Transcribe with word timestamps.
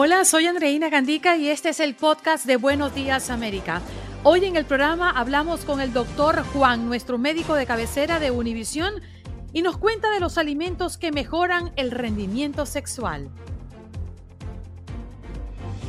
Hola, 0.00 0.24
soy 0.24 0.46
Andreina 0.46 0.90
Gandica 0.90 1.36
y 1.36 1.48
este 1.48 1.70
es 1.70 1.80
el 1.80 1.96
podcast 1.96 2.46
de 2.46 2.54
Buenos 2.54 2.94
Días 2.94 3.30
América. 3.30 3.82
Hoy 4.22 4.44
en 4.44 4.54
el 4.54 4.64
programa 4.64 5.10
hablamos 5.10 5.64
con 5.64 5.80
el 5.80 5.92
doctor 5.92 6.44
Juan, 6.52 6.86
nuestro 6.86 7.18
médico 7.18 7.56
de 7.56 7.66
cabecera 7.66 8.20
de 8.20 8.30
Univisión, 8.30 8.94
y 9.52 9.62
nos 9.62 9.76
cuenta 9.76 10.08
de 10.12 10.20
los 10.20 10.38
alimentos 10.38 10.98
que 10.98 11.10
mejoran 11.10 11.72
el 11.74 11.90
rendimiento 11.90 12.64
sexual. 12.64 13.28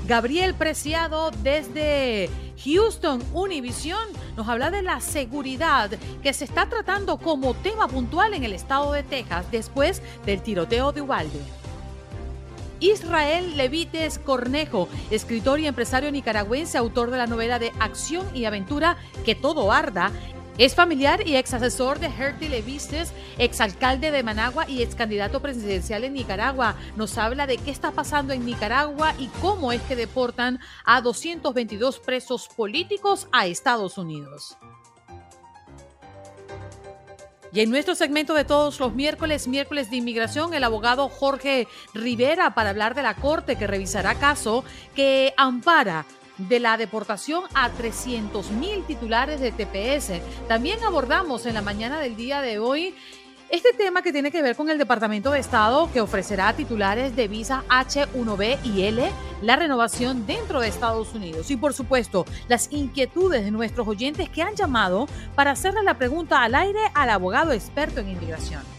Gabriel 0.08 0.56
Preciado 0.56 1.30
desde 1.44 2.32
Houston, 2.66 3.22
Univisión, 3.36 4.02
nos 4.36 4.48
habla 4.48 4.72
de 4.72 4.82
la 4.82 5.02
seguridad 5.02 5.92
que 6.24 6.34
se 6.34 6.46
está 6.46 6.68
tratando 6.68 7.20
como 7.20 7.54
tema 7.54 7.88
puntual 7.88 8.34
en 8.34 8.44
el 8.44 8.54
estado 8.54 8.92
de 8.92 9.04
Texas 9.04 9.46
después 9.52 10.02
del 10.26 10.42
tiroteo 10.42 10.94
de 10.94 11.04
Ubalde. 11.04 11.40
Israel 12.80 13.58
Levites 13.58 14.20
Cornejo, 14.20 14.88
escritor 15.12 15.60
y 15.60 15.68
empresario 15.68 16.12
nicaragüense, 16.12 16.78
autor 16.78 17.12
de 17.12 17.18
la 17.18 17.28
novela 17.28 17.60
de 17.60 17.72
acción 17.80 18.26
y 18.34 18.46
aventura 18.46 18.98
Que 19.26 19.36
todo 19.36 19.72
arda, 19.72 20.12
es 20.60 20.76
familiar 20.76 21.26
y 21.26 21.38
ex 21.38 21.54
asesor 21.54 22.00
de 22.00 22.08
Herty 22.08 22.50
Levites, 22.50 23.14
exalcalde 23.38 24.12
de 24.12 24.24
Managua 24.24 24.70
y 24.70 24.84
ex 24.84 24.94
candidato 24.94 25.42
presidencial 25.42 26.04
en 26.04 26.12
Nicaragua. 26.12 26.76
Nos 26.98 27.18
habla 27.18 27.48
de 27.48 27.58
qué 27.58 27.72
está 27.72 27.92
pasando 27.92 28.34
en 28.34 28.46
Nicaragua 28.46 29.14
y 29.18 29.28
cómo 29.42 29.72
es 29.72 29.82
que 29.84 29.96
deportan 29.96 30.60
a 30.84 31.00
222 31.00 32.00
presos 32.00 32.50
políticos 32.50 33.30
a 33.32 33.48
Estados 33.48 33.98
Unidos. 33.98 34.58
Y 37.52 37.62
en 37.62 37.72
nuestro 37.72 37.96
segmento 37.96 38.36
de 38.36 38.46
todos 38.46 38.80
los 38.80 38.94
miércoles, 38.94 39.48
miércoles 39.48 39.90
de 39.90 39.98
inmigración, 39.98 40.54
el 40.54 40.64
abogado 40.64 41.10
Jorge 41.10 41.68
Rivera 41.96 42.54
para 42.54 42.70
hablar 42.70 42.94
de 42.94 43.02
la 43.02 43.16
corte 43.16 43.56
que 43.56 43.66
revisará 43.66 44.16
caso 44.16 44.64
que 44.96 45.34
ampara 45.36 46.06
de 46.38 46.60
la 46.60 46.78
deportación 46.78 47.44
a 47.54 47.70
300 47.72 48.52
mil 48.52 48.84
titulares 48.86 49.42
de 49.42 49.52
TPS. 49.52 50.22
También 50.48 50.84
abordamos 50.84 51.46
en 51.48 51.56
la 51.56 51.62
mañana 51.62 52.00
del 52.00 52.16
día 52.16 52.42
de 52.42 52.60
hoy 52.60 52.96
este 53.52 53.74
tema 53.74 54.02
que 54.02 54.12
tiene 54.12 54.32
que 54.32 54.42
ver 54.42 54.56
con 54.56 54.70
el 54.70 54.78
Departamento 54.78 55.32
de 55.32 55.40
Estado 55.40 55.90
que 55.92 56.02
ofrecerá 56.02 56.50
a 56.50 56.56
titulares 56.56 57.16
de 57.16 57.28
visa 57.28 57.64
H1B 57.68 58.60
y 58.64 58.84
L 58.84 59.10
la 59.42 59.56
renovación 59.56 60.28
dentro 60.28 60.62
de 60.62 60.68
Estados 60.68 61.14
Unidos. 61.14 61.50
Y 61.50 61.58
por 61.58 61.74
supuesto, 61.74 62.26
las 62.48 62.72
inquietudes 62.72 63.44
de 63.44 63.52
nuestros 63.52 63.88
oyentes 63.88 64.30
que 64.30 64.44
han 64.44 64.56
llamado 64.56 65.08
para 65.36 65.52
hacerle 65.52 65.84
la 65.84 65.98
pregunta 65.98 66.44
al 66.44 66.54
aire 66.54 66.80
al 66.94 67.10
abogado 67.10 67.52
experto 67.52 68.00
en 68.02 68.10
inmigración. 68.10 68.79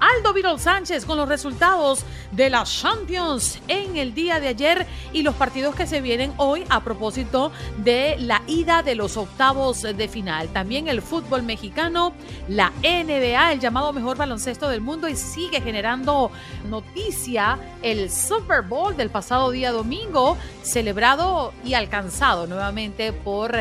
Aldo 0.00 0.32
Virol 0.32 0.60
Sánchez 0.60 1.04
con 1.04 1.16
los 1.16 1.28
resultados 1.28 2.04
de 2.32 2.50
las 2.50 2.80
Champions 2.80 3.58
en 3.68 3.96
el 3.96 4.14
día 4.14 4.40
de 4.40 4.48
ayer 4.48 4.86
y 5.12 5.22
los 5.22 5.34
partidos 5.34 5.74
que 5.74 5.86
se 5.86 6.00
vienen 6.00 6.32
hoy 6.36 6.64
a 6.68 6.82
propósito 6.82 7.52
de 7.78 8.16
la 8.18 8.42
ida 8.46 8.82
de 8.82 8.94
los 8.94 9.16
octavos 9.16 9.82
de 9.82 10.08
final. 10.08 10.48
También 10.48 10.88
el 10.88 11.02
fútbol 11.02 11.42
mexicano, 11.42 12.12
la 12.48 12.72
NBA, 12.82 13.52
el 13.52 13.60
llamado 13.60 13.92
mejor 13.92 14.16
baloncesto 14.16 14.68
del 14.68 14.80
mundo 14.80 15.08
y 15.08 15.16
sigue 15.16 15.60
generando 15.60 16.30
noticia 16.68 17.58
el 17.82 18.10
Super 18.10 18.62
Bowl 18.62 18.96
del 18.96 19.10
pasado 19.10 19.50
día 19.50 19.72
domingo, 19.72 20.36
celebrado 20.62 21.52
y 21.64 21.74
alcanzado 21.74 22.46
nuevamente 22.46 23.12
por 23.12 23.52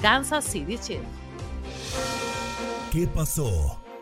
Kansas 0.00 0.44
City 0.44 0.78
Chiefs. 0.78 1.04
¿Qué 2.92 3.06
pasó? 3.06 3.85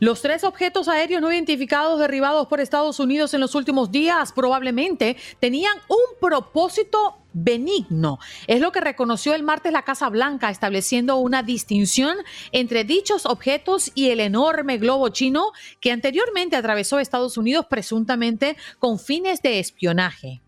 Los 0.00 0.22
tres 0.22 0.44
objetos 0.44 0.86
aéreos 0.86 1.20
no 1.20 1.32
identificados 1.32 1.98
derribados 1.98 2.46
por 2.46 2.60
Estados 2.60 3.00
Unidos 3.00 3.34
en 3.34 3.40
los 3.40 3.54
últimos 3.54 3.90
días 3.90 4.32
probablemente 4.32 5.16
tenían 5.40 5.76
un 5.88 6.20
propósito 6.20 7.16
benigno. 7.32 8.18
Es 8.46 8.60
lo 8.60 8.70
que 8.72 8.80
reconoció 8.80 9.34
el 9.34 9.42
martes 9.42 9.72
la 9.72 9.82
Casa 9.82 10.08
Blanca, 10.08 10.50
estableciendo 10.50 11.16
una 11.16 11.42
distinción 11.42 12.16
entre 12.52 12.84
dichos 12.84 13.26
objetos 13.26 13.90
y 13.94 14.10
el 14.10 14.20
enorme 14.20 14.78
globo 14.78 15.08
chino 15.08 15.52
que 15.80 15.90
anteriormente 15.90 16.56
atravesó 16.56 16.98
Estados 16.98 17.36
Unidos 17.36 17.66
presuntamente 17.68 18.56
con 18.78 18.98
fines 18.98 19.42
de 19.42 19.58
espionaje. 19.58 20.42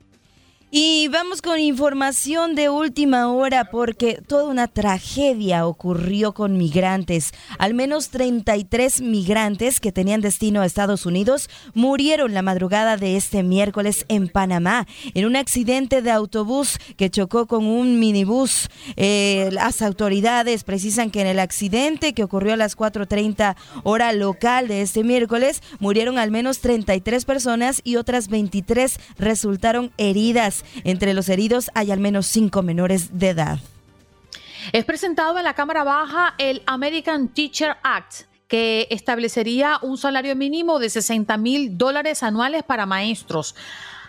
Y 0.72 1.08
vamos 1.08 1.42
con 1.42 1.58
información 1.58 2.54
de 2.54 2.68
última 2.68 3.28
hora 3.32 3.64
porque 3.72 4.22
toda 4.24 4.44
una 4.44 4.68
tragedia 4.68 5.66
ocurrió 5.66 6.32
con 6.32 6.56
migrantes. 6.56 7.32
Al 7.58 7.74
menos 7.74 8.10
33 8.10 9.00
migrantes 9.00 9.80
que 9.80 9.90
tenían 9.90 10.20
destino 10.20 10.60
a 10.60 10.66
Estados 10.66 11.06
Unidos 11.06 11.50
murieron 11.74 12.34
la 12.34 12.42
madrugada 12.42 12.96
de 12.96 13.16
este 13.16 13.42
miércoles 13.42 14.04
en 14.06 14.28
Panamá 14.28 14.86
en 15.14 15.26
un 15.26 15.34
accidente 15.34 16.02
de 16.02 16.12
autobús 16.12 16.78
que 16.96 17.10
chocó 17.10 17.48
con 17.48 17.66
un 17.66 17.98
minibús. 17.98 18.68
Eh, 18.94 19.48
las 19.50 19.82
autoridades 19.82 20.62
precisan 20.62 21.10
que 21.10 21.22
en 21.22 21.26
el 21.26 21.40
accidente 21.40 22.12
que 22.12 22.22
ocurrió 22.22 22.52
a 22.52 22.56
las 22.56 22.76
4.30 22.76 23.56
hora 23.82 24.12
local 24.12 24.68
de 24.68 24.82
este 24.82 25.02
miércoles 25.02 25.64
murieron 25.80 26.16
al 26.16 26.30
menos 26.30 26.60
33 26.60 27.24
personas 27.24 27.80
y 27.82 27.96
otras 27.96 28.28
23 28.28 29.00
resultaron 29.18 29.90
heridas. 29.96 30.59
Entre 30.84 31.14
los 31.14 31.28
heridos 31.28 31.70
hay 31.74 31.90
al 31.90 32.00
menos 32.00 32.26
cinco 32.26 32.62
menores 32.62 33.18
de 33.18 33.30
edad. 33.30 33.58
Es 34.72 34.84
presentado 34.84 35.38
en 35.38 35.44
la 35.44 35.54
Cámara 35.54 35.84
Baja 35.84 36.34
el 36.38 36.62
American 36.66 37.28
Teacher 37.28 37.76
Act, 37.82 38.22
que 38.46 38.86
establecería 38.90 39.78
un 39.82 39.96
salario 39.96 40.36
mínimo 40.36 40.78
de 40.78 40.90
60 40.90 41.36
mil 41.38 41.78
dólares 41.78 42.22
anuales 42.22 42.62
para 42.62 42.84
maestros. 42.84 43.54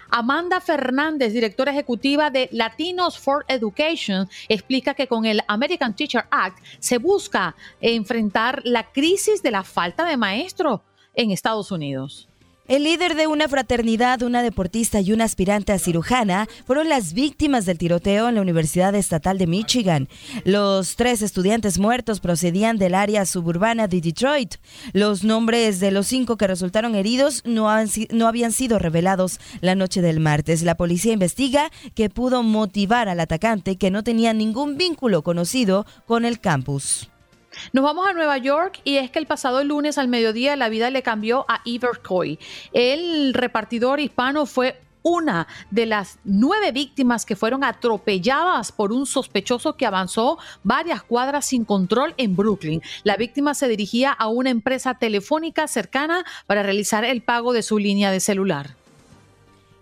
Amanda 0.10 0.60
Fernández, 0.60 1.32
directora 1.32 1.72
ejecutiva 1.72 2.30
de 2.30 2.50
Latinos 2.52 3.18
for 3.18 3.46
Education, 3.48 4.28
explica 4.50 4.94
que 4.94 5.08
con 5.08 5.26
el 5.26 5.42
American 5.48 5.96
Teacher 5.96 6.26
Act 6.30 6.58
se 6.80 6.98
busca 6.98 7.56
enfrentar 7.80 8.62
la 8.66 8.92
crisis 8.92 9.42
de 9.42 9.52
la 9.52 9.64
falta 9.64 10.04
de 10.04 10.18
maestros 10.18 10.82
en 11.14 11.32
Estados 11.32 11.72
Unidos. 11.72 12.28
El 12.72 12.86
líder 12.86 13.16
de 13.16 13.28
una 13.28 13.50
fraternidad, 13.50 14.22
una 14.22 14.42
deportista 14.42 15.02
y 15.02 15.12
una 15.12 15.26
aspirante 15.26 15.74
a 15.74 15.78
cirujana 15.78 16.48
fueron 16.66 16.88
las 16.88 17.12
víctimas 17.12 17.66
del 17.66 17.78
tiroteo 17.78 18.30
en 18.30 18.36
la 18.36 18.42
Universidad 18.42 18.96
Estatal 18.96 19.38
de 19.38 19.46
Michigan. 19.46 20.08
Los 20.46 20.96
tres 20.96 21.22
estudiantes 21.22 21.80
muertos 21.80 22.22
procedían 22.22 22.78
del 22.78 22.96
área 22.96 23.26
suburbana 23.26 23.90
de 23.90 24.00
Detroit. 24.00 24.56
Los 24.94 25.26
nombres 25.26 25.82
de 25.82 25.92
los 25.92 26.08
cinco 26.08 26.38
que 26.38 26.48
resultaron 26.48 26.96
heridos 26.96 27.42
no, 27.44 27.68
no 28.12 28.28
habían 28.30 28.54
sido 28.54 28.80
revelados 28.80 29.42
la 29.60 29.76
noche 29.76 30.02
del 30.02 30.22
martes. 30.22 30.64
La 30.64 30.76
policía 30.76 31.12
investiga 31.12 31.72
que 31.94 32.10
pudo 32.10 32.42
motivar 32.42 33.10
al 33.10 33.20
atacante 33.20 33.76
que 33.76 33.92
no 33.92 34.06
tenía 34.06 34.32
ningún 34.32 34.78
vínculo 34.78 35.24
conocido 35.24 35.86
con 36.06 36.24
el 36.24 36.40
campus. 36.40 37.11
Nos 37.74 37.84
vamos 37.84 38.08
a 38.08 38.14
Nueva 38.14 38.38
York 38.38 38.82
y 38.84 38.98
es 38.98 39.12
que 39.12 39.20
el 39.20 39.28
pasado 39.28 39.64
lunes 39.64 39.98
al 39.98 40.08
mediodía 40.08 40.56
la 40.56 40.70
vida 40.70 40.90
le 40.90 41.04
cambió 41.04 41.46
a 41.48 41.62
Iver 41.66 42.02
Coy. 42.02 42.40
El 42.74 43.34
repartidor 43.34 44.00
hispano 44.00 44.46
fue 44.46 44.80
una 45.04 45.48
de 45.72 45.86
las 45.86 46.20
nueve 46.24 46.72
víctimas 46.72 47.26
que 47.26 47.36
fueron 47.36 47.64
atropelladas 47.64 48.72
por 48.72 48.92
un 48.92 49.06
sospechoso 49.06 49.76
que 49.76 49.86
avanzó 49.86 50.38
varias 50.64 51.04
cuadras 51.04 51.46
sin 51.46 51.66
control 51.66 52.14
en 52.18 52.36
Brooklyn. 52.36 52.82
La 53.04 53.18
víctima 53.18 53.54
se 53.54 53.68
dirigía 53.68 54.12
a 54.12 54.28
una 54.28 54.50
empresa 54.50 54.96
telefónica 54.96 55.68
cercana 55.68 56.24
para 56.46 56.64
realizar 56.64 57.04
el 57.04 57.22
pago 57.22 57.54
de 57.54 57.64
su 57.64 57.80
línea 57.80 58.12
de 58.12 58.20
celular. 58.20 58.81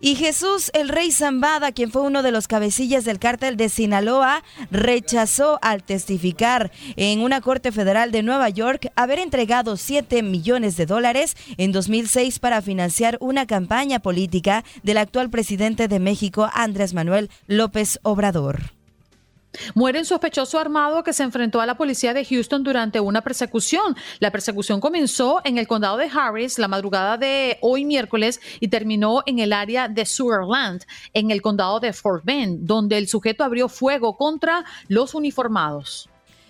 Y 0.01 0.16
Jesús, 0.16 0.72
el 0.74 0.88
rey 0.88 1.12
Zambada, 1.12 1.74
quien 1.74 1.92
fue 1.92 2.04
uno 2.04 2.24
de 2.24 2.31
los 2.31 2.48
cabecillas 2.48 3.04
del 3.04 3.19
cártel 3.19 3.57
de 3.57 3.68
Sinaloa, 3.68 4.44
rechazó 4.72 5.60
al 5.62 5.84
testificar 5.84 6.72
en 6.96 7.22
una 7.22 7.42
corte 7.42 7.74
federal 7.74 8.13
de 8.13 8.24
Nueva 8.24 8.48
York 8.48 8.92
haber 8.96 9.19
entregado 9.19 9.75
7 9.75 10.24
millones 10.24 10.78
de 10.78 10.86
dólares 10.86 11.36
en 11.57 11.74
2006 11.74 12.40
para 12.40 12.62
financiar 12.62 13.18
una 13.19 13.46
campaña 13.46 14.00
política 14.00 14.63
del 14.84 15.00
actual 15.00 15.30
presidente 15.30 15.90
de 15.90 16.00
México, 16.00 16.50
Andrés 16.54 16.94
Manuel 16.94 17.30
López 17.48 18.00
Obrador. 18.04 18.78
Muere 19.74 20.00
un 20.00 20.06
sospechoso 20.06 20.60
armado 20.60 21.04
que 21.04 21.13
se 21.13 21.24
enfrentó 21.24 21.60
a 21.60 21.66
la 21.66 21.75
policía 21.75 22.13
de 22.13 22.24
Houston 22.25 22.63
durante 22.63 23.00
una 23.00 23.22
persecución. 23.22 23.96
La 24.19 24.31
persecución 24.31 24.80
comenzó 24.80 25.42
en 25.44 25.57
el 25.57 25.68
condado 25.68 25.98
de 25.98 26.10
Harris 26.13 26.60
la 26.60 26.68
madrugada 26.68 27.18
de 27.18 27.57
hoy 27.62 27.86
miércoles 27.86 28.40
y 28.60 28.68
terminó 28.68 29.24
en 29.25 29.40
el 29.40 29.54
área 29.54 29.88
de 29.88 30.06
Sugarland, 30.06 30.84
en 31.13 31.31
el 31.31 31.42
condado 31.42 31.80
de 31.80 31.94
Fort 31.94 32.24
Bend, 32.24 32.66
donde 32.66 32.98
el 32.98 33.07
sujeto 33.07 33.44
abrió 33.44 33.69
fuego 33.69 34.16
contra 34.18 34.66
los 34.88 35.16
uniformados. 35.16 36.08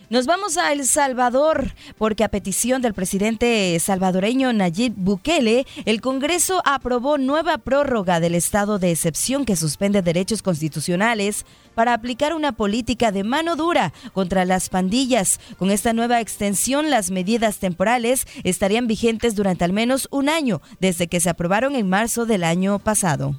Nos 0.09 0.25
vamos 0.25 0.57
a 0.57 0.73
El 0.73 0.87
Salvador, 0.87 1.67
porque 1.99 2.23
a 2.23 2.29
petición 2.29 2.81
del 2.81 2.95
presidente 2.95 3.77
salvadoreño 3.79 4.51
Nayib 4.51 4.93
Bukele, 4.95 5.67
el 5.85 6.01
Congreso 6.01 6.63
aprobó 6.65 7.19
nueva 7.19 7.59
prórroga 7.59 8.19
del 8.19 8.33
estado 8.33 8.79
de 8.79 8.89
excepción 8.89 9.45
que 9.45 9.55
suspende 9.55 10.01
derechos 10.01 10.41
constitucionales 10.41 11.45
para 11.75 11.93
aplicar 11.93 12.33
una 12.33 12.53
política 12.53 13.11
de 13.11 13.23
mano 13.23 13.55
dura 13.55 13.93
contra 14.11 14.45
las 14.45 14.69
pandillas. 14.69 15.39
Con 15.59 15.69
esta 15.69 15.93
nueva 15.93 16.21
extensión, 16.21 16.89
las 16.89 17.11
medidas 17.11 17.59
temporales 17.59 18.25
estarían 18.43 18.87
vigentes 18.87 19.35
durante 19.35 19.63
al 19.63 19.73
menos 19.73 20.07
un 20.09 20.27
año, 20.27 20.59
desde 20.79 21.05
que 21.05 21.19
se 21.19 21.29
aprobaron 21.29 21.75
en 21.75 21.87
marzo 21.87 22.25
del 22.25 22.45
año 22.45 22.79
pasado. 22.79 23.35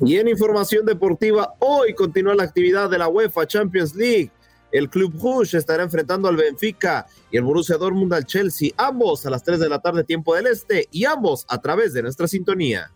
Y 0.00 0.16
en 0.16 0.28
información 0.28 0.86
deportiva, 0.86 1.52
hoy 1.58 1.92
continúa 1.92 2.34
la 2.34 2.44
actividad 2.44 2.88
de 2.88 2.96
la 2.96 3.08
UEFA 3.08 3.46
Champions 3.46 3.94
League. 3.94 4.30
El 4.70 4.90
Club 4.90 5.14
Rouge 5.20 5.56
estará 5.56 5.82
enfrentando 5.82 6.28
al 6.28 6.36
Benfica 6.36 7.06
y 7.30 7.38
el 7.38 7.42
Borussia 7.42 7.76
Dortmund 7.76 8.12
al 8.12 8.26
Chelsea, 8.26 8.70
ambos 8.76 9.24
a 9.24 9.30
las 9.30 9.42
3 9.42 9.58
de 9.60 9.68
la 9.68 9.78
tarde 9.78 10.04
tiempo 10.04 10.34
del 10.34 10.46
este 10.46 10.88
y 10.90 11.06
ambos 11.06 11.46
a 11.48 11.58
través 11.60 11.94
de 11.94 12.02
nuestra 12.02 12.28
sintonía. 12.28 12.90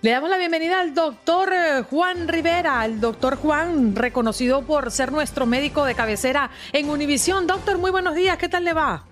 Le 0.00 0.10
damos 0.10 0.30
la 0.30 0.36
bienvenida 0.36 0.80
al 0.80 0.94
doctor 0.94 1.52
eh, 1.52 1.84
Juan 1.88 2.26
Rivera, 2.26 2.84
el 2.84 3.00
doctor 3.00 3.36
Juan, 3.36 3.94
reconocido 3.94 4.62
por 4.62 4.90
ser 4.90 5.12
nuestro 5.12 5.46
médico 5.46 5.84
de 5.84 5.94
cabecera 5.94 6.50
en 6.72 6.90
Univisión. 6.90 7.46
Doctor, 7.46 7.78
muy 7.78 7.92
buenos 7.92 8.16
días, 8.16 8.36
¿qué 8.36 8.48
tal 8.48 8.64
le 8.64 8.72
va? 8.72 9.04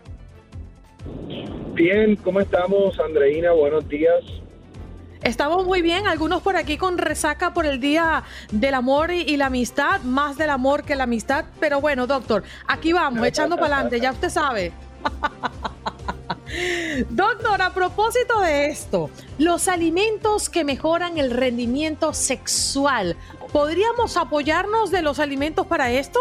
Bien, 1.74 2.16
¿cómo 2.16 2.40
estamos, 2.40 2.98
Andreina? 2.98 3.52
Buenos 3.52 3.88
días. 3.88 4.24
Estamos 5.22 5.66
muy 5.66 5.82
bien, 5.82 6.06
algunos 6.06 6.40
por 6.40 6.56
aquí 6.56 6.78
con 6.78 6.96
resaca 6.96 7.52
por 7.52 7.66
el 7.66 7.78
Día 7.78 8.24
del 8.52 8.74
Amor 8.74 9.10
y, 9.10 9.36
la 9.36 9.46
Amistad, 9.46 10.00
más 10.00 10.38
del 10.38 10.48
amor 10.48 10.84
que 10.84 10.96
la 10.96 11.04
amistad, 11.04 11.44
pero 11.58 11.80
bueno, 11.80 12.06
doctor, 12.06 12.42
aquí 12.66 12.94
vamos, 12.94 13.26
echando 13.26 13.56
para 13.56 13.76
adelante, 13.76 14.00
ya 14.00 14.12
usted 14.12 14.30
sabe. 14.30 14.72
Doctor, 17.10 17.62
a 17.62 17.72
propósito 17.72 18.40
de 18.40 18.66
esto, 18.66 19.10
los 19.38 19.68
alimentos 19.68 20.48
que 20.48 20.64
mejoran 20.64 21.18
el 21.18 21.30
rendimiento 21.30 22.12
sexual, 22.12 23.16
¿podríamos 23.52 24.16
apoyarnos 24.16 24.90
de 24.90 25.02
los 25.02 25.20
alimentos 25.20 25.66
para 25.66 25.92
esto? 25.92 26.18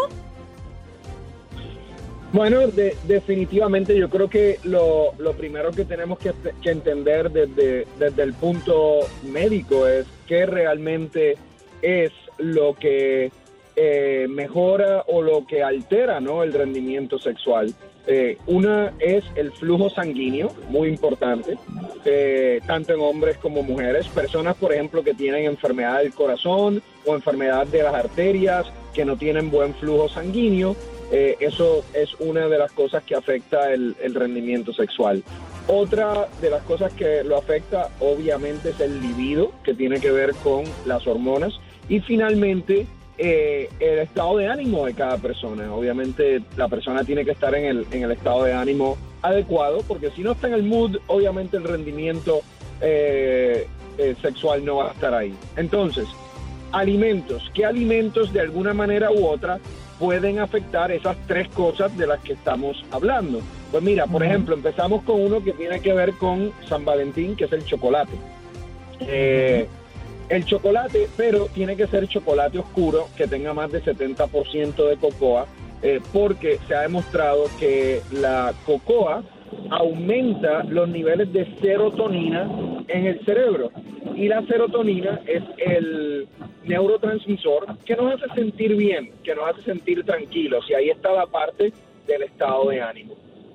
Bueno, 2.32 2.68
definitivamente 2.68 3.96
yo 3.96 4.08
creo 4.08 4.30
que 4.30 4.58
lo, 4.62 5.12
primero 5.36 5.72
que 5.72 5.84
tenemos 5.84 6.18
que, 6.18 6.32
entender 6.70 7.30
desde, 7.30 7.86
desde, 7.98 8.22
el 8.22 8.34
punto 8.34 9.00
médico 9.24 9.86
es 9.88 10.06
qué 10.28 10.46
realmente 10.46 11.36
es 11.82 12.12
lo 12.38 12.74
que 12.74 13.32
eh, 13.74 14.26
mejora 14.28 15.04
o 15.08 15.22
lo 15.22 15.44
que 15.46 15.62
altera 15.62 16.20
¿no? 16.20 16.42
el 16.42 16.52
rendimiento 16.52 17.18
sexual. 17.18 17.74
Eh, 18.06 18.38
una 18.46 18.92
es 18.98 19.24
el 19.34 19.52
flujo 19.52 19.90
sanguíneo, 19.90 20.52
muy 20.68 20.88
importante, 20.88 21.58
eh, 22.04 22.60
tanto 22.66 22.94
en 22.94 23.00
hombres 23.00 23.38
como 23.38 23.62
mujeres. 23.62 24.08
Personas, 24.08 24.56
por 24.56 24.72
ejemplo, 24.72 25.02
que 25.02 25.14
tienen 25.14 25.44
enfermedad 25.44 25.98
del 25.98 26.14
corazón 26.14 26.82
o 27.04 27.14
enfermedad 27.14 27.66
de 27.66 27.82
las 27.82 27.94
arterias, 27.94 28.66
que 28.94 29.04
no 29.04 29.16
tienen 29.16 29.50
buen 29.50 29.74
flujo 29.74 30.08
sanguíneo, 30.08 30.76
eh, 31.10 31.36
eso 31.40 31.84
es 31.92 32.14
una 32.20 32.46
de 32.46 32.58
las 32.58 32.70
cosas 32.72 33.02
que 33.02 33.16
afecta 33.16 33.72
el, 33.72 33.96
rendimiento 34.14 34.72
sexual. 34.72 35.24
Otra 35.66 36.28
de 36.40 36.50
las 36.50 36.62
cosas 36.62 36.92
que 36.92 37.24
lo 37.24 37.36
afecta 37.36 37.90
obviamente 38.00 38.70
es 38.70 38.80
el 38.80 39.00
libido, 39.00 39.52
que 39.64 39.74
tiene 39.74 40.00
que 40.00 40.10
ver 40.10 40.34
con 40.36 40.64
las 40.86 41.06
hormonas. 41.06 41.54
Y 41.88 42.00
finalmente, 42.00 42.86
eh, 43.18 43.68
el 43.80 43.98
estado 43.98 44.38
de 44.38 44.48
ánimo 44.48 44.86
de 44.86 44.94
cada 44.94 45.18
persona. 45.18 45.72
Obviamente 45.74 46.42
la 46.56 46.68
persona 46.68 47.04
tiene 47.04 47.24
que 47.24 47.32
estar 47.32 47.54
en 47.54 47.64
el, 47.66 47.86
en 47.90 48.04
el 48.04 48.12
estado 48.12 48.44
de 48.44 48.52
ánimo 48.52 48.96
adecuado, 49.22 49.82
porque 49.86 50.10
si 50.10 50.22
no 50.22 50.32
está 50.32 50.46
en 50.46 50.54
el 50.54 50.62
mood, 50.62 50.96
obviamente 51.08 51.56
el 51.56 51.64
rendimiento 51.64 52.40
eh, 52.80 53.66
sexual 54.22 54.64
no 54.64 54.76
va 54.76 54.90
a 54.90 54.92
estar 54.92 55.12
ahí. 55.12 55.34
Entonces, 55.56 56.08
alimentos. 56.72 57.50
¿Qué 57.52 57.64
alimentos 57.64 58.32
de 58.32 58.40
alguna 58.40 58.72
manera 58.72 59.10
u 59.10 59.26
otra 59.26 59.58
pueden 60.00 60.38
afectar 60.38 60.90
esas 60.90 61.16
tres 61.26 61.48
cosas 61.48 61.96
de 61.96 62.06
las 62.06 62.20
que 62.20 62.32
estamos 62.32 62.82
hablando. 62.90 63.40
Pues 63.70 63.84
mira, 63.84 64.06
por 64.06 64.24
ejemplo, 64.24 64.54
empezamos 64.54 65.02
con 65.02 65.20
uno 65.20 65.44
que 65.44 65.52
tiene 65.52 65.80
que 65.80 65.92
ver 65.92 66.14
con 66.14 66.52
San 66.66 66.84
Valentín, 66.86 67.36
que 67.36 67.44
es 67.44 67.52
el 67.52 67.64
chocolate. 67.64 68.14
Eh, 69.00 69.68
el 70.30 70.44
chocolate, 70.46 71.08
pero 71.16 71.46
tiene 71.46 71.76
que 71.76 71.86
ser 71.86 72.08
chocolate 72.08 72.58
oscuro, 72.58 73.08
que 73.14 73.26
tenga 73.26 73.52
más 73.52 73.70
de 73.70 73.82
70% 73.82 74.88
de 74.88 74.96
cocoa, 74.96 75.46
eh, 75.82 76.00
porque 76.12 76.58
se 76.66 76.74
ha 76.74 76.80
demostrado 76.82 77.44
que 77.58 78.00
la 78.10 78.54
cocoa 78.64 79.22
aumenta 79.70 80.64
los 80.64 80.88
niveles 80.88 81.32
de 81.32 81.46
serotonina 81.60 82.84
en 82.88 83.06
el 83.06 83.24
cerebro. 83.24 83.70
Y 84.14 84.28
la 84.28 84.46
serotonina 84.46 85.20
es 85.26 85.42
el 85.58 86.28
neurotransmisor 86.70 87.66
que 87.84 87.96
nos 87.96 88.14
hace 88.14 88.34
sentir 88.34 88.76
bien, 88.76 89.12
que 89.22 89.34
nos 89.34 89.50
hace 89.50 89.62
sentir 89.62 90.04
tranquilos. 90.04 90.64
Y 90.68 90.74
ahí 90.74 90.90
está 90.90 91.12
la 91.12 91.26
parte 91.26 91.72
del 92.06 92.22
estado 92.22 92.70
de 92.70 92.80
ánimo. 92.80 93.14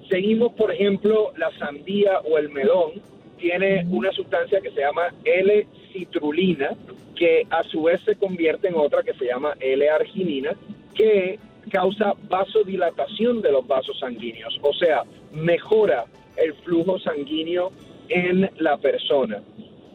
Seguimos, 0.09 0.53
por 0.53 0.71
ejemplo, 0.71 1.31
la 1.37 1.51
sandía 1.57 2.19
o 2.19 2.37
el 2.37 2.49
melón 2.49 2.91
tiene 3.37 3.85
una 3.89 4.11
sustancia 4.11 4.61
que 4.61 4.71
se 4.71 4.81
llama 4.81 5.13
L-citrulina, 5.23 6.71
que 7.15 7.47
a 7.49 7.63
su 7.63 7.83
vez 7.83 8.01
se 8.01 8.15
convierte 8.15 8.67
en 8.67 8.75
otra 8.75 9.01
que 9.01 9.13
se 9.13 9.25
llama 9.25 9.55
L-arginina, 9.59 10.51
que 10.93 11.39
causa 11.71 12.13
vasodilatación 12.29 13.41
de 13.41 13.51
los 13.51 13.65
vasos 13.65 13.97
sanguíneos, 13.99 14.59
o 14.61 14.73
sea, 14.73 15.03
mejora 15.31 16.05
el 16.37 16.53
flujo 16.53 16.99
sanguíneo 16.99 17.71
en 18.09 18.49
la 18.57 18.77
persona. 18.77 19.41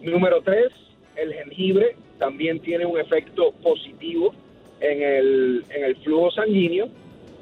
Número 0.02 0.40
tres, 0.42 0.72
el 1.20 1.34
jengibre 1.34 1.96
también 2.18 2.60
tiene 2.60 2.86
un 2.86 2.98
efecto 2.98 3.52
positivo 3.62 4.34
en 4.80 5.02
el, 5.02 5.64
en 5.70 5.84
el 5.84 5.96
flujo 5.96 6.30
sanguíneo. 6.30 6.88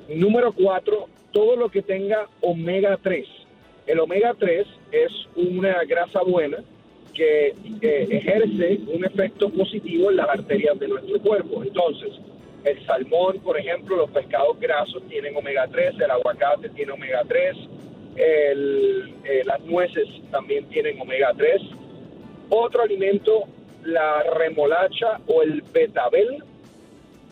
Número 0.08 0.52
cuatro, 0.52 1.08
todo 1.32 1.56
lo 1.56 1.68
que 1.68 1.82
tenga 1.82 2.28
omega 2.40 2.98
3. 3.02 3.26
El 3.86 4.00
omega 4.00 4.34
3 4.38 4.66
es 4.92 5.12
una 5.36 5.84
grasa 5.84 6.22
buena 6.22 6.58
que 7.14 7.54
ejerce 7.82 8.78
un 8.86 9.04
efecto 9.04 9.50
positivo 9.50 10.10
en 10.10 10.16
las 10.16 10.28
arterias 10.28 10.78
de 10.78 10.88
nuestro 10.88 11.20
cuerpo. 11.20 11.62
Entonces, 11.64 12.10
el 12.64 12.84
salmón, 12.86 13.40
por 13.40 13.58
ejemplo, 13.58 13.96
los 13.96 14.10
pescados 14.10 14.58
grasos 14.60 15.02
tienen 15.08 15.36
omega 15.36 15.66
3, 15.68 15.94
el 15.98 16.10
aguacate 16.10 16.68
tiene 16.70 16.92
omega 16.92 17.22
3, 17.26 17.56
eh, 18.16 19.42
las 19.44 19.60
nueces 19.64 20.06
también 20.30 20.68
tienen 20.68 21.00
omega 21.00 21.32
3. 21.36 21.62
Otro 22.50 22.82
alimento, 22.82 23.44
la 23.88 24.22
remolacha 24.22 25.20
o 25.26 25.42
el 25.42 25.62
betabel, 25.72 26.42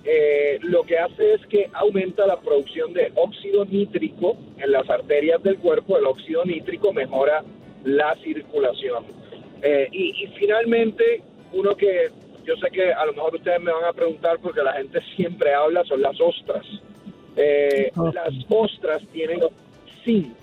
eh, 0.04 0.58
lo 0.62 0.84
que 0.84 0.98
hace 0.98 1.34
es 1.34 1.46
que 1.46 1.68
aumenta 1.72 2.26
la 2.26 2.40
producción 2.40 2.92
de 2.92 3.12
óxido 3.14 3.64
nítrico 3.64 4.36
en 4.58 4.72
las 4.72 4.88
arterias 4.88 5.42
del 5.42 5.58
cuerpo. 5.58 5.98
El 5.98 6.06
óxido 6.06 6.44
nítrico 6.44 6.92
mejora 6.92 7.42
la 7.84 8.14
circulación. 8.22 9.04
Eh, 9.62 9.88
y 9.90 10.26
finalmente, 10.38 11.22
uno 11.52 11.76
que 11.76 12.10
yo 12.46 12.56
sé 12.56 12.70
que 12.70 12.92
a 12.92 13.04
lo 13.04 13.12
mejor 13.12 13.34
ustedes 13.34 13.60
me 13.60 13.72
van 13.72 13.84
a 13.84 13.92
preguntar 13.92 14.38
porque 14.40 14.62
la 14.62 14.72
gente 14.75 15.00
siempre 15.16 15.52
habla, 15.52 15.84
son 15.84 16.00
las 16.00 16.18
ostras. 16.20 16.64
Eh, 17.36 17.90
las 18.14 18.32
ostras 18.48 19.02
tienen 19.12 19.40
zinc 20.04 20.34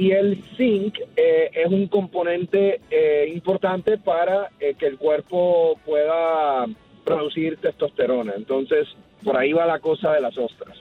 y 0.00 0.12
el 0.12 0.42
zinc 0.56 0.98
eh, 1.14 1.50
es 1.52 1.66
un 1.66 1.86
componente 1.86 2.80
eh, 2.90 3.30
importante 3.34 3.98
para 3.98 4.50
eh, 4.58 4.74
que 4.78 4.86
el 4.86 4.96
cuerpo 4.96 5.78
pueda 5.84 6.64
producir 7.04 7.58
testosterona. 7.58 8.32
Entonces, 8.34 8.88
por 9.22 9.36
ahí 9.36 9.52
va 9.52 9.66
la 9.66 9.78
cosa 9.78 10.12
de 10.12 10.22
las 10.22 10.38
ostras. 10.38 10.74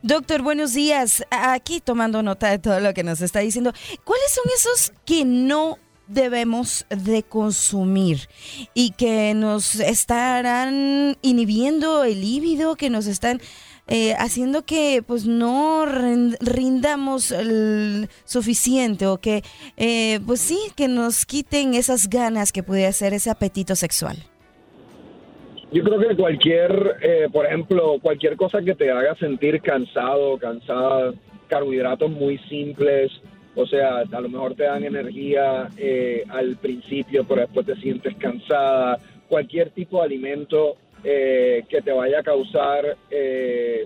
Doctor, 0.00 0.40
buenos 0.40 0.72
días. 0.72 1.22
Aquí 1.30 1.80
tomando 1.80 2.22
nota 2.22 2.48
de 2.48 2.58
todo 2.58 2.80
lo 2.80 2.94
que 2.94 3.02
nos 3.02 3.20
está 3.20 3.40
diciendo. 3.40 3.74
¿Cuáles 4.04 4.32
son 4.32 4.44
esos 4.54 4.92
que 5.04 5.26
no 5.26 5.76
debemos 6.08 6.86
de 6.88 7.24
consumir 7.24 8.20
y 8.72 8.92
que 8.92 9.34
nos 9.34 9.74
estarán 9.74 11.18
inhibiendo 11.20 12.04
el 12.04 12.22
líbido, 12.22 12.76
que 12.76 12.88
nos 12.88 13.06
están 13.06 13.42
eh, 13.88 14.14
haciendo 14.18 14.64
que 14.64 15.00
pues 15.06 15.26
no 15.26 15.86
rindamos 15.86 17.30
el 17.30 18.08
suficiente 18.24 19.06
o 19.06 19.18
que 19.18 19.42
eh, 19.76 20.18
pues 20.26 20.40
sí, 20.40 20.58
que 20.76 20.88
nos 20.88 21.24
quiten 21.24 21.74
esas 21.74 22.08
ganas 22.08 22.50
que 22.50 22.64
pudiera 22.64 22.90
ser 22.90 23.14
ese 23.14 23.30
apetito 23.30 23.76
sexual? 23.76 24.16
Yo 25.70 25.84
creo 25.84 26.00
que 26.00 26.16
cualquier, 26.16 26.96
eh, 27.00 27.28
por 27.32 27.46
ejemplo, 27.46 27.98
cualquier 28.02 28.36
cosa 28.36 28.60
que 28.60 28.74
te 28.74 28.90
haga 28.90 29.14
sentir 29.16 29.60
cansado, 29.60 30.36
cansada, 30.36 31.12
carbohidratos 31.46 32.10
muy 32.10 32.38
simples, 32.48 33.12
o 33.54 33.66
sea, 33.66 33.98
a 33.98 34.20
lo 34.20 34.28
mejor 34.28 34.56
te 34.56 34.64
dan 34.64 34.82
energía 34.82 35.70
al 36.28 36.56
principio, 36.56 37.24
pero 37.24 37.42
después 37.42 37.64
te 37.66 37.76
sientes 37.76 38.16
cansada. 38.16 38.98
Cualquier 39.28 39.70
tipo 39.70 39.98
de 39.98 40.06
alimento 40.06 40.76
eh, 41.08 41.62
que 41.68 41.80
te 41.82 41.92
vaya 41.92 42.18
a 42.18 42.22
causar 42.24 42.96
eh, 43.12 43.84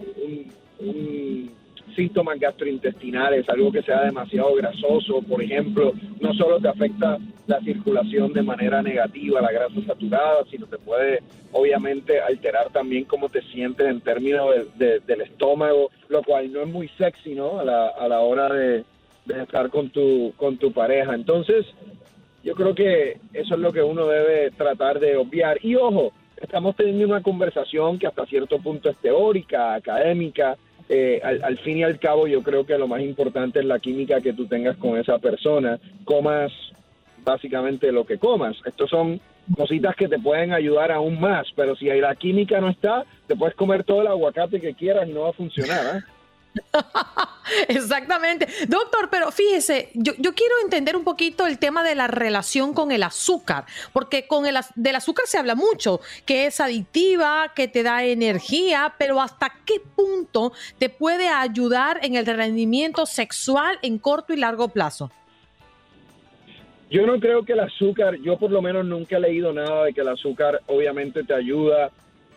síntomas 1.94 2.40
gastrointestinales, 2.40 3.46
algo 3.50 3.70
que 3.70 3.82
sea 3.82 4.04
demasiado 4.04 4.54
grasoso, 4.54 5.20
por 5.20 5.42
ejemplo, 5.42 5.92
no 6.18 6.32
solo 6.32 6.58
te 6.58 6.68
afecta 6.68 7.18
la 7.46 7.60
circulación 7.60 8.32
de 8.32 8.42
manera 8.42 8.80
negativa, 8.80 9.42
la 9.42 9.52
grasa 9.52 9.82
saturada, 9.86 10.44
sino 10.50 10.66
te 10.66 10.78
puede 10.78 11.22
obviamente 11.52 12.20
alterar 12.20 12.70
también 12.72 13.04
cómo 13.04 13.28
te 13.28 13.42
sientes 13.52 13.86
en 13.86 14.00
términos 14.00 14.54
del 14.78 15.20
estómago, 15.20 15.90
lo 16.08 16.22
cual 16.22 16.50
no 16.50 16.62
es 16.62 16.68
muy 16.68 16.88
sexy, 16.96 17.34
¿no? 17.34 17.60
A 17.60 17.64
la, 17.64 17.88
a 17.88 18.08
la 18.08 18.20
hora 18.20 18.48
de, 18.48 18.84
de 19.26 19.42
estar 19.42 19.68
con 19.68 19.90
tu, 19.90 20.32
con 20.38 20.56
tu 20.56 20.72
pareja. 20.72 21.14
Entonces, 21.14 21.66
yo 22.42 22.54
creo 22.54 22.74
que 22.74 23.18
eso 23.34 23.54
es 23.54 23.60
lo 23.60 23.72
que 23.72 23.82
uno 23.82 24.06
debe 24.06 24.52
tratar 24.52 25.00
de 25.00 25.16
obviar. 25.16 25.58
Y 25.62 25.74
ojo, 25.74 26.12
estamos 26.40 26.74
teniendo 26.76 27.06
una 27.06 27.22
conversación 27.22 27.98
que 27.98 28.06
hasta 28.06 28.26
cierto 28.26 28.58
punto 28.58 28.90
es 28.90 28.96
teórica, 28.96 29.74
académica. 29.74 30.56
Eh, 30.88 31.20
al, 31.22 31.56
fin 31.58 31.78
y 31.78 31.84
al 31.84 32.00
cabo, 32.00 32.26
yo 32.26 32.42
creo 32.42 32.66
que 32.66 32.76
lo 32.76 32.88
más 32.88 33.00
importante 33.00 33.60
es 33.60 33.64
la 33.64 33.78
química 33.78 34.20
que 34.20 34.32
tú 34.32 34.46
tengas 34.46 34.76
con 34.76 34.98
esa 34.98 35.18
persona. 35.18 35.78
Comas 36.04 36.50
básicamente 37.24 37.92
lo 37.92 38.04
que 38.04 38.18
comas. 38.18 38.56
Estos 38.64 38.90
son 38.90 39.20
cositas 39.56 39.94
que 39.94 40.08
te 40.08 40.18
pueden 40.18 40.52
ayudar 40.52 40.90
aún 40.90 41.20
más, 41.20 41.46
pero 41.54 41.76
si 41.76 41.86
la 41.86 42.14
química 42.16 42.60
no 42.60 42.68
está, 42.68 43.04
te 43.26 43.36
puedes 43.36 43.54
comer 43.54 43.84
todo 43.84 44.00
el 44.00 44.08
aguacate 44.08 44.60
que 44.60 44.74
quieras 44.74 45.08
y 45.08 45.12
no 45.12 45.22
va 45.22 45.30
a 45.30 45.34
funcionar. 45.34 45.96
¿eh? 45.96 46.00
Exactamente. 47.68 48.46
Doctor, 48.68 49.08
pero 49.10 49.30
fíjese, 49.30 49.90
yo, 49.94 50.14
quiero 50.14 50.54
entender 50.62 50.96
un 50.96 51.04
poquito 51.04 51.46
el 51.46 51.58
tema 51.58 51.82
de 51.82 51.94
la 51.94 52.06
relación 52.06 52.74
con 52.74 52.92
el 52.92 53.02
azúcar, 53.02 53.64
porque 53.92 54.26
con 54.26 54.46
el 54.46 54.56
del 54.74 54.96
azúcar 54.96 55.26
se 55.26 55.38
habla 55.38 55.54
mucho, 55.54 56.00
que 56.26 56.46
es 56.46 56.60
adictiva, 56.60 57.52
que 57.54 57.68
te 57.68 57.82
da 57.82 58.04
energía, 58.04 58.94
pero 58.98 59.20
¿hasta 59.20 59.52
qué 59.64 59.80
punto 59.80 60.52
te 60.78 60.88
puede 60.88 61.28
ayudar 61.28 62.00
en 62.02 62.16
el 62.16 62.26
rendimiento 62.26 63.06
sexual 63.06 63.78
en 63.82 63.98
corto 63.98 64.32
y 64.32 64.36
largo 64.36 64.68
plazo? 64.68 65.10
Yo 66.90 67.06
no 67.06 67.20
creo 67.20 67.44
que 67.44 67.52
el 67.52 67.60
azúcar, 67.60 68.16
yo 68.16 68.36
por 68.36 68.50
lo 68.50 68.60
menos 68.60 68.84
nunca 68.84 69.16
he 69.16 69.20
leído 69.20 69.52
nada 69.52 69.84
de 69.84 69.92
que 69.92 70.00
el 70.00 70.08
azúcar 70.08 70.60
obviamente 70.66 71.22
te 71.22 71.34
ayuda 71.34 71.90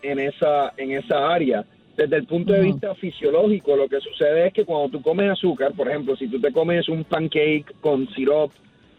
en 0.03 0.19
esa, 0.19 0.73
en 0.77 0.91
esa 0.91 1.33
área 1.33 1.65
desde 1.95 2.15
el 2.15 2.25
punto 2.25 2.53
de 2.53 2.61
vista 2.61 2.95
fisiológico, 2.95 3.75
lo 3.75 3.87
que 3.87 3.99
sucede 3.99 4.47
es 4.47 4.53
que 4.53 4.65
cuando 4.65 4.89
tú 4.89 5.01
comes 5.01 5.29
azúcar, 5.31 5.73
por 5.73 5.87
ejemplo, 5.87 6.15
si 6.15 6.27
tú 6.27 6.39
te 6.39 6.51
comes 6.51 6.89
un 6.89 7.03
pancake 7.03 7.65
con 7.81 8.07
sirop 8.09 8.51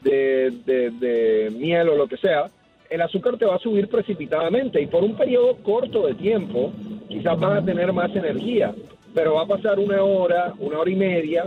de, 0.03 1.51
miel 1.57 1.89
o 1.89 1.97
lo 1.97 2.07
que 2.07 2.17
sea, 2.17 2.51
el 2.89 3.01
azúcar 3.01 3.37
te 3.37 3.47
va 3.47 3.57
a 3.57 3.59
subir 3.59 3.89
precipitadamente 3.89 4.81
y 4.81 4.87
por 4.87 5.03
un 5.03 5.17
periodo 5.17 5.57
corto 5.57 6.07
de 6.07 6.15
tiempo 6.15 6.73
quizás 7.09 7.39
vas 7.41 7.63
a 7.63 7.65
tener 7.65 7.93
más 7.93 8.15
energía, 8.15 8.73
pero 9.13 9.35
va 9.35 9.43
a 9.43 9.47
pasar 9.47 9.79
una 9.79 10.03
hora, 10.03 10.53
una 10.59 10.79
hora 10.79 10.91
y 10.91 10.97
media 10.97 11.47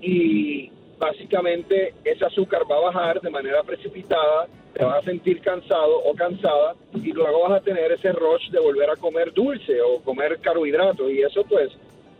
y 0.00 0.70
básicamente 0.98 1.94
ese 2.04 2.24
azúcar 2.24 2.62
va 2.70 2.76
a 2.76 2.92
bajar 2.92 3.20
de 3.20 3.30
manera 3.30 3.62
precipitada 3.62 4.46
te 4.74 4.84
vas 4.84 5.02
a 5.02 5.02
sentir 5.02 5.40
cansado 5.40 5.98
o 6.04 6.14
cansada 6.14 6.74
y 6.94 7.12
luego 7.12 7.48
vas 7.48 7.60
a 7.60 7.64
tener 7.64 7.92
ese 7.92 8.12
rush 8.12 8.50
de 8.50 8.60
volver 8.60 8.90
a 8.90 8.96
comer 8.96 9.32
dulce 9.32 9.80
o 9.80 10.00
comer 10.00 10.38
carbohidratos. 10.40 11.10
Y 11.10 11.22
eso 11.22 11.44
pues 11.44 11.70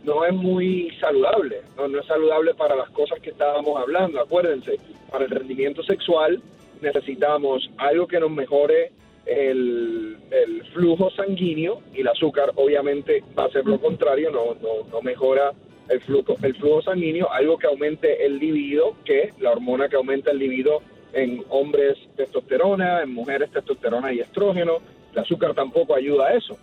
no 0.03 0.25
es 0.25 0.33
muy 0.33 0.91
saludable, 0.99 1.61
no, 1.77 1.87
no 1.87 1.99
es 1.99 2.05
saludable 2.05 2.53
para 2.53 2.75
las 2.75 2.89
cosas 2.89 3.19
que 3.19 3.29
estábamos 3.29 3.79
hablando, 3.79 4.19
acuérdense, 4.19 4.79
para 5.09 5.25
el 5.25 5.31
rendimiento 5.31 5.83
sexual 5.83 6.41
necesitamos 6.81 7.69
algo 7.77 8.07
que 8.07 8.19
nos 8.19 8.31
mejore 8.31 8.91
el, 9.25 10.17
el, 10.31 10.63
flujo 10.73 11.11
sanguíneo 11.11 11.81
y 11.93 12.01
el 12.01 12.07
azúcar 12.07 12.51
obviamente 12.55 13.23
va 13.37 13.45
a 13.45 13.49
ser 13.49 13.65
lo 13.65 13.79
contrario, 13.79 14.31
no, 14.31 14.55
no, 14.55 14.89
no 14.91 15.01
mejora 15.01 15.51
el 15.89 16.01
flujo, 16.01 16.37
el 16.41 16.55
flujo 16.55 16.81
sanguíneo, 16.81 17.31
algo 17.31 17.57
que 17.57 17.67
aumente 17.67 18.25
el 18.25 18.39
libido, 18.39 18.95
que 19.05 19.31
la 19.39 19.51
hormona 19.51 19.89
que 19.89 19.95
aumenta 19.95 20.31
el 20.31 20.39
libido 20.39 20.81
en 21.13 21.43
hombres 21.49 21.97
testosterona, 22.15 23.01
en 23.01 23.13
mujeres 23.13 23.51
testosterona 23.51 24.13
y 24.13 24.19
estrógeno. 24.19 24.79
El 25.13 25.19
azúcar 25.19 25.53
tampoco 25.53 25.95
ayuda 25.95 26.27
a 26.27 26.33
eso. 26.33 26.57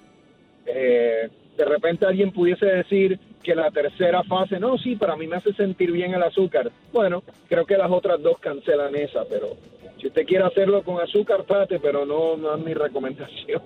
Eh, 0.67 1.28
de 1.57 1.64
repente 1.64 2.07
alguien 2.07 2.31
pudiese 2.31 2.67
decir 2.67 3.19
que 3.43 3.55
la 3.55 3.71
tercera 3.71 4.23
fase, 4.25 4.61
no, 4.61 4.78
sí, 4.78 4.97
para 4.97 5.17
mí 5.17 5.26
me 5.26 5.37
hace 5.37 5.52
sentir 5.55 5.90
bien 5.90 6.14
el 6.14 6.23
azúcar. 6.23 6.71
Bueno, 6.93 7.23
creo 7.49 7.67
que 7.67 7.76
las 7.76 7.90
otras 7.90 8.23
dos 8.23 8.38
cancelan 8.38 8.95
esa, 8.95 9.25
pero 9.25 9.57
si 10.00 10.07
usted 10.07 10.26
quiere 10.26 10.45
hacerlo 10.45 10.83
con 10.83 11.00
azúcar, 11.00 11.43
trate, 11.45 11.81
pero 11.81 12.07
no, 12.07 12.37
no 12.37 12.55
es 12.55 12.64
mi 12.64 12.75
recomendación. 12.75 13.62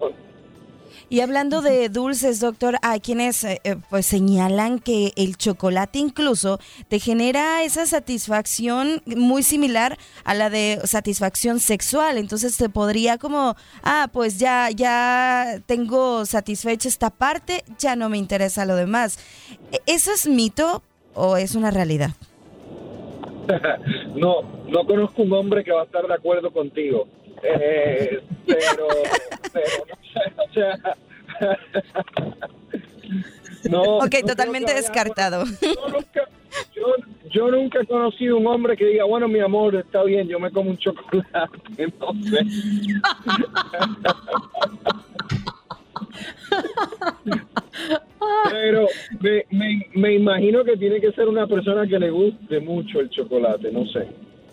Y 1.12 1.20
hablando 1.20 1.60
de 1.60 1.90
dulces, 1.90 2.40
doctor, 2.40 2.76
hay 2.80 3.00
quienes 3.00 3.44
eh, 3.44 3.60
eh, 3.64 3.76
pues 3.90 4.06
señalan 4.06 4.78
que 4.78 5.12
el 5.16 5.36
chocolate 5.36 5.98
incluso 5.98 6.58
te 6.88 7.00
genera 7.00 7.62
esa 7.64 7.84
satisfacción 7.84 9.02
muy 9.04 9.42
similar 9.42 9.98
a 10.24 10.32
la 10.32 10.48
de 10.48 10.80
satisfacción 10.84 11.60
sexual. 11.60 12.16
Entonces 12.16 12.56
te 12.56 12.70
podría 12.70 13.18
como, 13.18 13.56
ah, 13.82 14.08
pues 14.10 14.38
ya, 14.38 14.70
ya 14.70 15.60
tengo 15.66 16.24
satisfecha 16.24 16.88
esta 16.88 17.10
parte, 17.10 17.62
ya 17.78 17.94
no 17.94 18.08
me 18.08 18.16
interesa 18.16 18.64
lo 18.64 18.74
demás. 18.74 19.18
¿E-, 19.70 19.80
¿Eso 19.84 20.12
es 20.14 20.26
mito 20.26 20.82
o 21.14 21.36
es 21.36 21.54
una 21.54 21.70
realidad? 21.70 22.12
no, 24.16 24.40
no 24.66 24.86
conozco 24.86 25.20
un 25.20 25.34
hombre 25.34 25.62
que 25.62 25.72
va 25.72 25.82
a 25.82 25.84
estar 25.84 26.06
de 26.06 26.14
acuerdo 26.14 26.50
contigo. 26.50 27.06
Eh, 27.42 28.20
pero, 28.46 28.88
pero 29.52 29.84
o 30.36 30.52
sea, 30.52 30.78
no. 33.70 33.98
Ok, 33.98 34.16
totalmente 34.26 34.74
descartado. 34.74 35.44
Yo 37.30 37.50
nunca, 37.50 37.80
he 37.80 37.86
conocido 37.86 38.36
un 38.36 38.46
hombre 38.46 38.76
que 38.76 38.84
diga, 38.84 39.04
bueno, 39.04 39.26
mi 39.26 39.40
amor, 39.40 39.74
está 39.74 40.02
bien, 40.02 40.28
yo 40.28 40.38
me 40.38 40.50
como 40.50 40.70
un 40.70 40.76
chocolate. 40.76 41.32
No 41.98 42.12
sé. 42.22 42.44
Pero 48.50 48.86
me, 49.20 49.46
me, 49.50 49.86
me, 49.94 50.14
imagino 50.14 50.62
que 50.62 50.76
tiene 50.76 51.00
que 51.00 51.12
ser 51.12 51.26
una 51.28 51.46
persona 51.46 51.86
que 51.86 51.98
le 51.98 52.10
guste 52.10 52.60
mucho 52.60 53.00
el 53.00 53.08
chocolate, 53.08 53.72
no 53.72 53.86
sé. 53.86 54.08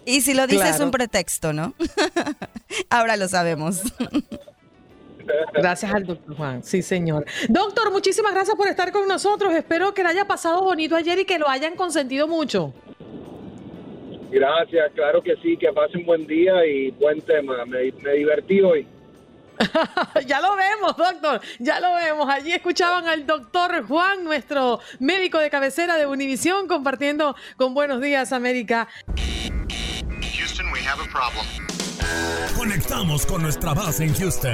Y 0.09 0.21
si 0.21 0.33
lo 0.33 0.47
dices 0.47 0.75
es 0.75 0.79
un 0.79 0.89
pretexto, 0.89 1.53
¿no? 1.53 1.75
Ahora 2.89 3.15
lo 3.15 3.27
sabemos. 3.27 3.83
Gracias 5.53 5.93
al 5.93 6.07
doctor 6.07 6.35
Juan, 6.35 6.63
sí 6.63 6.81
señor. 6.81 7.25
Doctor, 7.47 7.91
muchísimas 7.91 8.33
gracias 8.33 8.57
por 8.57 8.67
estar 8.67 8.91
con 8.91 9.07
nosotros. 9.07 9.53
Espero 9.53 9.93
que 9.93 10.01
le 10.01 10.09
haya 10.09 10.25
pasado 10.25 10.63
bonito 10.63 10.95
ayer 10.95 11.19
y 11.19 11.25
que 11.25 11.37
lo 11.37 11.47
hayan 11.47 11.75
consentido 11.75 12.27
mucho. 12.27 12.73
Gracias, 14.31 14.91
claro 14.95 15.21
que 15.21 15.35
sí, 15.43 15.55
que 15.57 15.71
pasen 15.71 16.03
buen 16.03 16.25
día 16.25 16.65
y 16.65 16.89
buen 16.89 17.21
tema. 17.21 17.63
Me, 17.65 17.91
me 18.01 18.13
divertí 18.13 18.61
hoy. 18.61 18.87
ya 20.25 20.41
lo 20.41 20.55
vemos, 20.55 20.97
doctor, 20.97 21.39
ya 21.59 21.79
lo 21.79 21.93
vemos. 21.93 22.27
Allí 22.27 22.51
escuchaban 22.51 23.07
al 23.07 23.27
doctor 23.27 23.85
Juan, 23.85 24.23
nuestro 24.23 24.79
médico 24.99 25.37
de 25.37 25.51
cabecera 25.51 25.97
de 25.97 26.07
Univisión, 26.07 26.67
compartiendo 26.67 27.35
con 27.57 27.75
Buenos 27.75 28.01
Días 28.01 28.33
América. 28.33 28.87
Conectamos 32.55 33.25
con 33.25 33.41
nuestra 33.41 33.73
base 33.73 34.03
en 34.03 34.13
Houston. 34.13 34.53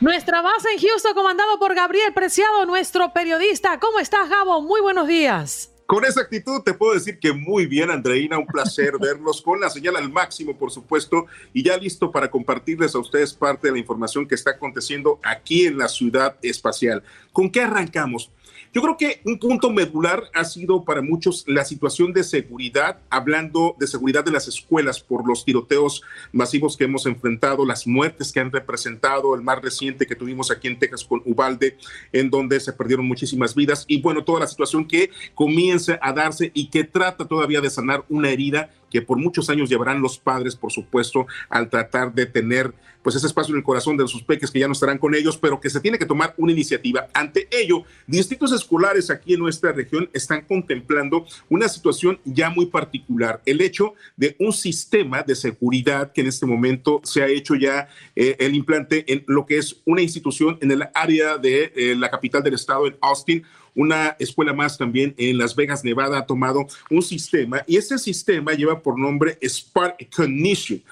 Nuestra 0.00 0.42
base 0.42 0.68
en 0.72 0.80
Houston, 0.80 1.14
comandado 1.14 1.58
por 1.58 1.74
Gabriel 1.74 2.12
Preciado, 2.12 2.66
nuestro 2.66 3.12
periodista. 3.12 3.78
¿Cómo 3.78 4.00
estás, 4.00 4.28
Gabo? 4.28 4.62
Muy 4.62 4.80
buenos 4.80 5.06
días. 5.06 5.70
Con 5.86 6.04
esa 6.04 6.20
actitud 6.20 6.62
te 6.62 6.72
puedo 6.72 6.94
decir 6.94 7.18
que 7.18 7.32
muy 7.32 7.66
bien, 7.66 7.90
Andreina, 7.90 8.38
un 8.38 8.46
placer 8.46 8.94
verlos 9.00 9.42
con 9.42 9.60
la 9.60 9.68
señal 9.70 9.96
al 9.96 10.10
máximo, 10.10 10.56
por 10.56 10.70
supuesto, 10.70 11.26
y 11.52 11.62
ya 11.62 11.76
listo 11.76 12.10
para 12.10 12.30
compartirles 12.30 12.94
a 12.94 13.00
ustedes 13.00 13.34
parte 13.34 13.68
de 13.68 13.72
la 13.72 13.78
información 13.78 14.26
que 14.26 14.34
está 14.34 14.52
aconteciendo 14.52 15.20
aquí 15.22 15.66
en 15.66 15.78
la 15.78 15.88
ciudad 15.88 16.36
espacial. 16.42 17.02
¿Con 17.32 17.50
qué 17.50 17.60
arrancamos? 17.60 18.30
Yo 18.72 18.82
creo 18.82 18.96
que 18.96 19.20
un 19.24 19.36
punto 19.36 19.68
medular 19.70 20.30
ha 20.32 20.44
sido 20.44 20.84
para 20.84 21.02
muchos 21.02 21.42
la 21.48 21.64
situación 21.64 22.12
de 22.12 22.22
seguridad, 22.22 23.00
hablando 23.10 23.74
de 23.80 23.88
seguridad 23.88 24.24
de 24.24 24.30
las 24.30 24.46
escuelas 24.46 25.00
por 25.00 25.26
los 25.26 25.44
tiroteos 25.44 26.02
masivos 26.30 26.76
que 26.76 26.84
hemos 26.84 27.04
enfrentado, 27.06 27.66
las 27.66 27.88
muertes 27.88 28.30
que 28.30 28.38
han 28.38 28.52
representado, 28.52 29.34
el 29.34 29.42
más 29.42 29.60
reciente 29.60 30.06
que 30.06 30.14
tuvimos 30.14 30.52
aquí 30.52 30.68
en 30.68 30.78
Texas 30.78 31.04
con 31.04 31.20
Ubalde, 31.24 31.78
en 32.12 32.30
donde 32.30 32.60
se 32.60 32.72
perdieron 32.72 33.06
muchísimas 33.06 33.56
vidas, 33.56 33.84
y 33.88 34.00
bueno, 34.00 34.22
toda 34.22 34.38
la 34.38 34.46
situación 34.46 34.86
que 34.86 35.10
comienza 35.34 35.98
a 36.00 36.12
darse 36.12 36.52
y 36.54 36.70
que 36.70 36.84
trata 36.84 37.26
todavía 37.26 37.60
de 37.60 37.70
sanar 37.70 38.04
una 38.08 38.30
herida 38.30 38.70
que 38.90 39.02
por 39.02 39.18
muchos 39.18 39.48
años 39.50 39.70
llevarán 39.70 40.02
los 40.02 40.18
padres, 40.18 40.56
por 40.56 40.72
supuesto, 40.72 41.26
al 41.48 41.70
tratar 41.70 42.12
de 42.12 42.26
tener 42.26 42.74
pues 43.02 43.16
ese 43.16 43.26
espacio 43.26 43.54
en 43.54 43.58
el 43.58 43.64
corazón 43.64 43.96
de 43.96 44.06
sus 44.06 44.22
peques 44.22 44.50
que 44.50 44.58
ya 44.58 44.66
no 44.66 44.72
estarán 44.72 44.98
con 44.98 45.14
ellos, 45.14 45.38
pero 45.38 45.60
que 45.60 45.70
se 45.70 45.80
tiene 45.80 45.98
que 45.98 46.06
tomar 46.06 46.34
una 46.36 46.52
iniciativa. 46.52 47.08
Ante 47.14 47.48
ello, 47.50 47.84
distritos 48.06 48.52
escolares 48.52 49.10
aquí 49.10 49.34
en 49.34 49.40
nuestra 49.40 49.72
región 49.72 50.10
están 50.12 50.42
contemplando 50.42 51.24
una 51.48 51.68
situación 51.68 52.20
ya 52.24 52.50
muy 52.50 52.66
particular, 52.66 53.40
el 53.46 53.60
hecho 53.60 53.94
de 54.16 54.36
un 54.38 54.52
sistema 54.52 55.22
de 55.22 55.34
seguridad 55.34 56.12
que 56.12 56.20
en 56.20 56.26
este 56.26 56.46
momento 56.46 57.00
se 57.04 57.22
ha 57.22 57.28
hecho 57.28 57.54
ya 57.54 57.88
eh, 58.16 58.36
el 58.38 58.54
implante 58.54 59.10
en 59.12 59.24
lo 59.26 59.46
que 59.46 59.58
es 59.58 59.80
una 59.84 60.02
institución 60.02 60.58
en 60.60 60.70
el 60.70 60.88
área 60.94 61.38
de 61.38 61.72
eh, 61.74 61.94
la 61.96 62.10
capital 62.10 62.42
del 62.42 62.54
estado, 62.54 62.86
en 62.86 62.96
Austin, 63.00 63.44
una 63.74 64.16
escuela 64.18 64.52
más 64.52 64.76
también 64.76 65.14
en 65.16 65.38
Las 65.38 65.54
Vegas, 65.54 65.84
Nevada, 65.84 66.18
ha 66.18 66.26
tomado 66.26 66.66
un 66.90 67.02
sistema 67.02 67.62
y 67.66 67.76
ese 67.76 67.98
sistema 67.98 68.52
lleva 68.52 68.80
por 68.80 68.98
nombre 68.98 69.38
Spark 69.42 70.08
Cognition. 70.14 70.82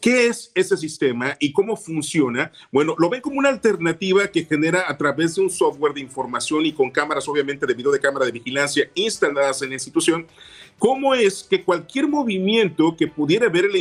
¿Qué 0.00 0.26
es 0.26 0.52
ese 0.54 0.76
sistema 0.76 1.36
y 1.40 1.52
cómo 1.52 1.76
funciona? 1.76 2.52
Bueno, 2.70 2.94
lo 2.98 3.08
ven 3.08 3.20
como 3.20 3.38
una 3.38 3.48
alternativa 3.48 4.28
que 4.28 4.44
genera 4.44 4.84
a 4.88 4.96
través 4.96 5.34
de 5.34 5.42
un 5.42 5.50
software 5.50 5.94
de 5.94 6.00
información 6.00 6.64
y 6.66 6.72
con 6.72 6.90
cámaras, 6.90 7.26
obviamente, 7.26 7.66
de 7.66 7.74
video 7.74 7.90
de 7.90 7.98
cámara 7.98 8.26
de 8.26 8.32
vigilancia 8.32 8.88
instaladas 8.94 9.62
en 9.62 9.70
la 9.70 9.74
institución, 9.74 10.26
cómo 10.78 11.14
es 11.14 11.42
que 11.42 11.64
cualquier 11.64 12.08
movimiento 12.08 12.96
que 12.96 13.06
pudiera 13.06 13.48
ver 13.48 13.64
en 13.66 13.72
la, 13.72 13.78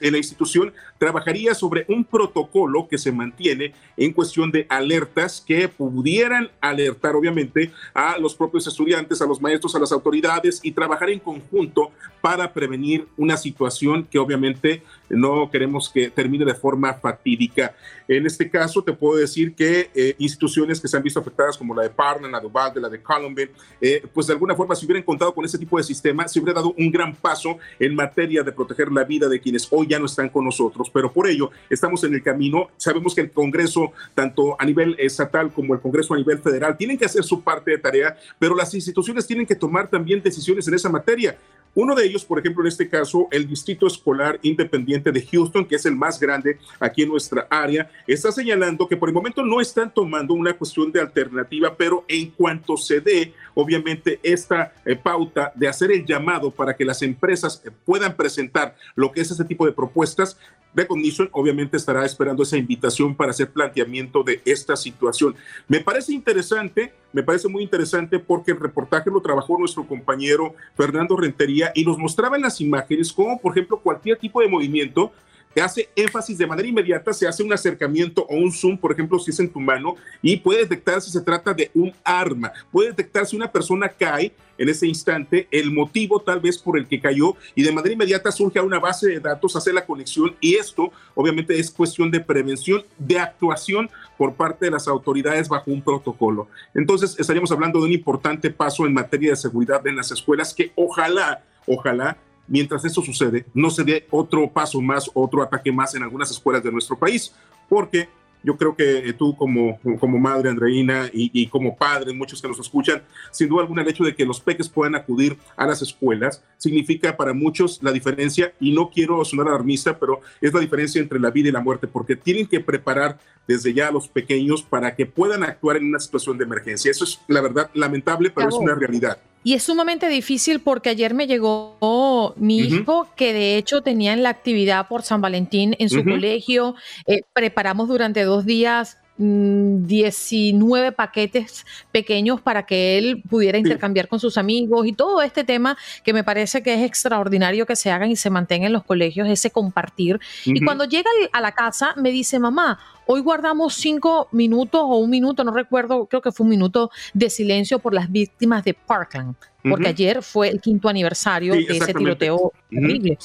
en 0.00 0.12
la 0.12 0.18
institución 0.18 0.72
trabajaría 0.98 1.54
sobre 1.54 1.84
un 1.88 2.04
protocolo 2.04 2.88
que 2.88 2.98
se 2.98 3.12
mantiene 3.12 3.74
en 3.96 4.12
cuestión 4.12 4.50
de 4.50 4.66
alertas 4.68 5.42
que 5.46 5.68
pudieran 5.68 6.50
alertar, 6.60 7.14
obviamente, 7.14 7.70
a 7.94 8.18
los 8.18 8.34
propios 8.34 8.66
estudiantes, 8.66 9.20
a 9.20 9.26
los 9.26 9.40
maestros, 9.40 9.74
a 9.74 9.78
las 9.78 9.92
autoridades 9.92 10.60
y 10.62 10.72
trabajar 10.72 11.10
en 11.10 11.20
conjunto 11.20 11.90
para 12.20 12.52
prevenir 12.52 13.06
una 13.16 13.36
situación 13.36 14.04
que 14.04 14.18
obviamente 14.18 14.82
no 15.08 15.50
queremos 15.50 15.88
que 15.88 16.10
termine 16.10 16.44
de 16.44 16.54
forma 16.54 16.94
fatídica. 16.94 17.74
En 18.06 18.26
este 18.26 18.50
caso, 18.50 18.82
te 18.82 18.92
puedo 18.92 19.18
decir 19.18 19.54
que 19.54 19.90
eh, 19.94 20.14
instituciones 20.18 20.80
que 20.80 20.88
se 20.88 20.96
han 20.96 21.02
visto 21.02 21.20
afectadas, 21.20 21.56
como 21.56 21.74
la 21.74 21.82
de 21.82 21.90
Parna, 21.90 22.28
la 22.28 22.40
de 22.40 22.46
Uvalde, 22.46 22.80
la 22.80 22.88
de 22.88 23.02
Columbine, 23.02 23.50
eh, 23.80 24.02
pues 24.12 24.26
de 24.26 24.32
alguna 24.32 24.54
forma, 24.54 24.74
si 24.74 24.86
hubieran 24.86 25.02
contado 25.02 25.34
con 25.34 25.44
ese 25.44 25.58
tipo 25.58 25.76
de 25.76 25.84
sistema, 25.84 26.26
se 26.38 26.44
hubiera 26.44 26.60
dado 26.60 26.74
un 26.78 26.90
gran 26.90 27.14
paso 27.14 27.58
en 27.78 27.94
materia 27.94 28.42
de 28.42 28.52
proteger 28.52 28.92
la 28.92 29.04
vida 29.04 29.28
de 29.28 29.40
quienes 29.40 29.66
hoy 29.70 29.88
ya 29.88 29.98
no 29.98 30.06
están 30.06 30.28
con 30.28 30.44
nosotros. 30.44 30.88
Pero 30.90 31.12
por 31.12 31.26
ello, 31.26 31.50
estamos 31.68 32.04
en 32.04 32.14
el 32.14 32.22
camino. 32.22 32.68
Sabemos 32.76 33.14
que 33.14 33.22
el 33.22 33.30
Congreso, 33.30 33.92
tanto 34.14 34.56
a 34.58 34.64
nivel 34.64 34.94
estatal 34.98 35.52
como 35.52 35.74
el 35.74 35.80
Congreso 35.80 36.14
a 36.14 36.16
nivel 36.16 36.38
federal, 36.38 36.76
tienen 36.76 36.96
que 36.96 37.04
hacer 37.04 37.24
su 37.24 37.42
parte 37.42 37.72
de 37.72 37.78
tarea, 37.78 38.16
pero 38.38 38.54
las 38.54 38.72
instituciones 38.74 39.26
tienen 39.26 39.46
que 39.46 39.56
tomar 39.56 39.88
también 39.88 40.22
decisiones 40.22 40.66
en 40.68 40.74
esa 40.74 40.88
materia. 40.88 41.36
Uno 41.80 41.94
de 41.94 42.04
ellos, 42.04 42.24
por 42.24 42.40
ejemplo, 42.40 42.64
en 42.64 42.66
este 42.66 42.88
caso, 42.88 43.28
el 43.30 43.46
Distrito 43.46 43.86
Escolar 43.86 44.40
Independiente 44.42 45.12
de 45.12 45.24
Houston, 45.24 45.64
que 45.64 45.76
es 45.76 45.86
el 45.86 45.94
más 45.94 46.18
grande 46.18 46.58
aquí 46.80 47.02
en 47.02 47.08
nuestra 47.08 47.46
área, 47.48 47.88
está 48.04 48.32
señalando 48.32 48.88
que 48.88 48.96
por 48.96 49.08
el 49.08 49.14
momento 49.14 49.44
no 49.44 49.60
están 49.60 49.94
tomando 49.94 50.34
una 50.34 50.54
cuestión 50.54 50.90
de 50.90 51.00
alternativa, 51.00 51.76
pero 51.76 52.04
en 52.08 52.32
cuanto 52.32 52.76
se 52.76 53.00
dé, 53.00 53.32
obviamente, 53.54 54.18
esta 54.24 54.72
eh, 54.84 54.96
pauta 54.96 55.52
de 55.54 55.68
hacer 55.68 55.92
el 55.92 56.04
llamado 56.04 56.50
para 56.50 56.74
que 56.74 56.84
las 56.84 57.00
empresas 57.02 57.62
eh, 57.64 57.70
puedan 57.84 58.16
presentar 58.16 58.74
lo 58.96 59.12
que 59.12 59.20
es 59.20 59.30
ese 59.30 59.44
tipo 59.44 59.64
de 59.64 59.70
propuestas, 59.70 60.36
Recognition 60.78 61.28
obviamente 61.32 61.76
estará 61.76 62.04
esperando 62.04 62.42
esa 62.42 62.56
invitación 62.56 63.14
para 63.14 63.32
hacer 63.32 63.50
planteamiento 63.50 64.22
de 64.22 64.40
esta 64.44 64.76
situación. 64.76 65.34
Me 65.66 65.80
parece 65.80 66.12
interesante, 66.12 66.92
me 67.12 67.22
parece 67.22 67.48
muy 67.48 67.64
interesante 67.64 68.18
porque 68.18 68.52
el 68.52 68.60
reportaje 68.60 69.10
lo 69.10 69.20
trabajó 69.20 69.58
nuestro 69.58 69.84
compañero 69.84 70.54
Fernando 70.76 71.16
Rentería 71.16 71.72
y 71.74 71.84
nos 71.84 71.98
mostraba 71.98 72.36
en 72.36 72.42
las 72.42 72.60
imágenes 72.60 73.12
cómo, 73.12 73.40
por 73.40 73.52
ejemplo, 73.52 73.78
cualquier 73.78 74.18
tipo 74.18 74.40
de 74.40 74.48
movimiento 74.48 75.12
hace 75.60 75.88
énfasis 75.96 76.38
de 76.38 76.46
manera 76.46 76.68
inmediata, 76.68 77.12
se 77.12 77.26
hace 77.26 77.42
un 77.42 77.52
acercamiento 77.52 78.22
o 78.28 78.36
un 78.36 78.52
zoom, 78.52 78.76
por 78.76 78.92
ejemplo, 78.92 79.18
si 79.18 79.30
es 79.30 79.40
en 79.40 79.50
tu 79.50 79.60
mano, 79.60 79.96
y 80.22 80.36
puede 80.36 80.60
detectar 80.60 81.00
si 81.00 81.10
se 81.10 81.20
trata 81.20 81.54
de 81.54 81.70
un 81.74 81.92
arma, 82.04 82.52
puede 82.70 82.90
detectar 82.90 83.26
si 83.26 83.36
una 83.36 83.50
persona 83.50 83.88
cae 83.88 84.32
en 84.58 84.68
ese 84.68 84.86
instante, 84.86 85.48
el 85.50 85.72
motivo 85.72 86.20
tal 86.20 86.40
vez 86.40 86.58
por 86.58 86.78
el 86.78 86.86
que 86.86 87.00
cayó, 87.00 87.36
y 87.54 87.62
de 87.62 87.72
manera 87.72 87.94
inmediata 87.94 88.30
surge 88.30 88.58
a 88.58 88.62
una 88.62 88.78
base 88.78 89.08
de 89.08 89.20
datos, 89.20 89.56
hace 89.56 89.72
la 89.72 89.86
conexión, 89.86 90.36
y 90.40 90.56
esto 90.56 90.92
obviamente 91.14 91.58
es 91.58 91.70
cuestión 91.70 92.10
de 92.10 92.20
prevención, 92.20 92.84
de 92.98 93.18
actuación 93.18 93.88
por 94.16 94.34
parte 94.34 94.66
de 94.66 94.72
las 94.72 94.88
autoridades 94.88 95.48
bajo 95.48 95.70
un 95.70 95.80
protocolo. 95.80 96.48
Entonces, 96.74 97.16
estaríamos 97.18 97.52
hablando 97.52 97.78
de 97.78 97.86
un 97.86 97.92
importante 97.92 98.50
paso 98.50 98.84
en 98.84 98.92
materia 98.92 99.30
de 99.30 99.36
seguridad 99.36 99.86
en 99.86 99.96
las 99.96 100.10
escuelas 100.10 100.52
que 100.52 100.72
ojalá, 100.74 101.44
ojalá 101.66 102.18
mientras 102.48 102.84
eso 102.84 103.02
sucede, 103.02 103.44
no 103.54 103.70
se 103.70 103.84
dé 103.84 104.06
otro 104.10 104.50
paso 104.50 104.80
más, 104.80 105.10
otro 105.14 105.42
ataque 105.42 105.70
más 105.70 105.94
en 105.94 106.02
algunas 106.02 106.30
escuelas 106.30 106.62
de 106.62 106.72
nuestro 106.72 106.98
país, 106.98 107.32
porque 107.68 108.08
yo 108.42 108.56
creo 108.56 108.74
que 108.76 109.08
eh, 109.08 109.12
tú 109.12 109.36
como, 109.36 109.78
como 109.98 110.18
madre, 110.18 110.48
Andreina, 110.48 111.08
y, 111.12 111.46
como 111.48 111.76
padre, 111.76 112.12
muchos 112.12 112.40
que 112.40 112.48
nos 112.48 112.58
escuchan, 112.58 113.02
sin 113.30 113.48
duda 113.48 113.62
alguna 113.62 113.82
el 113.82 113.88
hecho 113.88 114.04
de 114.04 114.14
que 114.14 114.24
los 114.24 114.40
peques 114.40 114.68
puedan 114.68 114.94
acudir 114.94 115.36
a 115.56 115.66
las 115.66 115.82
escuelas 115.82 116.42
significa 116.56 117.16
para 117.16 117.32
muchos 117.32 117.82
la 117.82 117.92
diferencia, 117.92 118.52
y 118.60 118.72
no 118.72 118.90
quiero 118.90 119.24
sonar 119.24 119.48
alarmista, 119.48 119.98
pero 119.98 120.20
es 120.40 120.52
la 120.52 120.60
diferencia 120.60 121.00
entre 121.00 121.20
la 121.20 121.30
vida 121.30 121.48
y 121.48 121.52
la 121.52 121.60
muerte, 121.60 121.86
porque 121.86 122.16
tienen 122.16 122.46
que 122.46 122.60
preparar 122.60 123.18
desde 123.46 123.72
ya 123.72 123.88
a 123.88 123.92
los 123.92 124.08
pequeños 124.08 124.62
para 124.62 124.94
que 124.94 125.06
puedan 125.06 125.42
actuar 125.42 125.76
en 125.76 125.86
una 125.86 125.98
situación 125.98 126.36
de 126.36 126.44
emergencia. 126.44 126.90
Eso 126.90 127.04
es 127.04 127.20
la 127.28 127.40
verdad 127.40 127.70
lamentable, 127.74 128.30
pero 128.30 128.48
es 128.48 128.54
una 128.54 128.74
realidad. 128.74 129.18
Y 129.44 129.54
es 129.54 129.62
sumamente 129.62 130.08
difícil 130.08 130.60
porque 130.60 130.90
ayer 130.90 131.14
me 131.14 131.26
llegó 131.26 132.34
mi 132.36 132.58
hijo, 132.58 133.08
que 133.16 133.32
de 133.32 133.56
hecho 133.56 133.82
tenía 133.82 134.12
en 134.12 134.22
la 134.22 134.30
actividad 134.30 134.88
por 134.88 135.02
San 135.02 135.20
Valentín 135.20 135.76
en 135.78 135.88
su 135.88 136.04
colegio. 136.04 136.74
Eh, 137.06 137.22
preparamos 137.32 137.88
durante 137.88 138.24
dos 138.24 138.44
días 138.44 138.98
19 139.18 140.90
mm, 140.90 140.94
paquetes 140.94 141.66
pequeños 141.90 142.40
para 142.40 142.64
que 142.64 142.98
él 142.98 143.22
pudiera 143.28 143.58
intercambiar 143.58 144.06
con 144.06 144.20
sus 144.20 144.38
amigos 144.38 144.86
y 144.86 144.92
todo 144.92 145.22
este 145.22 145.42
tema 145.42 145.76
que 146.04 146.12
me 146.12 146.22
parece 146.22 146.62
que 146.62 146.74
es 146.74 146.82
extraordinario 146.82 147.66
que 147.66 147.74
se 147.74 147.90
hagan 147.90 148.10
y 148.10 148.16
se 148.16 148.30
mantengan 148.30 148.68
en 148.68 148.72
los 148.72 148.84
colegios, 148.84 149.28
ese 149.28 149.50
compartir. 149.50 150.20
Y 150.44 150.64
cuando 150.64 150.84
llega 150.84 151.10
a 151.32 151.40
la 151.40 151.52
casa 151.52 151.94
me 151.96 152.10
dice, 152.10 152.38
mamá, 152.38 152.78
hoy 153.06 153.20
guardamos 153.20 153.74
cinco 153.74 154.28
minutos 154.30 154.82
o 154.84 154.98
un 154.98 155.10
minuto, 155.10 155.42
no 155.42 155.52
recuerdo, 155.52 156.06
creo 156.06 156.22
que 156.22 156.30
fue 156.30 156.44
un 156.44 156.50
minuto 156.50 156.90
de 157.12 157.28
silencio 157.28 157.80
por 157.80 157.94
las 157.94 158.10
víctimas 158.10 158.64
de 158.64 158.74
Parkland, 158.74 159.34
porque 159.62 159.88
ayer 159.88 160.22
fue 160.22 160.48
el 160.48 160.60
quinto 160.60 160.88
aniversario 160.88 161.54
de 161.54 161.76
ese 161.76 161.92
tiroteo 161.92 162.52
horrible. 162.70 163.18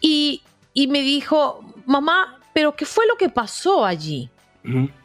Y, 0.00 0.42
y 0.74 0.88
me 0.88 1.02
dijo, 1.02 1.64
mamá, 1.86 2.40
pero 2.52 2.74
¿qué 2.74 2.84
fue 2.84 3.06
lo 3.06 3.16
que 3.16 3.28
pasó 3.28 3.84
allí? 3.84 4.28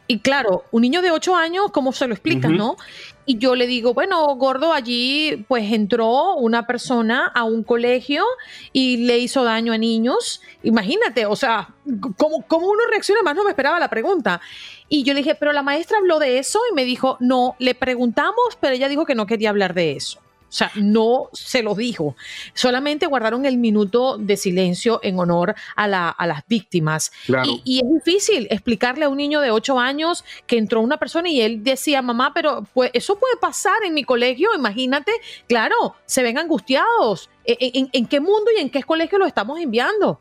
Y 0.08 0.20
claro, 0.20 0.64
un 0.70 0.82
niño 0.82 1.02
de 1.02 1.10
8 1.10 1.34
años, 1.34 1.70
¿cómo 1.72 1.92
se 1.92 2.06
lo 2.06 2.14
explicas, 2.14 2.50
no? 2.50 2.76
Y 3.24 3.38
yo 3.38 3.56
le 3.56 3.66
digo, 3.66 3.92
bueno, 3.94 4.24
gordo, 4.36 4.72
allí 4.72 5.44
pues 5.48 5.72
entró 5.72 6.34
una 6.34 6.66
persona 6.66 7.26
a 7.34 7.42
un 7.44 7.64
colegio 7.64 8.24
y 8.72 8.98
le 8.98 9.18
hizo 9.18 9.42
daño 9.42 9.72
a 9.72 9.78
niños. 9.78 10.42
Imagínate, 10.62 11.26
o 11.26 11.34
sea, 11.34 11.70
¿cómo, 12.16 12.42
cómo 12.46 12.68
uno 12.68 12.82
reacciona? 12.88 13.22
Más 13.22 13.34
no 13.34 13.44
me 13.44 13.50
esperaba 13.50 13.80
la 13.80 13.90
pregunta. 13.90 14.40
Y 14.88 15.02
yo 15.02 15.12
le 15.12 15.20
dije, 15.20 15.34
pero 15.34 15.52
la 15.52 15.62
maestra 15.62 15.98
habló 15.98 16.18
de 16.20 16.38
eso 16.38 16.60
y 16.70 16.74
me 16.74 16.84
dijo, 16.84 17.16
no, 17.18 17.56
le 17.58 17.74
preguntamos, 17.74 18.56
pero 18.60 18.74
ella 18.74 18.88
dijo 18.88 19.06
que 19.06 19.16
no 19.16 19.26
quería 19.26 19.50
hablar 19.50 19.74
de 19.74 19.96
eso. 19.96 20.20
O 20.56 20.58
sea, 20.58 20.72
no 20.74 21.28
se 21.34 21.62
lo 21.62 21.74
dijo. 21.74 22.16
Solamente 22.54 23.04
guardaron 23.04 23.44
el 23.44 23.58
minuto 23.58 24.16
de 24.16 24.38
silencio 24.38 25.00
en 25.02 25.18
honor 25.18 25.54
a, 25.74 25.86
las 25.86 26.46
víctimas. 26.48 27.12
Y, 27.44 27.82
es 27.84 28.04
difícil 28.04 28.48
explicarle 28.50 29.04
a 29.04 29.10
un 29.10 29.18
niño 29.18 29.42
de 29.42 29.50
8 29.50 29.78
años 29.78 30.24
que 30.46 30.56
entró 30.56 30.80
una 30.80 30.96
persona 30.96 31.28
y 31.28 31.42
él 31.42 31.62
decía, 31.62 32.00
mamá, 32.00 32.32
pero 32.32 32.64
pues 32.72 32.90
eso 32.94 33.18
puede 33.18 33.36
pasar 33.36 33.84
en 33.84 33.92
mi 33.92 34.04
colegio, 34.04 34.48
imagínate. 34.54 35.12
Claro, 35.46 35.94
se 36.06 36.22
ven 36.22 36.38
angustiados. 36.38 37.28
¿En, 37.44 37.90
en 37.92 38.06
qué 38.06 38.20
mundo 38.20 38.50
y 38.56 38.62
en 38.62 38.70
qué 38.70 38.82
colegio 38.82 39.18
lo 39.18 39.26
estamos 39.26 39.60
enviando? 39.60 40.20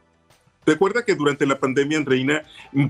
Recuerda 0.66 1.06
que 1.06 1.16
durante 1.16 1.46
la 1.46 1.60
pandemia, 1.60 1.98
Andreina, 1.98 2.44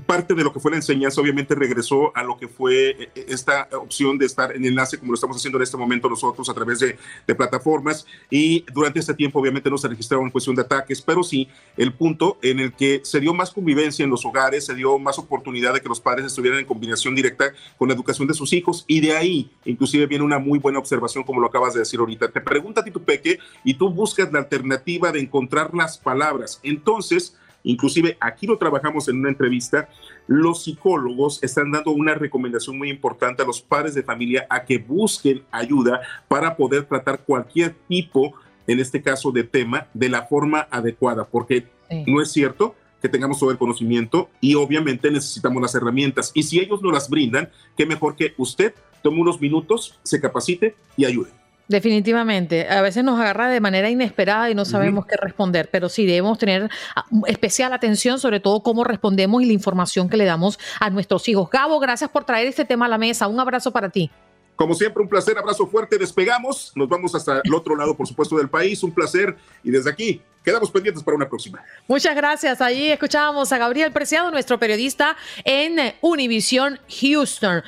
parte 0.06 0.34
de 0.34 0.42
lo 0.42 0.52
que 0.52 0.60
fue 0.60 0.70
la 0.70 0.78
enseñanza 0.78 1.20
obviamente 1.20 1.54
regresó 1.54 2.16
a 2.16 2.22
lo 2.22 2.36
que 2.38 2.48
fue 2.48 2.90
eh, 2.90 3.26
esta 3.28 3.68
opción 3.72 4.16
de 4.16 4.26
estar 4.26 4.54
en 4.54 4.64
enlace, 4.64 4.98
como 4.98 5.12
lo 5.12 5.16
estamos 5.16 5.36
haciendo 5.36 5.58
en 5.58 5.62
este 5.62 5.76
momento 5.76 6.08
nosotros 6.08 6.48
a 6.48 6.54
través 6.54 6.80
de, 6.80 6.96
plataformas. 7.36 8.06
Y 8.30 8.64
durante 8.72 8.98
este 8.98 9.12
tiempo, 9.12 9.38
obviamente, 9.38 9.68
no 9.68 9.76
se 9.76 9.88
registraron 9.88 10.30
cuestión 10.30 10.56
de 10.56 10.62
ataques, 10.62 11.02
pero 11.02 11.22
sí 11.22 11.48
el 11.76 11.92
punto 11.92 12.38
en 12.40 12.60
el 12.60 12.72
que 12.72 13.00
se 13.04 13.20
dio 13.20 13.34
más 13.34 13.50
convivencia 13.50 14.04
en 14.04 14.10
los 14.10 14.24
hogares, 14.24 14.64
se 14.64 14.74
dio 14.74 14.98
más 14.98 15.18
oportunidad 15.18 15.74
de 15.74 15.82
que 15.82 15.88
los 15.88 16.00
padres 16.00 16.24
estuvieran 16.24 16.60
en 16.60 16.64
combinación 16.64 17.14
directa 17.14 17.52
con 17.76 17.88
la 17.88 17.94
educación 17.94 18.26
de 18.26 18.32
sus 18.32 18.54
hijos. 18.54 18.84
Y 18.86 19.00
de 19.00 19.14
ahí, 19.14 19.50
inclusive, 19.66 20.06
viene 20.06 20.24
una 20.24 20.38
muy 20.38 20.58
buena 20.58 20.78
observación, 20.78 21.24
como 21.24 21.40
lo 21.40 21.48
acabas 21.48 21.74
de 21.74 21.80
decir 21.80 22.00
ahorita. 22.00 22.28
Te 22.28 22.40
pregunta 22.40 22.80
a 22.80 22.84
tu 22.84 23.02
peque 23.02 23.38
y 23.64 23.74
tú 23.74 23.90
buscas 23.90 24.32
la 24.32 24.38
alternativa 24.38 25.12
de 25.12 25.20
encontrar 25.20 25.74
las 25.74 25.98
palabras. 25.98 26.60
Entonces, 26.62 27.36
Inclusive 27.66 28.16
aquí 28.20 28.46
lo 28.46 28.56
trabajamos 28.56 29.08
en 29.08 29.18
una 29.18 29.28
entrevista, 29.28 29.88
los 30.28 30.62
psicólogos 30.62 31.42
están 31.42 31.72
dando 31.72 31.90
una 31.90 32.14
recomendación 32.14 32.78
muy 32.78 32.90
importante 32.90 33.42
a 33.42 33.46
los 33.46 33.60
padres 33.60 33.94
de 33.94 34.04
familia 34.04 34.46
a 34.48 34.64
que 34.64 34.78
busquen 34.78 35.42
ayuda 35.50 36.00
para 36.28 36.56
poder 36.56 36.84
tratar 36.84 37.20
cualquier 37.24 37.74
tipo, 37.88 38.34
en 38.68 38.78
este 38.78 39.02
caso 39.02 39.32
de 39.32 39.42
tema, 39.42 39.88
de 39.94 40.08
la 40.08 40.22
forma 40.22 40.68
adecuada, 40.70 41.26
porque 41.26 41.66
no 42.06 42.22
es 42.22 42.30
cierto 42.30 42.76
que 43.02 43.08
tengamos 43.08 43.38
todo 43.40 43.50
el 43.50 43.58
conocimiento 43.58 44.30
y 44.40 44.54
obviamente 44.54 45.10
necesitamos 45.10 45.60
las 45.60 45.74
herramientas. 45.74 46.30
Y 46.34 46.44
si 46.44 46.60
ellos 46.60 46.80
no 46.82 46.92
las 46.92 47.10
brindan, 47.10 47.50
qué 47.76 47.84
mejor 47.84 48.14
que 48.14 48.34
usted 48.38 48.74
tome 49.02 49.20
unos 49.20 49.40
minutos, 49.40 49.98
se 50.04 50.20
capacite 50.20 50.76
y 50.96 51.04
ayude. 51.04 51.30
Definitivamente. 51.68 52.68
A 52.68 52.80
veces 52.80 53.02
nos 53.02 53.18
agarra 53.18 53.48
de 53.48 53.60
manera 53.60 53.90
inesperada 53.90 54.48
y 54.50 54.54
no 54.54 54.64
sabemos 54.64 55.04
qué 55.06 55.16
responder, 55.16 55.68
pero 55.70 55.88
sí 55.88 56.06
debemos 56.06 56.38
tener 56.38 56.70
ah, 56.94 57.04
especial 57.26 57.72
atención 57.72 58.20
sobre 58.20 58.38
todo 58.38 58.62
cómo 58.62 58.84
respondemos 58.84 59.42
y 59.42 59.46
la 59.46 59.52
información 59.52 60.08
que 60.08 60.16
le 60.16 60.24
damos 60.24 60.58
a 60.78 60.90
nuestros 60.90 61.28
hijos. 61.28 61.50
Gabo, 61.50 61.80
gracias 61.80 62.08
por 62.10 62.24
traer 62.24 62.46
este 62.46 62.64
tema 62.64 62.86
a 62.86 62.88
la 62.88 62.98
mesa. 62.98 63.26
Un 63.26 63.40
abrazo 63.40 63.72
para 63.72 63.88
ti. 63.88 64.10
Como 64.54 64.74
siempre, 64.74 65.02
un 65.02 65.08
placer, 65.08 65.36
abrazo 65.36 65.66
fuerte, 65.66 65.98
despegamos, 65.98 66.72
nos 66.74 66.88
vamos 66.88 67.14
hasta 67.14 67.42
el 67.44 67.54
otro 67.54 67.76
lado, 67.76 67.94
por 67.94 68.06
supuesto, 68.06 68.38
del 68.38 68.48
país, 68.48 68.82
un 68.82 68.90
placer, 68.90 69.36
y 69.62 69.70
desde 69.70 69.90
aquí 69.90 70.22
quedamos 70.42 70.70
pendientes 70.70 71.02
para 71.02 71.14
una 71.14 71.28
próxima. 71.28 71.62
Muchas 71.86 72.16
gracias. 72.16 72.62
Ahí 72.62 72.90
escuchábamos 72.90 73.52
a 73.52 73.58
Gabriel 73.58 73.92
Preciado, 73.92 74.30
nuestro 74.30 74.58
periodista 74.58 75.14
en 75.44 75.94
Univision 76.00 76.80
Houston. 76.88 77.62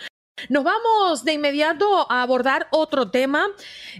Nos 0.48 0.62
vamos 0.62 1.24
de 1.24 1.32
inmediato 1.32 2.10
a 2.10 2.22
abordar 2.22 2.68
otro 2.70 3.10
tema. 3.10 3.46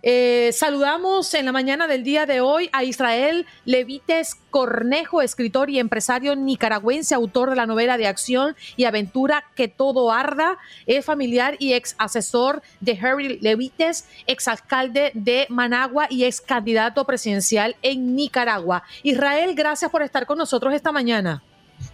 Eh, 0.03 0.51
saludamos 0.53 1.35
en 1.35 1.46
la 1.46 1.53
mañana 1.53 1.88
del 1.88 2.05
día 2.05 2.27
de 2.27 2.40
hoy 2.40 2.70
a 2.72 2.85
Israel 2.85 3.44
Levites 3.64 4.37
Cornejo, 4.51 5.20
escritor 5.20 5.68
y 5.68 5.79
empresario 5.79 6.37
nicaragüense, 6.37 7.14
autor 7.14 7.51
de 7.51 7.57
la 7.57 7.66
novela 7.66 7.98
de 7.98 8.07
acción 8.07 8.57
y 8.77 8.85
aventura 8.85 9.44
Que 9.57 9.68
todo 9.68 10.12
arda. 10.12 10.59
Es 10.87 11.05
familiar 11.05 11.57
y 11.59 11.72
ex 11.72 11.96
asesor 11.98 12.62
de 12.81 12.98
Harry 13.03 13.38
Levites, 13.40 14.09
ex 14.27 14.46
alcalde 14.48 15.11
de 15.14 15.46
Managua 15.48 16.07
y 16.09 16.24
ex 16.24 16.40
candidato 16.40 17.05
presidencial 17.05 17.77
en 17.83 18.14
Nicaragua. 18.14 18.85
Israel, 19.03 19.55
gracias 19.55 19.90
por 19.90 20.03
estar 20.03 20.24
con 20.24 20.38
nosotros 20.38 20.72
esta 20.72 20.92
mañana. 20.92 21.42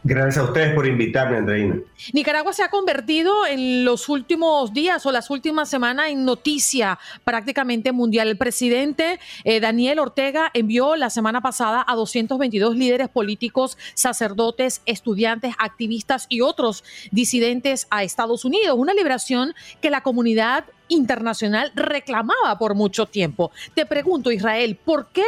Gracias 0.06 0.36
a 0.36 0.44
ustedes 0.44 0.74
por 0.74 0.86
invitarme, 0.86 1.38
Andreina. 1.38 1.78
Nicaragua 2.12 2.52
se 2.52 2.62
ha 2.62 2.68
convertido 2.68 3.46
en 3.46 3.86
los 3.86 4.10
últimos 4.10 4.74
días 4.74 5.06
o 5.06 5.12
las 5.12 5.30
últimas 5.30 5.70
semanas 5.70 6.10
en 6.10 6.26
noticia 6.26 6.98
prácticamente 7.24 7.90
mundial. 7.90 8.28
El 8.28 8.36
presidente 8.36 9.18
eh, 9.44 9.60
Daniel 9.60 9.98
Ortega 9.98 10.50
envió 10.52 10.96
la 10.96 11.08
semana 11.08 11.40
pasada 11.40 11.84
a 11.88 11.94
222 11.94 12.76
líderes 12.76 13.08
políticos, 13.08 13.78
sacerdotes, 13.94 14.82
estudiantes, 14.84 15.54
activistas 15.58 16.26
y 16.28 16.42
otros 16.42 16.84
disidentes 17.10 17.86
a 17.88 18.02
Estados 18.02 18.44
Unidos. 18.44 18.76
Una 18.78 18.92
liberación 18.92 19.54
que 19.80 19.88
la 19.88 20.02
comunidad 20.02 20.66
internacional 20.88 21.72
reclamaba 21.74 22.58
por 22.58 22.74
mucho 22.74 23.06
tiempo. 23.06 23.50
Te 23.74 23.86
pregunto, 23.86 24.30
Israel, 24.30 24.78
¿por 24.84 25.06
qué 25.08 25.24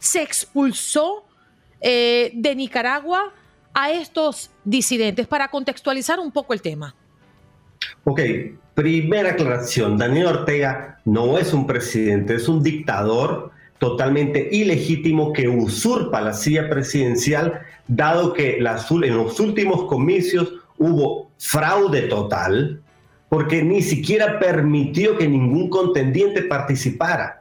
se 0.00 0.20
expulsó 0.22 1.24
eh, 1.80 2.32
de 2.34 2.56
Nicaragua? 2.56 3.32
A 3.74 3.90
estos 3.90 4.50
disidentes 4.64 5.26
para 5.26 5.48
contextualizar 5.48 6.18
un 6.18 6.32
poco 6.32 6.52
el 6.52 6.62
tema? 6.62 6.94
Ok, 8.04 8.20
primera 8.74 9.30
aclaración, 9.30 9.96
Daniel 9.96 10.26
Ortega 10.26 11.00
no 11.04 11.38
es 11.38 11.52
un 11.52 11.66
presidente, 11.66 12.34
es 12.34 12.48
un 12.48 12.62
dictador 12.62 13.50
totalmente 13.78 14.48
ilegítimo 14.52 15.32
que 15.32 15.48
usurpa 15.48 16.20
la 16.20 16.34
silla 16.34 16.68
presidencial, 16.68 17.60
dado 17.88 18.34
que 18.34 18.58
en 18.58 18.64
los 18.64 19.40
últimos 19.40 19.84
comicios 19.84 20.52
hubo 20.76 21.30
fraude 21.38 22.02
total, 22.02 22.82
porque 23.30 23.62
ni 23.62 23.80
siquiera 23.80 24.38
permitió 24.38 25.16
que 25.16 25.28
ningún 25.28 25.70
contendiente 25.70 26.42
participara 26.42 27.39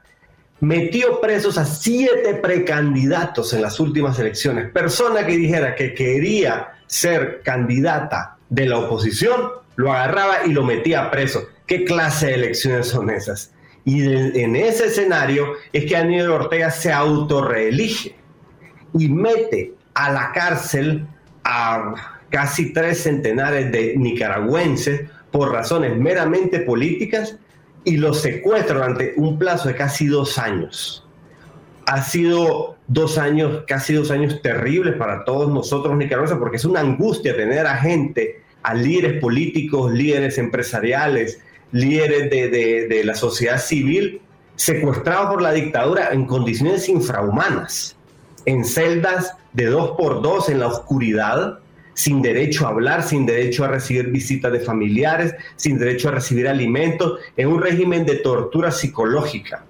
metió 0.60 1.22
presos 1.22 1.58
a 1.58 1.65
siete 1.65 2.36
precandidatos 2.36 3.54
en 3.54 3.62
las 3.62 3.80
últimas 3.80 4.19
elecciones. 4.19 4.72
Persona 4.72 5.26
que 5.26 5.38
dijera 5.38 5.76
que 5.76 5.93
quería 5.93 6.74
ser 6.88 7.41
candidata 7.43 8.38
de 8.50 8.65
la 8.65 8.80
oposición, 8.80 9.41
lo 9.76 9.93
agarraba 9.93 10.45
y 10.45 10.52
lo 10.52 10.63
metía 10.63 11.10
preso. 11.12 11.48
¿Qué 11.65 11.86
clase 11.86 12.28
de 12.28 12.34
elecciones 12.34 12.88
son 12.88 13.10
esas? 13.10 13.54
Y 13.86 14.02
en 14.04 14.56
ese 14.56 14.88
escenario 14.88 15.54
es 15.72 15.86
que 15.86 15.95
Aníbal 15.95 16.32
Ortega 16.32 16.69
se 16.69 16.91
autorreelige 16.91 18.15
y 18.93 19.08
mete 19.08 19.74
a 19.93 20.12
la 20.12 20.32
cárcel 20.34 21.08
a 21.43 22.19
casi 22.30 22.74
tres 22.74 23.04
centenares 23.04 23.72
de 23.72 23.95
nicaragüenses 23.98 25.10
por 25.32 25.52
razones 25.52 25.95
meramente 25.98 26.60
políticas 26.60 27.38
y 27.89 27.97
lo 27.97 28.13
secuestra 28.13 28.75
durante 28.75 29.13
un 29.17 29.39
plazo 29.39 29.67
de 29.67 29.75
casi 29.75 30.06
dos 30.06 30.38
años. 30.38 31.04
Ha 31.88 32.04
sido 32.04 32.75
dos 32.88 33.17
años, 33.17 33.63
casi 33.67 33.95
dos 33.95 34.12
años 34.12 34.43
terribles 34.43 34.95
para 34.95 35.25
todos 35.25 35.52
nosotros 35.52 35.97
nicaragüenses, 35.97 36.38
porque 36.38 36.58
es 36.58 36.65
una 36.65 36.82
angustia 36.82 37.36
tener 37.36 37.65
a 37.65 37.78
gente, 37.78 38.43
a 38.62 38.75
líderes 38.75 39.19
políticos, 39.19 39.91
líderes 39.91 40.38
empresariales, 40.38 41.39
líderes 41.71 42.30
de, 42.30 42.88
de 42.88 43.04
la 43.04 43.15
sociedad 43.15 43.60
civil, 43.60 44.21
secuestrados 44.56 45.32
por 45.32 45.41
la 45.41 45.52
dictadura 45.52 46.10
en 46.12 46.28
condiciones 46.28 46.88
infrahumanas, 46.89 47.95
en 48.45 48.65
celdas 48.65 49.34
de 49.54 49.65
dos 49.65 49.97
por 49.97 50.21
dos 50.21 50.47
en 50.49 50.60
la 50.60 50.67
oscuridad, 50.67 51.58
sin 51.93 52.21
derecho 52.21 52.65
a 52.65 52.69
hablar, 52.69 53.04
sin 53.04 53.25
derecho 53.25 53.65
a 53.65 53.67
recibir 53.67 54.08
visitas 54.08 54.52
de 54.52 54.60
familiares, 54.60 55.36
sin 55.56 55.78
derecho 55.78 56.10
a 56.10 56.13
recibir 56.13 56.47
alimentos, 56.47 57.19
en 57.36 57.47
un 57.47 57.62
régimen 57.62 58.06
de 58.06 58.15
tortura 58.15 58.71
psicológica. 58.71 59.65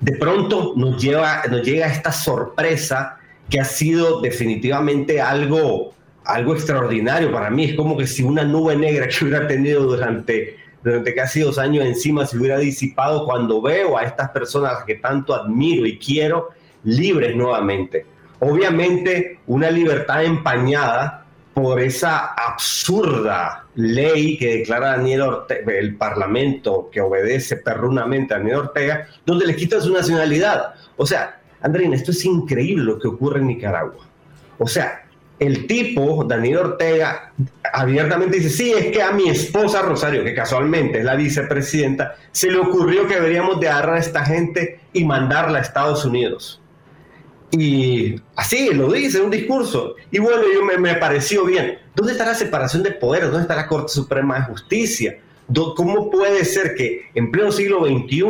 De 0.00 0.12
pronto 0.12 0.72
nos, 0.76 1.00
lleva, 1.02 1.42
nos 1.50 1.62
llega 1.62 1.86
esta 1.86 2.10
sorpresa 2.10 3.18
que 3.50 3.60
ha 3.60 3.64
sido 3.64 4.20
definitivamente 4.20 5.20
algo, 5.20 5.92
algo 6.24 6.54
extraordinario 6.54 7.30
para 7.30 7.50
mí. 7.50 7.64
Es 7.64 7.74
como 7.74 7.98
que 7.98 8.06
si 8.06 8.22
una 8.22 8.44
nube 8.44 8.76
negra 8.76 9.08
que 9.08 9.24
hubiera 9.24 9.46
tenido 9.46 9.82
durante, 9.82 10.56
durante 10.82 11.14
casi 11.14 11.40
dos 11.40 11.58
años 11.58 11.84
encima 11.84 12.24
se 12.24 12.38
hubiera 12.38 12.58
disipado 12.58 13.26
cuando 13.26 13.60
veo 13.60 13.98
a 13.98 14.04
estas 14.04 14.30
personas 14.30 14.84
que 14.86 14.94
tanto 14.94 15.34
admiro 15.34 15.84
y 15.84 15.98
quiero 15.98 16.48
libres 16.84 17.36
nuevamente. 17.36 18.06
Obviamente 18.40 19.40
una 19.46 19.70
libertad 19.70 20.24
empañada 20.24 21.24
por 21.54 21.80
esa 21.80 22.32
absurda 22.34 23.66
ley 23.74 24.38
que 24.38 24.58
declara 24.58 24.96
Daniel 24.96 25.22
Ortega, 25.22 25.72
el 25.72 25.96
Parlamento 25.96 26.88
que 26.90 27.00
obedece 27.00 27.56
perrunamente 27.56 28.34
a 28.34 28.38
Daniel 28.38 28.56
Ortega, 28.56 29.06
donde 29.26 29.46
le 29.46 29.56
quitan 29.56 29.82
su 29.82 29.92
nacionalidad. 29.92 30.74
O 30.96 31.06
sea, 31.06 31.40
Andrés, 31.60 31.90
esto 31.92 32.12
es 32.12 32.24
increíble 32.24 32.84
lo 32.84 32.98
que 32.98 33.08
ocurre 33.08 33.40
en 33.40 33.48
Nicaragua. 33.48 34.06
O 34.58 34.66
sea, 34.66 35.02
el 35.38 35.66
tipo, 35.66 36.22
Daniel 36.24 36.58
Ortega, 36.58 37.32
abiertamente 37.72 38.36
dice, 38.36 38.50
sí, 38.50 38.72
es 38.72 38.86
que 38.92 39.02
a 39.02 39.10
mi 39.12 39.28
esposa 39.28 39.80
Rosario, 39.82 40.22
que 40.22 40.34
casualmente 40.34 40.98
es 40.98 41.04
la 41.04 41.14
vicepresidenta, 41.14 42.14
se 42.30 42.50
le 42.50 42.58
ocurrió 42.58 43.06
que 43.06 43.14
deberíamos 43.14 43.58
de 43.58 43.68
agarrar 43.68 43.96
a 43.96 44.00
esta 44.00 44.24
gente 44.24 44.80
y 44.92 45.04
mandarla 45.04 45.58
a 45.58 45.62
Estados 45.62 46.04
Unidos. 46.04 46.59
Y 47.52 48.14
así 48.36 48.72
lo 48.72 48.92
dice 48.92 49.18
en 49.18 49.24
un 49.24 49.30
discurso. 49.30 49.96
Y 50.10 50.18
bueno, 50.18 50.42
yo 50.52 50.64
me, 50.64 50.78
me, 50.78 50.94
pareció 50.94 51.44
bien. 51.44 51.78
¿Dónde 51.94 52.12
está 52.12 52.26
la 52.26 52.34
separación 52.34 52.82
de 52.82 52.92
poderes? 52.92 53.30
¿Dónde 53.30 53.42
está 53.42 53.56
la 53.56 53.66
Corte 53.66 53.92
Suprema 53.92 54.38
de 54.38 54.44
Justicia? 54.44 55.18
¿Cómo 55.52 56.10
puede 56.10 56.44
ser 56.44 56.74
que 56.76 57.10
en 57.14 57.32
pleno 57.32 57.50
siglo 57.50 57.84
XXI, 57.84 58.24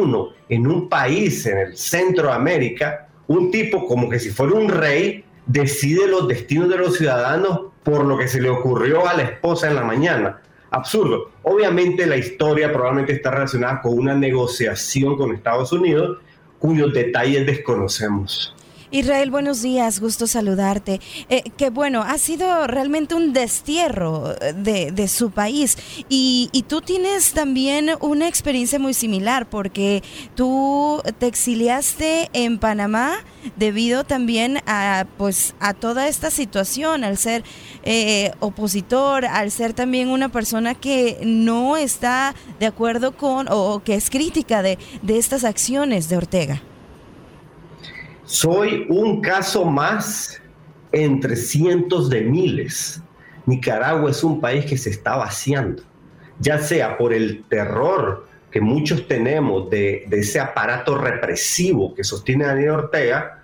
en 0.49 0.67
un 0.67 0.89
país 0.89 1.45
en 1.45 1.59
el 1.59 1.77
centro 1.77 2.29
de 2.29 2.33
América, 2.33 3.09
un 3.27 3.51
tipo 3.51 3.87
como 3.87 4.09
que 4.09 4.19
si 4.19 4.31
fuera 4.31 4.55
un 4.55 4.71
rey 4.71 5.25
decide 5.47 6.07
los 6.07 6.27
destinos 6.27 6.71
de 6.71 6.79
los 6.79 6.97
ciudadanos 6.97 7.73
por 7.83 8.07
lo 8.07 8.17
que 8.17 8.27
se 8.27 8.41
le 8.41 8.49
ocurrió 8.49 9.07
a 9.07 9.15
la 9.15 9.25
esposa 9.25 9.69
en 9.69 9.77
la 9.77 9.85
mañana? 9.85 10.41
Absurdo. 10.71 11.33
Obviamente 11.43 12.07
la 12.07 12.17
historia 12.17 12.73
probablemente 12.73 13.13
está 13.13 13.31
relacionada 13.33 13.83
con 13.83 13.99
una 13.99 14.15
negociación 14.15 15.17
con 15.17 15.35
Estados 15.35 15.73
Unidos 15.73 16.19
cuyos 16.59 16.93
detalles 16.95 17.45
desconocemos. 17.45 18.55
Israel, 18.93 19.31
buenos 19.31 19.63
días, 19.63 20.01
gusto 20.01 20.27
saludarte. 20.27 21.01
Eh, 21.29 21.45
que 21.57 21.71
bueno, 21.71 22.03
ha 22.03 22.19
sido 22.19 22.67
realmente 22.67 23.15
un 23.15 23.33
destierro 23.33 24.35
eh, 24.41 24.53
de, 24.53 25.09
su 25.09 25.31
país 25.31 25.79
y, 26.09 26.49
y, 26.53 26.63
tú 26.63 26.81
tienes 26.81 27.33
también 27.33 27.91
una 28.01 28.27
experiencia 28.27 28.81
muy 28.81 28.93
similar 28.93 29.49
porque 29.49 30.03
tú 30.35 31.01
te 31.19 31.29
exiliaste 31.29 32.31
en 32.33 32.59
Panamá 32.59 33.25
debido 33.57 34.03
también 34.03 34.59
a 34.67 35.07
pues 35.17 35.55
a 35.61 35.73
toda 35.73 36.09
esta 36.09 36.31
situación, 36.31 37.05
al 37.05 37.17
ser 37.17 37.45
eh, 37.85 38.33
opositor, 38.41 39.25
al 39.25 39.53
ser 39.53 39.73
también 39.73 40.09
una 40.09 40.31
persona 40.31 40.75
que 40.75 41.19
no 41.23 41.77
está 41.77 42.35
de 42.59 42.67
acuerdo 42.67 43.17
con 43.17 43.47
o 43.51 43.83
que 43.85 43.95
es 43.95 44.11
crítica 44.11 44.63
de, 44.63 44.79
de 45.03 45.19
estas 45.19 45.45
acciones 45.45 46.09
de 46.09 46.17
Ortega. 46.17 46.63
Soy 48.31 48.87
un 48.89 49.21
caso 49.23 49.65
más 49.65 50.41
entre 50.93 51.35
cientos 51.35 52.09
de 52.09 52.21
miles. 52.21 53.03
Nicaragua 53.45 54.09
es 54.09 54.23
un 54.23 54.41
país 54.41 54.65
que 54.67 54.79
se 54.79 54.91
está 54.91 55.17
vaciando, 55.17 55.83
ya 56.39 56.61
sea 56.61 56.97
por 56.97 57.13
el 57.13 57.43
terror 57.49 58.29
que 58.53 58.61
muchos 58.61 59.09
tenemos 59.09 59.69
de, 59.69 60.07
ese 60.13 60.39
aparato 60.39 60.97
represivo 60.97 61.93
que 61.93 62.05
sostiene 62.05 62.45
Daniel 62.45 62.71
Ortega 62.71 63.43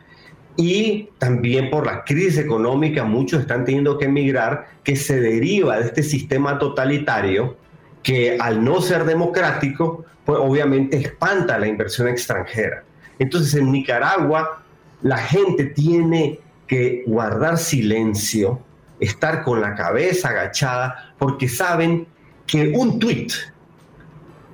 y 0.57 1.09
también 1.19 1.69
por 1.69 1.85
la 1.85 2.05
crisis 2.05 2.39
económica, 2.39 3.03
muchos 3.03 3.41
están 3.41 3.65
teniendo 3.65 3.99
que 3.99 4.05
emigrar, 4.05 4.69
que 4.85 4.95
se 4.95 5.21
deriva 5.21 5.81
de 5.81 5.87
este 5.87 6.05
sistema 6.05 6.61
totalitario 6.61 7.57
que 8.05 8.39
al 8.39 8.63
no 8.63 8.81
ser 8.81 9.05
democrático, 9.05 10.05
pues 10.25 10.39
obviamente 10.41 10.97
espanta 10.97 11.59
la 11.59 11.67
inversión 11.67 12.07
extranjera. 12.07 12.85
Entonces 13.19 13.53
en 13.55 13.73
Nicaragua 13.73 14.63
la 15.07 15.19
gente 15.19 15.67
tiene 15.67 16.41
que 16.67 17.05
guardar 17.07 17.59
silencio, 17.59 18.61
estar 18.99 19.45
con 19.45 19.61
la 19.61 19.77
cabeza 19.77 20.31
agachada, 20.31 21.15
porque 21.17 21.49
saben 21.49 22.09
que 22.45 22.73
un 22.77 22.99
tweet, 22.99 23.29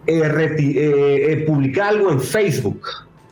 eh, 0.06 0.20
eh, 0.20 1.32
eh, 1.32 1.44
publicar 1.46 1.88
algo 1.88 2.12
en 2.12 2.20
Facebook, 2.20 2.82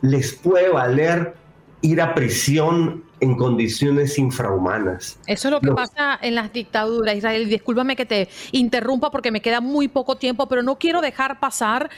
les 0.01 0.33
puede 0.33 0.69
valer 0.69 1.35
ir 1.83 2.01
a 2.01 2.15
prisión 2.15 3.03
en 3.19 3.35
condiciones 3.35 4.17
infrahumanas. 4.17 5.19
Eso 5.27 5.47
es 5.47 5.51
lo 5.51 5.61
que 5.61 5.71
pasa 5.73 6.17
en 6.23 6.33
las 6.33 6.51
dictaduras, 6.51 7.15
Israel. 7.15 7.47
Discúlpame 7.47 7.95
que 7.95 8.07
te 8.07 8.29
interrumpa 8.51 9.11
porque 9.11 9.29
me 9.29 9.43
queda 9.43 9.61
muy 9.61 9.89
poco 9.89 10.15
tiempo, 10.15 10.47
pero 10.47 10.63
no 10.63 10.79
quiero 10.79 11.01
dejar 11.01 11.39
pasar 11.39 11.91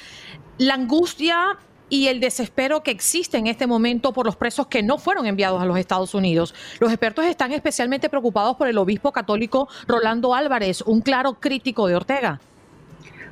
la 0.57 0.73
angustia 0.73 1.57
y 1.93 2.07
el 2.07 2.19
desespero 2.19 2.81
que 2.81 2.89
existe 2.89 3.37
en 3.37 3.45
este 3.45 3.67
momento 3.67 4.13
por 4.13 4.25
los 4.25 4.35
presos 4.35 4.65
que 4.65 4.81
no 4.81 4.97
fueron 4.97 5.27
enviados 5.27 5.61
a 5.61 5.65
los 5.65 5.77
Estados 5.77 6.15
Unidos. 6.15 6.55
Los 6.79 6.91
expertos 6.91 7.23
están 7.25 7.51
especialmente 7.51 8.09
preocupados 8.09 8.55
por 8.55 8.67
el 8.67 8.79
obispo 8.79 9.11
católico 9.11 9.67
Rolando 9.87 10.33
Álvarez, 10.33 10.81
un 10.81 11.01
claro 11.01 11.35
crítico 11.35 11.85
de 11.85 11.95
Ortega. 11.95 12.41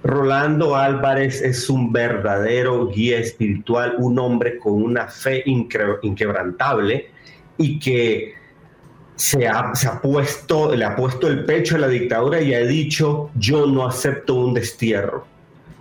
Rolando 0.03 0.75
Álvarez 0.75 1.41
es 1.41 1.71
un 1.71 1.91
verdadero 1.91 2.87
guía 2.89 3.17
espiritual, 3.17 3.95
un 3.97 4.19
hombre 4.19 4.59
con 4.59 4.73
una 4.73 5.07
fe 5.07 5.41
inquebrantable 5.43 7.09
y 7.57 7.79
que 7.79 8.35
se 9.15 9.47
ha, 9.47 9.73
puesto, 10.03 10.75
le 10.75 10.85
ha 10.85 10.95
puesto 10.95 11.27
el 11.27 11.45
pecho 11.45 11.77
a 11.77 11.79
la 11.79 11.87
dictadura 11.87 12.39
y 12.39 12.53
ha 12.53 12.59
dicho, 12.59 13.31
yo 13.33 13.65
no 13.65 13.87
acepto 13.87 14.35
un 14.35 14.53
destierro 14.53 15.31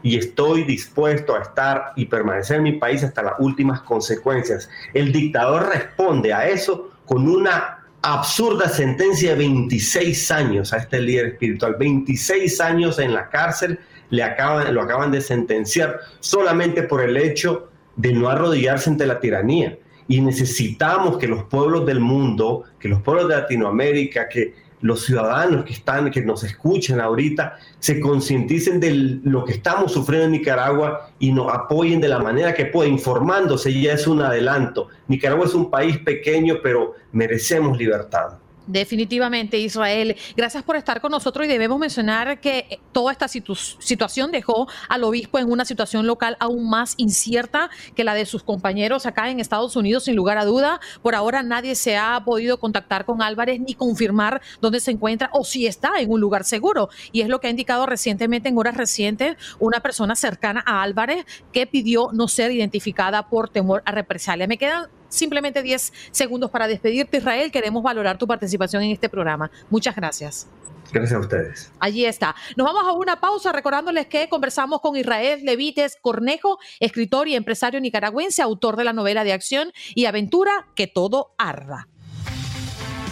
y 0.03 0.17
estoy 0.17 0.65
dispuesto 0.65 1.37
a 1.37 1.43
estar 1.43 1.93
y 1.97 2.07
permanecer 2.07 2.57
en 2.57 2.63
mi 2.65 2.73
país 2.73 3.03
hasta 3.05 3.23
las 3.23 3.35
últimas 3.39 3.83
consecuencias. 3.83 4.69
El 4.95 5.13
dictador 5.13 5.69
responde 5.69 6.33
a 6.33 6.49
eso 6.49 6.91
con 7.05 7.29
una 7.29 7.81
absurda 8.03 8.69
sentencia 8.69 9.31
de 9.31 9.37
26 9.37 10.31
años 10.31 10.73
a 10.73 10.79
este 10.79 11.01
líder 11.01 11.27
espiritual, 11.27 11.77
26 11.79 12.61
años 12.61 12.99
en 12.99 13.13
la 13.13 13.29
cárcel, 13.29 13.79
le 14.09 14.23
acaban, 14.23 14.75
lo 14.75 14.83
acaban 14.83 15.11
de 15.11 15.21
sentenciar 15.21 16.01
solamente 16.21 16.83
por 16.83 17.03
el 17.03 17.17
hecho 17.17 17.69
de 17.97 18.13
no 18.13 18.29
arrodillarse 18.29 18.91
ante 18.91 19.07
la 19.07 19.21
tiranía. 19.21 19.79
Y 20.09 20.21
necesitamos 20.21 21.19
que 21.19 21.29
los 21.29 21.45
pueblos 21.45 21.87
del 21.87 22.01
mundo, 22.01 22.65
que 22.81 22.89
los 22.89 23.01
pueblos 23.03 23.29
de 23.29 23.37
Latinoamérica, 23.37 24.29
que 24.29 24.55
los 24.83 25.05
ciudadanos 25.05 25.65
que 25.65 25.73
están, 25.73 26.11
que 26.11 26.23
nos 26.23 26.43
escuchan 26.45 27.01
ahorita, 27.01 27.59
se 27.79 28.01
concienticen 28.01 28.81
de 28.81 29.21
lo 29.25 29.45
que 29.45 29.53
estamos 29.53 29.93
sufriendo 29.93 30.27
en 30.27 30.33
Nicaragua 30.33 31.11
y 31.19 31.33
nos 31.33 31.53
apoyen 31.53 32.01
de 32.01 32.09
la 32.09 32.19
manera 32.19 32.55
que 32.55 32.67
pueda, 32.67 32.89
informándose 32.89 33.79
ya 33.79 33.93
es 33.93 34.07
un 34.07 34.23
adelanto. 34.23 34.89
Nicaragua 35.09 35.47
es 35.47 35.55
un 35.55 35.71
país 35.71 35.99
pequeño, 35.99 36.57
pero 36.63 36.95
merecemos 37.13 37.77
libertad. 37.77 38.39
Definitivamente, 38.71 39.59
Israel. 39.59 40.17
Gracias 40.37 40.63
por 40.63 40.77
estar 40.77 41.01
con 41.01 41.11
nosotros 41.11 41.45
y 41.45 41.49
debemos 41.49 41.77
mencionar 41.81 42.41
que 42.41 42.79
toda 42.93 43.11
esta 43.11 43.27
situación 43.27 44.31
dejó 44.31 44.69
al 44.89 45.03
obispo 45.03 45.41
en 45.41 45.51
una 45.51 45.65
situación 45.65 46.07
local 46.07 46.37
aún 46.39 46.71
más 46.71 46.95
incierta 46.97 47.69
que 47.97 48.05
la 48.05 48.15
de 48.15 48.27
sus 48.27 48.45
compañeros 48.45 49.07
acá 49.07 49.29
en 49.29 49.41
Estados 49.41 49.75
Unidos, 49.75 50.05
sin 50.05 50.15
lugar 50.15 50.39
a 50.39 50.45
duda. 50.45 50.79
Por 51.03 51.17
ahora 51.17 51.43
nadie 51.43 51.75
se 51.75 51.97
ha 51.97 52.23
podido 52.25 52.61
contactar 52.61 53.05
con 53.05 53.23
Álvarez 53.23 53.59
ni 53.59 53.75
confirmar 53.75 54.41
dónde 54.61 54.79
se 54.79 54.93
encuentra 54.93 55.31
o 55.33 55.43
si 55.43 55.67
está 55.67 55.99
en 55.99 56.09
un 56.09 56.21
lugar 56.21 56.45
seguro. 56.45 56.91
Y 57.11 57.23
es 57.23 57.29
lo 57.29 57.41
que 57.41 57.49
ha 57.49 57.51
indicado 57.51 57.87
recientemente, 57.87 58.51
en 58.51 58.57
horas 58.57 58.77
recientes, 58.77 59.37
una 59.59 59.81
persona 59.81 60.15
cercana 60.15 60.63
a 60.65 60.83
Álvarez 60.83 61.27
que 61.53 61.67
pidió 61.67 62.11
no 62.13 62.29
ser 62.29 62.53
identificada 62.53 63.29
por 63.29 63.49
temor 63.49 63.83
a 63.85 63.91
represalia. 63.91 64.47
Me 64.47 64.59
quedan 64.59 64.87
simplemente 65.11 65.63
10 65.63 65.93
segundos 66.11 66.51
para 66.51 66.67
despedirte, 66.67 67.19
Israel. 67.19 67.53
Queremos 67.53 67.83
valorar 67.83 68.17
tu 68.17 68.27
participación 68.27 68.83
en 68.83 68.93
este 68.93 69.11
programa. 69.11 69.51
Muchas 69.69 69.95
gracias. 69.95 70.49
Gracias 70.93 71.17
a 71.17 71.21
ustedes. 71.21 71.73
Allí 71.79 72.05
está. 72.05 72.35
Nos 72.57 72.65
vamos 72.65 72.83
a 72.85 72.93
una 72.93 73.21
pausa 73.21 73.53
recordándoles 73.53 74.07
que 74.07 74.29
conversamos 74.29 74.81
con 74.81 74.97
Israel 74.97 75.41
Levites 75.45 75.97
Cornejo, 76.01 76.59
escritor 76.81 77.29
y 77.29 77.37
empresario 77.37 77.81
nicaragüense, 77.81 78.43
autor 78.43 78.77
de 78.77 78.85
la 78.85 78.93
novela 78.93 79.23
de 79.23 79.33
acción 79.33 79.73
y 79.95 80.07
aventura 80.07 80.69
Que 80.75 80.87
todo 80.87 81.35
arda. 81.39 81.90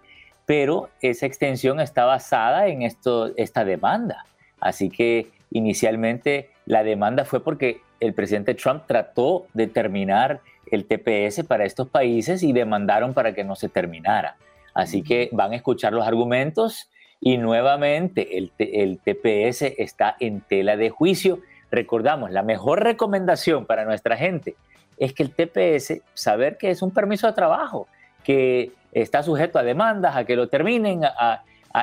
pero 0.47 0.91
esa 1.01 1.27
extensión 1.27 1.81
está 1.81 2.05
basada 2.05 2.69
en 2.69 2.83
esto, 2.83 3.33
esta 3.37 3.65
demanda. 3.65 4.27
Así 4.61 4.91
que 4.91 5.31
inicialmente 5.51 6.51
la 6.67 6.83
demanda 6.83 7.25
fue 7.25 7.43
porque 7.43 7.81
el 8.01 8.15
presidente 8.15 8.55
Trump 8.55 8.85
trató 8.87 9.47
de 9.53 9.67
terminar 9.67 10.41
el 10.71 10.87
TPS 10.87 11.45
para 11.47 11.65
estos 11.65 11.89
países 11.89 12.43
y 12.43 12.53
demandaron 12.53 13.15
para 13.15 13.35
que 13.35 13.45
no 13.45 13.55
se 13.55 13.69
terminara. 13.69 14.37
Así 14.73 15.03
que 15.03 15.29
van 15.33 15.53
a 15.53 15.57
escuchar 15.57 15.93
los 15.93 16.07
argumentos 16.07 16.91
y 17.21 17.39
nuevamente 17.39 18.39
el, 18.39 18.53
el 18.59 18.99
TPS 18.99 19.63
está 19.79 20.17
en 20.21 20.41
tela 20.41 20.77
de 20.77 20.91
juicio. 20.91 21.41
Recordamos, 21.71 22.31
la 22.31 22.43
mejor 22.43 22.83
recomendación 22.83 23.67
para 23.67 23.85
nuestra 23.85 24.17
gente 24.17 24.57
es 24.97 25.13
que 25.13 25.23
el 25.23 25.35
TPS, 25.35 26.03
saber 26.15 26.57
que 26.57 26.71
es 26.71 26.83
un 26.83 26.91
permiso 26.91 27.27
de 27.27 27.33
trabajo, 27.33 27.89
que 28.23 28.73
está 28.93 29.23
sujeto 29.23 29.59
a 29.59 29.63
demandas, 29.63 30.17
a 30.17 30.25
que 30.25 30.37
lo 30.37 30.49
terminen, 30.49 31.03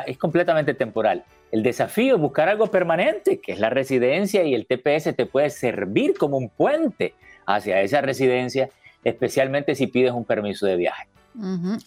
es 0.06 0.18
completamente 0.18 0.74
temporal. 0.74 1.24
El 1.52 1.64
desafío 1.64 2.16
es 2.16 2.22
buscar 2.22 2.48
algo 2.48 2.68
permanente, 2.68 3.40
que 3.40 3.52
es 3.52 3.60
la 3.60 3.70
residencia 3.70 4.44
y 4.44 4.56
el 4.56 4.66
TPS 4.66 5.16
te 5.16 5.26
puede 5.26 5.50
servir 5.50 6.18
como 6.18 6.38
un 6.38 6.50
puente 6.50 7.14
hacia 7.46 7.82
esa 7.82 8.02
residencia, 8.02 8.70
especialmente 9.04 9.76
si 9.76 9.88
pides 9.88 10.12
un 10.12 10.24
permiso 10.24 10.66
de 10.66 10.78
viaje. 10.78 11.08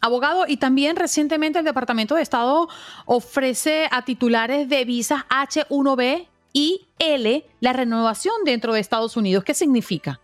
Abogado, 0.00 0.44
y 0.46 0.56
también 0.56 0.96
recientemente 0.96 1.58
el 1.58 1.64
Departamento 1.64 2.14
de 2.14 2.22
Estado 2.22 2.68
ofrece 3.04 3.88
a 3.90 4.02
titulares 4.04 4.68
de 4.68 4.84
visas 4.84 5.22
H1B 5.28 6.26
y 6.52 6.86
L 6.98 7.44
la 7.60 7.72
renovación 7.72 8.34
dentro 8.44 8.72
de 8.72 8.80
Estados 8.80 9.16
Unidos. 9.16 9.44
¿Qué 9.44 9.52
significa? 9.52 10.20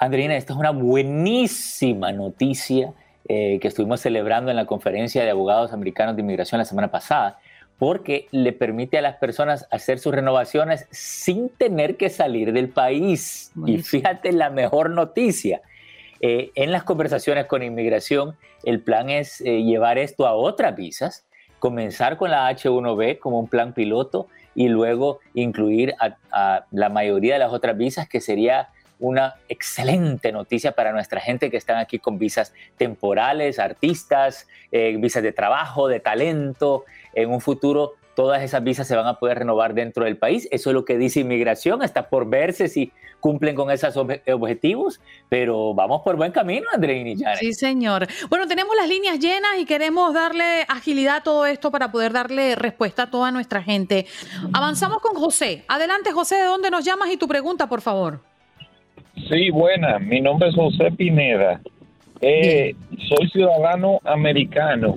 Andrina, 0.00 0.36
esta 0.36 0.52
es 0.52 0.58
una 0.58 0.70
buenísima 0.70 2.10
noticia 2.10 2.92
eh, 3.28 3.58
que 3.60 3.68
estuvimos 3.68 4.00
celebrando 4.00 4.50
en 4.50 4.56
la 4.56 4.66
conferencia 4.66 5.22
de 5.22 5.30
abogados 5.30 5.72
americanos 5.72 6.16
de 6.16 6.22
inmigración 6.22 6.58
la 6.58 6.64
semana 6.64 6.90
pasada, 6.90 7.38
porque 7.78 8.28
le 8.30 8.52
permite 8.52 8.98
a 8.98 9.02
las 9.02 9.16
personas 9.16 9.66
hacer 9.70 9.98
sus 9.98 10.14
renovaciones 10.14 10.86
sin 10.90 11.48
tener 11.48 11.96
que 11.96 12.08
salir 12.08 12.52
del 12.52 12.68
país. 12.68 13.52
Y 13.66 13.78
fíjate 13.78 14.32
la 14.32 14.50
mejor 14.50 14.90
noticia. 14.90 15.62
Eh, 16.20 16.52
en 16.54 16.72
las 16.72 16.84
conversaciones 16.84 17.46
con 17.46 17.62
inmigración, 17.62 18.36
el 18.62 18.80
plan 18.80 19.10
es 19.10 19.40
eh, 19.40 19.62
llevar 19.62 19.98
esto 19.98 20.26
a 20.26 20.34
otras 20.34 20.76
visas, 20.76 21.26
comenzar 21.58 22.16
con 22.16 22.30
la 22.30 22.50
H1B 22.50 23.18
como 23.18 23.38
un 23.40 23.48
plan 23.48 23.74
piloto 23.74 24.28
y 24.54 24.68
luego 24.68 25.18
incluir 25.34 25.94
a 25.98 26.66
la 26.70 26.88
mayoría 26.88 27.34
de 27.34 27.40
las 27.40 27.52
otras 27.52 27.76
visas, 27.76 28.08
que 28.08 28.20
sería 28.20 28.68
una 28.98 29.34
excelente 29.48 30.32
noticia 30.32 30.72
para 30.72 30.92
nuestra 30.92 31.20
gente 31.20 31.50
que 31.50 31.56
están 31.56 31.78
aquí 31.78 31.98
con 31.98 32.18
visas 32.18 32.52
temporales, 32.76 33.58
artistas, 33.58 34.46
eh, 34.70 34.96
visas 34.98 35.22
de 35.22 35.32
trabajo, 35.32 35.88
de 35.88 36.00
talento. 36.00 36.84
En 37.14 37.30
un 37.30 37.40
futuro 37.40 37.94
todas 38.14 38.42
esas 38.42 38.62
visas 38.62 38.86
se 38.86 38.96
van 38.96 39.06
a 39.06 39.18
poder 39.18 39.40
renovar 39.40 39.74
dentro 39.74 40.04
del 40.04 40.16
país. 40.16 40.48
Eso 40.50 40.70
es 40.70 40.74
lo 40.74 40.84
que 40.84 40.96
dice 40.96 41.20
inmigración, 41.20 41.82
está 41.82 42.08
por 42.08 42.28
verse 42.28 42.68
si 42.68 42.92
cumplen 43.20 43.56
con 43.56 43.70
esos 43.70 43.96
objetivos, 43.96 45.00
pero 45.30 45.72
vamos 45.72 46.02
por 46.02 46.14
buen 46.16 46.30
camino, 46.30 46.66
Andreini. 46.72 47.16
Sí, 47.38 47.54
señor. 47.54 48.06
Bueno, 48.28 48.46
tenemos 48.46 48.76
las 48.76 48.86
líneas 48.86 49.18
llenas 49.18 49.52
y 49.58 49.64
queremos 49.64 50.12
darle 50.12 50.66
agilidad 50.68 51.16
a 51.16 51.22
todo 51.22 51.46
esto 51.46 51.70
para 51.70 51.90
poder 51.90 52.12
darle 52.12 52.54
respuesta 52.54 53.04
a 53.04 53.10
toda 53.10 53.30
nuestra 53.30 53.62
gente. 53.62 54.06
Avanzamos 54.52 54.98
con 54.98 55.14
José. 55.14 55.64
Adelante, 55.68 56.12
José, 56.12 56.36
¿de 56.36 56.44
dónde 56.44 56.70
nos 56.70 56.84
llamas 56.84 57.08
y 57.10 57.16
tu 57.16 57.26
pregunta, 57.26 57.66
por 57.66 57.80
favor? 57.80 58.20
Sí, 59.16 59.50
buena. 59.50 59.98
Mi 59.98 60.20
nombre 60.20 60.48
es 60.48 60.54
José 60.54 60.90
Pineda. 60.90 61.60
Eh, 62.20 62.74
soy 63.08 63.28
ciudadano 63.28 64.00
americano 64.04 64.94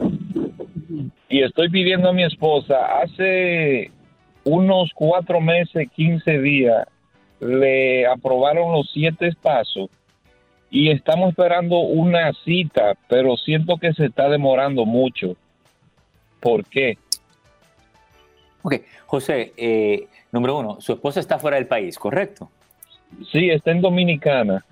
y 1.29 1.43
estoy 1.43 1.69
pidiendo 1.69 2.09
a 2.09 2.13
mi 2.13 2.23
esposa 2.23 3.01
hace 3.01 3.91
unos 4.43 4.91
cuatro 4.93 5.41
meses, 5.41 5.89
quince 5.93 6.39
días, 6.39 6.87
le 7.39 8.07
aprobaron 8.07 8.71
los 8.71 8.89
siete 8.93 9.31
pasos 9.41 9.89
y 10.69 10.89
estamos 10.89 11.29
esperando 11.29 11.79
una 11.79 12.31
cita, 12.45 12.95
pero 13.09 13.35
siento 13.35 13.77
que 13.77 13.93
se 13.93 14.05
está 14.05 14.29
demorando 14.29 14.85
mucho. 14.85 15.35
¿Por 16.39 16.65
qué? 16.65 16.97
Ok, 18.61 18.75
José, 19.05 19.53
eh, 19.57 20.07
número 20.31 20.57
uno, 20.57 20.79
su 20.79 20.93
esposa 20.93 21.19
está 21.19 21.39
fuera 21.39 21.57
del 21.57 21.67
país, 21.67 21.97
¿correcto? 21.97 22.49
Sí, 23.31 23.49
está 23.49 23.71
en 23.71 23.81
Dominicana. 23.81 24.63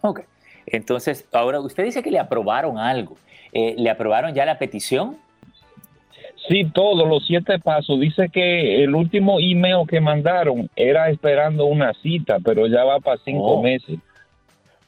Ok. 0.00 0.20
Entonces, 0.66 1.26
ahora 1.32 1.60
usted 1.60 1.84
dice 1.84 2.02
que 2.02 2.10
le 2.10 2.18
aprobaron 2.18 2.78
algo. 2.78 3.16
Eh, 3.52 3.74
¿Le 3.76 3.90
aprobaron 3.90 4.34
ya 4.34 4.46
la 4.46 4.58
petición? 4.58 5.16
Sí, 6.48 6.64
todos 6.72 7.08
los 7.08 7.26
siete 7.26 7.58
pasos. 7.58 8.00
Dice 8.00 8.28
que 8.28 8.82
el 8.82 8.94
último 8.94 9.38
email 9.38 9.86
que 9.88 10.00
mandaron 10.00 10.68
era 10.74 11.08
esperando 11.10 11.66
una 11.66 11.92
cita, 11.94 12.38
pero 12.44 12.66
ya 12.66 12.84
va 12.84 12.98
para 13.00 13.20
cinco 13.24 13.44
oh. 13.44 13.62
meses. 13.62 13.98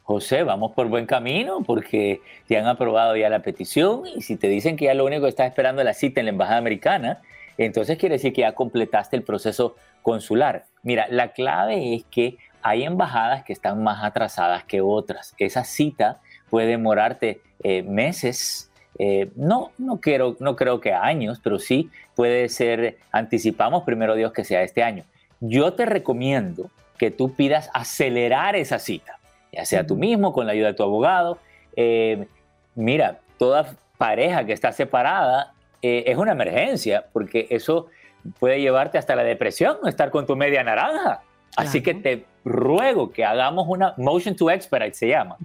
José, 0.03 0.43
vamos 0.43 0.73
por 0.73 0.87
buen 0.87 1.07
camino 1.07 1.63
porque 1.65 2.21
te 2.47 2.57
han 2.57 2.67
aprobado 2.67 3.15
ya 3.15 3.27
la 3.27 3.39
petición 3.39 4.03
y 4.15 4.21
si 4.21 4.37
te 4.37 4.47
dicen 4.47 4.77
que 4.77 4.85
ya 4.85 4.93
lo 4.93 5.03
único 5.03 5.23
que 5.23 5.29
estás 5.29 5.47
esperando 5.47 5.81
es 5.81 5.85
la 5.85 5.95
cita 5.95 6.19
en 6.19 6.27
la 6.27 6.31
Embajada 6.31 6.59
Americana, 6.59 7.21
entonces 7.57 7.97
quiere 7.97 8.13
decir 8.13 8.31
que 8.31 8.41
ya 8.41 8.51
completaste 8.51 9.15
el 9.15 9.23
proceso 9.23 9.75
consular. 10.03 10.65
Mira, 10.83 11.07
la 11.09 11.29
clave 11.29 11.95
es 11.95 12.03
que 12.05 12.37
hay 12.65 12.83
embajadas 12.83 13.43
que 13.43 13.53
están 13.53 13.83
más 13.83 14.03
atrasadas 14.03 14.63
que 14.63 14.81
otras. 14.81 15.35
Esa 15.37 15.63
cita 15.63 16.19
puede 16.49 16.65
demorarte 16.65 17.39
eh, 17.61 17.83
meses, 17.83 18.71
eh, 18.97 19.29
no, 19.35 19.71
no, 19.77 19.99
quiero, 20.01 20.35
no 20.39 20.55
creo 20.55 20.81
que 20.81 20.91
años, 20.91 21.39
pero 21.43 21.59
sí 21.59 21.91
puede 22.15 22.49
ser, 22.49 22.97
anticipamos 23.11 23.83
primero 23.83 24.15
Dios 24.15 24.33
que 24.33 24.43
sea 24.43 24.63
este 24.63 24.81
año. 24.81 25.03
Yo 25.41 25.73
te 25.73 25.85
recomiendo 25.85 26.71
que 26.97 27.11
tú 27.11 27.35
pidas 27.35 27.69
acelerar 27.71 28.55
esa 28.55 28.79
cita, 28.79 29.19
ya 29.51 29.63
sea 29.63 29.85
tú 29.85 29.95
mismo, 29.95 30.33
con 30.33 30.47
la 30.47 30.53
ayuda 30.53 30.69
de 30.69 30.73
tu 30.73 30.81
abogado. 30.81 31.37
Eh, 31.75 32.27
mira, 32.73 33.19
toda 33.37 33.75
pareja 33.99 34.43
que 34.47 34.53
está 34.53 34.71
separada 34.71 35.53
es 35.83 36.17
una 36.17 36.31
emergencia, 36.31 37.05
porque 37.13 37.45
eso 37.51 37.89
puede 38.39 38.59
llevarte 38.59 38.97
hasta 38.97 39.15
la 39.15 39.23
depresión, 39.23 39.77
estar 39.85 40.09
con 40.09 40.25
tu 40.25 40.35
media 40.35 40.63
naranja. 40.63 41.21
Así 41.55 41.83
que 41.83 41.93
te 41.93 42.25
ruego 42.45 43.11
que 43.11 43.25
hagamos 43.25 43.65
una 43.67 43.93
motion 43.97 44.35
to 44.35 44.49
expedite, 44.49 44.93
se 44.93 45.09
llama, 45.09 45.35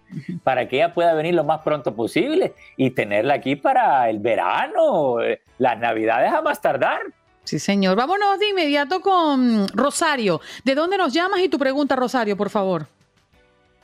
para 0.45 0.69
que 0.69 0.77
ella 0.77 0.93
pueda 0.95 1.15
venir 1.15 1.35
lo 1.35 1.43
más 1.43 1.63
pronto 1.63 1.95
posible 1.95 2.53
y 2.77 2.91
tenerla 2.91 3.35
aquí 3.35 3.57
para 3.57 4.09
el 4.11 4.19
verano, 4.19 5.21
eh, 5.23 5.41
las 5.59 5.79
navidades 5.79 6.33
a 6.33 6.43
más 6.43 6.61
tardar. 6.61 7.01
Sí, 7.45 7.59
señor. 7.59 7.97
Vámonos 7.97 8.39
de 8.39 8.51
inmediato 8.51 9.01
con 9.01 9.67
Rosario. 9.75 10.41
¿De 10.65 10.75
dónde 10.75 10.99
nos 10.99 11.13
llamas 11.13 11.41
y 11.41 11.49
tu 11.49 11.59
pregunta, 11.59 11.97
Rosario, 11.97 12.37
por 12.37 12.51
favor? 12.51 12.87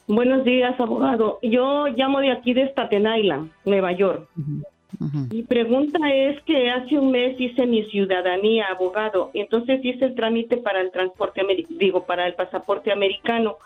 Buenos 0.07 0.45
días, 0.45 0.79
abogado. 0.79 1.41
Yo 1.43 1.87
llamo 1.89 2.21
de 2.21 2.31
aquí 2.31 2.55
de 2.55 2.69
Staten 2.69 3.07
Island, 3.07 3.51
Nueva 3.65 3.91
York. 3.93 4.29
Mi 4.99 5.43
pregunta 5.43 5.99
es 6.13 6.41
que 6.43 6.71
hace 6.71 6.99
un 6.99 7.11
mes 7.11 7.39
hice 7.39 7.67
mi 7.67 7.85
ciudadanía, 7.85 8.67
abogado, 8.71 9.31
entonces 9.35 9.85
hice 9.85 10.07
el 10.07 10.15
trámite 10.15 10.57
para 10.57 10.81
el 10.81 10.91
transporte, 10.91 11.43
digo, 11.69 12.05
para 12.05 12.27
el 12.27 12.35
pasaporte 12.35 12.93
americano, 12.93 13.57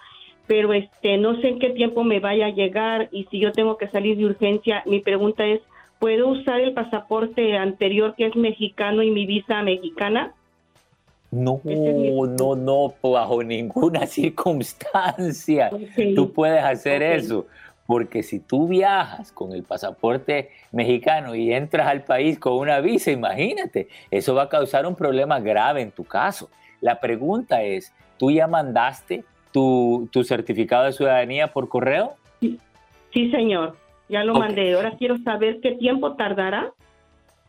pero 0.47 0.73
este, 0.73 1.16
no 1.19 1.40
sé 1.40 1.49
en 1.49 1.59
qué 1.59 1.71
tiempo 1.71 2.03
me 2.03 2.21
vaya 2.21 2.47
a 2.47 2.51
llegar 2.51 3.09
y 3.12 3.25
si 3.31 3.38
yo 3.38 3.53
tengo 3.53 3.77
que 3.77 3.88
salir 3.88 4.16
de 4.16 4.27
urgencia, 4.27 4.83
mi 4.87 5.01
pregunta 5.01 5.47
es, 5.47 5.61
¿puedo 5.99 6.29
usar 6.29 6.61
el 6.61 6.73
pasaporte 6.73 7.57
anterior 7.57 8.14
que 8.16 8.27
es 8.27 8.37
mexicano 8.37 9.03
y 9.03 9.11
mi 9.11 9.27
visa 9.27 9.62
mexicana? 9.62 10.33
No, 11.31 11.61
no, 11.64 12.57
no, 12.57 12.95
bajo 13.03 13.43
ninguna 13.45 14.07
circunstancia. 14.07 15.71
Tú 16.16 16.33
puedes 16.33 16.64
hacer 16.64 17.03
eso 17.03 17.47
porque 17.90 18.22
si 18.22 18.38
tú 18.38 18.68
viajas 18.68 19.33
con 19.33 19.53
el 19.53 19.64
pasaporte 19.64 20.50
mexicano 20.70 21.35
y 21.35 21.53
entras 21.53 21.88
al 21.88 22.05
país 22.05 22.38
con 22.38 22.53
una 22.53 22.79
visa, 22.79 23.11
imagínate, 23.11 23.88
eso 24.12 24.33
va 24.33 24.44
a 24.44 24.48
causar 24.48 24.87
un 24.87 24.94
problema 24.94 25.40
grave 25.40 25.83
en 25.83 25.90
tu 25.90 26.05
caso. 26.05 26.48
La 26.81 27.00
pregunta 27.00 27.64
es, 27.64 27.92
¿tú 28.16 28.31
ya 28.31 28.46
mandaste 28.46 29.24
tu, 29.50 30.09
certificado 30.22 30.85
de 30.85 30.92
ciudadanía 30.92 31.48
por 31.48 31.68
correo? 31.68 32.14
Sí, 32.40 32.61
señor, 33.33 33.76
ya 34.09 34.22
lo 34.22 34.35
mandé. 34.35 34.72
Ahora 34.74 34.92
quiero 34.96 35.18
saber 35.24 35.59
qué 35.61 35.72
tiempo 35.72 36.14
tardará. 36.14 36.72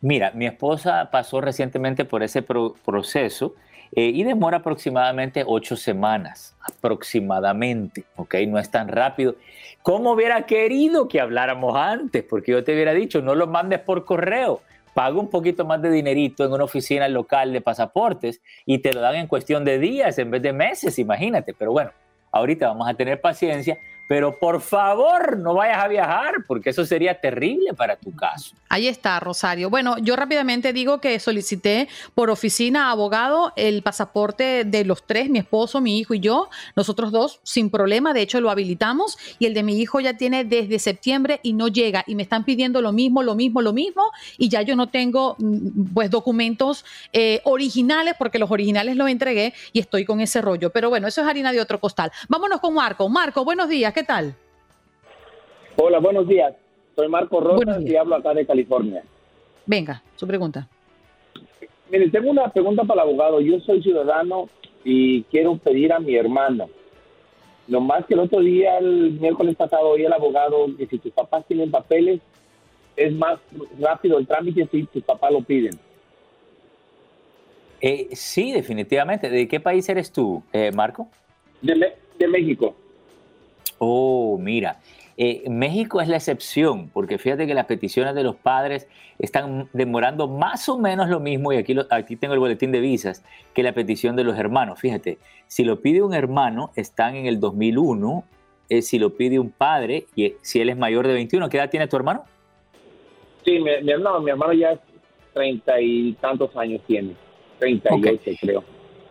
Mira, 0.00 0.32
mi 0.34 0.46
esposa 0.46 1.08
pasó 1.12 1.40
recientemente 1.40 2.04
por 2.04 2.24
ese 2.24 2.42
proceso 2.42 3.54
eh, 3.94 4.10
y 4.14 4.24
demora 4.24 4.58
aproximadamente 4.58 5.44
ocho 5.46 5.76
semanas, 5.76 6.56
aproximadamente, 6.60 8.04
¿ok? 8.16 8.36
No 8.48 8.58
es 8.58 8.70
tan 8.70 8.88
rápido. 8.88 9.36
¿Cómo 9.82 10.12
hubiera 10.12 10.46
querido 10.46 11.08
que 11.08 11.20
habláramos 11.20 11.76
antes? 11.76 12.24
Porque 12.24 12.52
yo 12.52 12.64
te 12.64 12.72
hubiera 12.72 12.94
dicho, 12.94 13.20
no 13.20 13.34
lo 13.34 13.46
mandes 13.46 13.80
por 13.80 14.06
correo, 14.06 14.62
paga 14.94 15.18
un 15.18 15.28
poquito 15.28 15.66
más 15.66 15.82
de 15.82 15.90
dinerito 15.90 16.44
en 16.44 16.52
una 16.52 16.64
oficina 16.64 17.06
local 17.08 17.52
de 17.52 17.60
pasaportes 17.60 18.40
y 18.64 18.78
te 18.78 18.94
lo 18.94 19.00
dan 19.00 19.16
en 19.16 19.26
cuestión 19.26 19.64
de 19.64 19.78
días 19.78 20.18
en 20.18 20.30
vez 20.30 20.40
de 20.40 20.54
meses, 20.54 20.98
imagínate. 20.98 21.52
Pero 21.52 21.72
bueno, 21.72 21.90
ahorita 22.30 22.68
vamos 22.68 22.88
a 22.88 22.94
tener 22.94 23.20
paciencia 23.20 23.78
pero 24.12 24.38
por 24.38 24.60
favor 24.60 25.38
no 25.38 25.54
vayas 25.54 25.82
a 25.82 25.88
viajar 25.88 26.44
porque 26.46 26.68
eso 26.68 26.84
sería 26.84 27.18
terrible 27.18 27.72
para 27.72 27.96
tu 27.96 28.14
caso. 28.14 28.54
Ahí 28.68 28.86
está, 28.86 29.18
Rosario. 29.20 29.70
Bueno, 29.70 29.96
yo 29.96 30.16
rápidamente 30.16 30.74
digo 30.74 31.00
que 31.00 31.18
solicité 31.18 31.88
por 32.14 32.28
oficina 32.28 32.90
abogado 32.90 33.54
el 33.56 33.82
pasaporte 33.82 34.64
de 34.64 34.84
los 34.84 35.06
tres, 35.06 35.30
mi 35.30 35.38
esposo, 35.38 35.80
mi 35.80 35.98
hijo 35.98 36.12
y 36.12 36.20
yo, 36.20 36.50
nosotros 36.76 37.10
dos, 37.10 37.40
sin 37.42 37.70
problema, 37.70 38.12
de 38.12 38.20
hecho 38.20 38.42
lo 38.42 38.50
habilitamos 38.50 39.16
y 39.38 39.46
el 39.46 39.54
de 39.54 39.62
mi 39.62 39.78
hijo 39.78 39.98
ya 39.98 40.14
tiene 40.14 40.44
desde 40.44 40.78
septiembre 40.78 41.40
y 41.42 41.54
no 41.54 41.68
llega 41.68 42.04
y 42.06 42.14
me 42.14 42.22
están 42.22 42.44
pidiendo 42.44 42.82
lo 42.82 42.92
mismo, 42.92 43.22
lo 43.22 43.34
mismo, 43.34 43.62
lo 43.62 43.72
mismo 43.72 44.02
y 44.36 44.50
ya 44.50 44.60
yo 44.60 44.76
no 44.76 44.90
tengo 44.90 45.36
mm, 45.38 45.94
pues 45.94 46.10
documentos 46.10 46.84
eh, 47.14 47.40
originales 47.44 48.14
porque 48.18 48.38
los 48.38 48.50
originales 48.50 48.94
los 48.94 49.08
entregué 49.08 49.54
y 49.72 49.80
estoy 49.80 50.04
con 50.04 50.20
ese 50.20 50.42
rollo. 50.42 50.68
Pero 50.68 50.90
bueno, 50.90 51.08
eso 51.08 51.22
es 51.22 51.26
harina 51.26 51.50
de 51.50 51.62
otro 51.62 51.80
costal. 51.80 52.12
Vámonos 52.28 52.60
con 52.60 52.74
Marco. 52.74 53.08
Marco, 53.08 53.42
buenos 53.42 53.70
días. 53.70 53.94
¿qué 53.94 54.01
tal? 54.04 54.34
Hola, 55.76 55.98
buenos 55.98 56.28
días. 56.28 56.54
Soy 56.94 57.08
Marco 57.08 57.40
Rosas 57.40 57.82
y 57.82 57.96
hablo 57.96 58.16
acá 58.16 58.34
de 58.34 58.46
California. 58.46 59.02
Venga, 59.66 60.02
su 60.16 60.26
pregunta. 60.26 60.68
Mire, 61.90 62.10
tengo 62.10 62.30
una 62.30 62.48
pregunta 62.50 62.84
para 62.84 63.02
el 63.02 63.08
abogado. 63.08 63.40
Yo 63.40 63.60
soy 63.60 63.82
ciudadano 63.82 64.48
y 64.84 65.22
quiero 65.24 65.56
pedir 65.56 65.92
a 65.92 65.98
mi 65.98 66.16
hermano. 66.16 66.68
Lo 67.68 67.80
más 67.80 68.04
que 68.06 68.14
el 68.14 68.20
otro 68.20 68.40
día, 68.40 68.78
el 68.78 69.12
miércoles 69.12 69.56
pasado, 69.56 69.90
oí 69.90 70.04
el 70.04 70.12
abogado 70.12 70.66
que 70.76 70.86
si 70.86 70.98
tus 70.98 71.12
papás 71.12 71.44
tienen 71.46 71.70
papeles, 71.70 72.20
es 72.96 73.12
más 73.14 73.38
rápido 73.78 74.18
el 74.18 74.26
trámite 74.26 74.68
si 74.70 74.84
tus 74.84 75.02
papás 75.02 75.32
lo 75.32 75.42
piden. 75.42 75.78
Eh, 77.80 78.08
sí, 78.12 78.52
definitivamente. 78.52 79.30
¿De 79.30 79.48
qué 79.48 79.60
país 79.60 79.88
eres 79.88 80.12
tú, 80.12 80.42
eh, 80.52 80.70
Marco? 80.72 81.08
De, 81.60 81.94
de 82.18 82.28
México. 82.28 82.74
Oh, 83.84 84.38
mira. 84.38 84.76
Eh, 85.16 85.42
México 85.50 86.00
es 86.00 86.06
la 86.06 86.14
excepción, 86.14 86.88
porque 86.90 87.18
fíjate 87.18 87.48
que 87.48 87.54
las 87.54 87.66
peticiones 87.66 88.14
de 88.14 88.22
los 88.22 88.36
padres 88.36 88.86
están 89.18 89.68
demorando 89.72 90.28
más 90.28 90.68
o 90.68 90.78
menos 90.78 91.08
lo 91.08 91.18
mismo, 91.18 91.52
y 91.52 91.56
aquí, 91.56 91.74
aquí 91.90 92.14
tengo 92.14 92.34
el 92.34 92.38
boletín 92.38 92.70
de 92.70 92.78
visas, 92.78 93.24
que 93.52 93.64
la 93.64 93.72
petición 93.72 94.14
de 94.14 94.22
los 94.22 94.38
hermanos. 94.38 94.78
Fíjate, 94.78 95.18
si 95.48 95.64
lo 95.64 95.80
pide 95.80 96.00
un 96.00 96.14
hermano, 96.14 96.70
están 96.76 97.16
en 97.16 97.26
el 97.26 97.40
2001, 97.40 98.22
eh, 98.68 98.82
si 98.82 99.00
lo 99.00 99.16
pide 99.16 99.40
un 99.40 99.50
padre, 99.50 100.06
y 100.14 100.34
si 100.42 100.60
él 100.60 100.70
es 100.70 100.76
mayor 100.76 101.08
de 101.08 101.14
21, 101.14 101.48
¿qué 101.48 101.56
edad 101.56 101.68
tiene 101.68 101.88
tu 101.88 101.96
hermano? 101.96 102.22
Sí, 103.44 103.58
mi, 103.58 103.90
hermano, 103.90 104.20
mi 104.20 104.30
hermano 104.30 104.52
ya 104.52 104.70
es 104.70 104.80
treinta 105.34 105.80
y 105.80 106.12
tantos 106.20 106.56
años 106.56 106.80
tiene, 106.86 107.16
treinta 107.58 107.90
y 107.96 108.06
ocho 108.06 108.30
creo. 108.40 108.64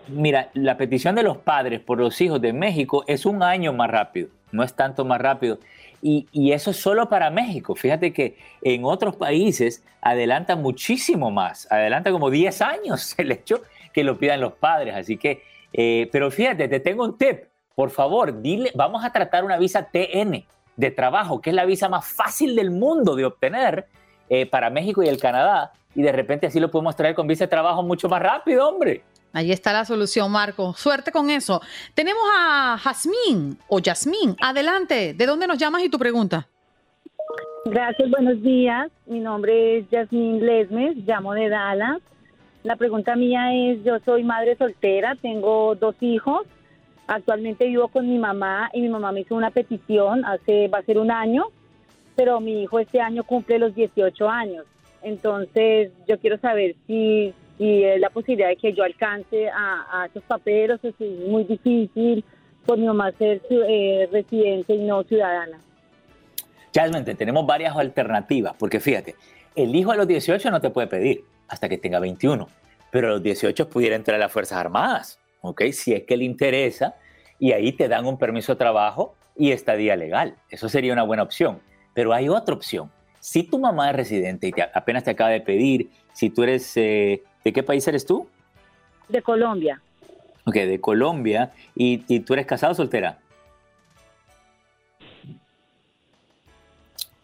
Mira, 0.08 0.50
la 0.54 0.78
petición 0.78 1.16
de 1.16 1.24
los 1.24 1.38
padres 1.38 1.82
por 1.82 2.00
los 2.00 2.20
hijos 2.22 2.42
de 2.42 2.54
México 2.54 3.04
es 3.08 3.26
un 3.26 3.44
año 3.44 3.74
más 3.74 3.90
rápido, 3.90 4.30
no 4.52 4.64
es 4.64 4.74
tanto 4.74 5.06
más 5.06 5.22
rápido. 5.22 5.60
Y, 6.02 6.52
eso 6.52 6.72
es 6.72 6.78
solo 6.78 7.10
para 7.10 7.30
México. 7.30 7.76
Fíjate 7.76 8.12
que 8.12 8.38
en 8.62 8.86
otros 8.86 9.16
países 9.16 9.84
adelanta 10.02 10.56
muchísimo 10.56 11.30
más, 11.30 11.72
adelanta 11.72 12.12
como 12.12 12.30
10 12.30 12.62
años 12.62 13.14
el 13.18 13.32
hecho 13.32 13.62
que 13.94 14.04
lo 14.04 14.18
pidan 14.18 14.42
los 14.42 14.54
padres. 14.54 14.96
Así 14.96 15.18
que, 15.18 15.44
eh, 15.74 16.10
pero 16.12 16.32
fíjate, 16.32 16.68
te 16.68 16.80
tengo 16.80 17.04
un 17.04 17.18
tip. 17.18 17.44
Por 17.76 17.90
favor, 17.92 18.42
dile, 18.42 18.72
vamos 18.76 19.04
a 19.06 19.12
tratar 19.12 19.44
una 19.44 19.58
visa 19.58 19.88
TN 19.92 20.44
de 20.76 20.92
trabajo, 20.92 21.42
que 21.42 21.52
es 21.52 21.56
la 21.56 21.66
visa 21.66 21.88
más 21.88 22.06
fácil 22.06 22.56
del 22.56 22.72
mundo 22.72 23.16
de 23.16 23.26
obtener 23.26 23.88
eh, 24.30 24.46
para 24.46 24.70
México 24.70 25.04
y 25.04 25.08
el 25.08 25.20
Canadá. 25.20 25.72
Y 25.94 26.02
de 26.02 26.12
repente 26.12 26.48
así 26.48 26.60
lo 26.60 26.72
podemos 26.72 26.96
traer 26.96 27.16
con 27.16 27.28
visa 27.28 27.46
de 27.46 27.50
trabajo 27.50 27.84
mucho 27.84 28.10
más 28.10 28.22
rápido, 28.22 28.68
hombre. 28.68 29.04
Ahí 29.34 29.52
está 29.52 29.72
la 29.72 29.86
solución, 29.86 30.32
Marco. 30.32 30.74
Suerte 30.74 31.12
con 31.12 31.30
eso. 31.30 31.62
Tenemos 31.94 32.24
a 32.38 32.78
Jazmín 32.78 33.58
o 33.68 33.80
Yasmín. 33.80 34.36
Adelante. 34.42 35.14
¿De 35.14 35.26
dónde 35.26 35.48
nos 35.48 35.58
llamas 35.58 35.84
y 35.84 35.90
tu 35.90 35.98
pregunta? 35.98 36.48
Gracias, 37.66 38.10
buenos 38.10 38.42
días. 38.42 38.92
Mi 39.06 39.20
nombre 39.20 39.78
es 39.78 39.90
Yasmín 39.90 40.46
Lesmes, 40.46 40.98
llamo 41.06 41.34
de 41.34 41.48
Dallas. 41.48 42.02
La 42.64 42.76
pregunta 42.76 43.16
mía 43.16 43.54
es, 43.54 43.84
yo 43.84 44.00
soy 44.04 44.24
madre 44.24 44.56
soltera, 44.56 45.16
tengo 45.16 45.76
dos 45.76 45.96
hijos. 46.02 46.46
Actualmente 47.08 47.68
vivo 47.68 47.88
con 47.88 48.08
mi 48.10 48.18
mamá 48.18 48.70
y 48.74 48.82
mi 48.82 48.90
mamá 48.90 49.12
me 49.12 49.22
hizo 49.22 49.36
una 49.36 49.52
petición 49.52 50.26
hace, 50.26 50.68
va 50.68 50.80
a 50.80 50.84
ser 50.84 50.98
un 50.98 51.12
año, 51.12 51.46
pero 52.16 52.40
mi 52.40 52.64
hijo 52.64 52.80
este 52.80 53.00
año 53.00 53.24
cumple 53.24 53.60
los 53.60 53.74
18 53.76 54.30
años. 54.30 54.66
Entonces, 55.02 55.92
yo 56.08 56.20
quiero 56.20 56.38
saber 56.38 56.76
si 56.88 57.34
y 57.58 57.84
la 58.00 58.10
posibilidad 58.10 58.50
de 58.50 58.56
que 58.56 58.74
yo 58.74 58.84
alcance 58.84 59.50
a, 59.50 60.08
esos 60.10 60.24
papeles 60.24 60.80
es 60.84 60.96
muy 61.00 61.44
difícil 61.44 62.24
por 62.66 62.78
mi 62.78 62.86
mamá 62.86 63.12
ser 63.18 63.42
eh, 63.50 64.08
residente 64.12 64.74
y 64.74 64.80
no 64.80 65.04
ciudadana. 65.04 65.60
Jasmine, 66.74 67.16
tenemos 67.16 67.46
varias 67.46 67.76
alternativas, 67.76 68.56
porque 68.58 68.80
fíjate, 68.80 69.16
el 69.56 69.76
hijo 69.76 69.92
a 69.92 69.96
los 69.96 70.08
18 70.08 70.52
no 70.52 70.62
te 70.62 70.70
puede 70.70 70.88
pedir 70.88 71.24
hasta 71.48 71.68
que 71.68 71.78
tenga 71.78 72.00
21, 72.00 72.48
pero 72.92 73.08
a 73.08 73.12
los 73.12 73.24
18 73.24 73.70
pudiera 73.70 73.96
entrar 73.96 74.16
a 74.16 74.20
las 74.20 74.32
Fuerzas 74.32 74.58
Armadas, 74.58 75.20
¿ok? 75.42 75.64
Si 75.72 75.94
es 75.94 76.04
que 76.04 76.16
le 76.16 76.24
interesa, 76.24 76.96
y 77.42 77.54
ahí 77.54 77.72
te 77.72 77.88
dan 77.88 78.06
un 78.06 78.20
permiso 78.20 78.54
de 78.54 78.60
trabajo 78.60 79.16
y 79.36 79.52
estadía 79.52 79.96
legal. 79.96 80.36
Eso 80.52 80.70
sería 80.70 80.94
una 80.94 81.02
buena 81.02 81.24
opción. 81.24 81.60
Pero 81.96 82.14
hay 82.14 82.30
otra 82.30 82.54
opción. 82.54 82.92
Si 83.20 83.42
tu 83.42 83.58
mamá 83.58 83.90
es 83.90 83.96
residente 83.96 84.50
y 84.50 84.62
apenas 84.74 85.04
te 85.04 85.10
acaba 85.10 85.32
de 85.32 85.42
pedir, 85.42 85.90
si 86.14 86.30
tú 86.30 86.44
eres 86.44 86.72
eh, 86.78 87.24
¿De 87.44 87.54
qué 87.54 87.64
país 87.64 87.88
eres 87.88 88.06
tú? 88.06 88.28
De 89.10 89.22
Colombia. 89.22 89.82
Ok, 90.46 90.56
de 90.56 90.80
Colombia. 90.80 91.52
¿Y, 91.76 92.20
tú 92.22 92.34
eres 92.34 92.46
casado 92.46 92.74
o 92.74 92.76
soltera? 92.76 93.18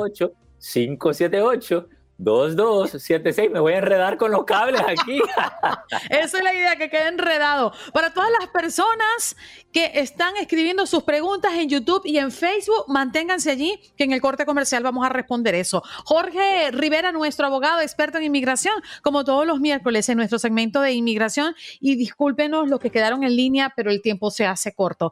578 0.59 1.87
2276, 2.17 3.51
me 3.51 3.59
voy 3.59 3.73
a 3.73 3.79
enredar 3.79 4.17
con 4.17 4.31
los 4.31 4.45
cables 4.45 4.81
aquí. 4.81 5.19
Esa 6.09 6.37
es 6.37 6.43
la 6.43 6.53
idea, 6.53 6.75
que 6.77 6.89
quede 6.89 7.07
enredado. 7.09 7.73
Para 7.93 8.13
todas 8.13 8.29
las 8.39 8.49
personas 8.49 9.35
que 9.73 9.91
están 9.95 10.37
escribiendo 10.37 10.85
sus 10.85 11.03
preguntas 11.03 11.53
en 11.55 11.67
YouTube 11.67 12.03
y 12.05 12.17
en 12.17 12.31
Facebook, 12.31 12.85
manténganse 12.87 13.51
allí, 13.51 13.79
que 13.97 14.05
en 14.05 14.13
el 14.13 14.21
corte 14.21 14.45
comercial 14.45 14.83
vamos 14.83 15.05
a 15.05 15.09
responder 15.09 15.55
eso. 15.55 15.83
Jorge 16.05 16.71
Rivera, 16.71 17.11
nuestro 17.11 17.47
abogado 17.47 17.81
experto 17.81 18.17
en 18.17 18.23
inmigración, 18.23 18.75
como 19.01 19.25
todos 19.25 19.45
los 19.45 19.59
miércoles 19.59 20.07
en 20.07 20.17
nuestro 20.17 20.39
segmento 20.39 20.81
de 20.81 20.93
inmigración. 20.93 21.55
Y 21.81 21.95
discúlpenos 21.95 22.69
los 22.69 22.79
que 22.79 22.91
quedaron 22.91 23.23
en 23.23 23.35
línea, 23.35 23.73
pero 23.75 23.91
el 23.91 24.01
tiempo 24.01 24.31
se 24.31 24.45
hace 24.45 24.73
corto. 24.73 25.11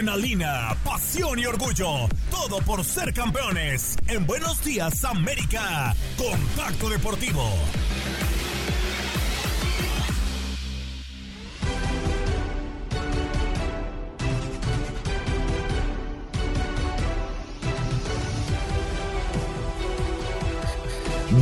Adrenalina, 0.00 0.74
pasión 0.82 1.38
y 1.38 1.44
orgullo. 1.44 2.08
Todo 2.30 2.64
por 2.64 2.82
ser 2.82 3.12
campeones. 3.12 3.98
En 4.08 4.26
Buenos 4.26 4.64
Días, 4.64 5.04
América. 5.04 5.94
Contacto 6.16 6.88
Deportivo. 6.88 7.42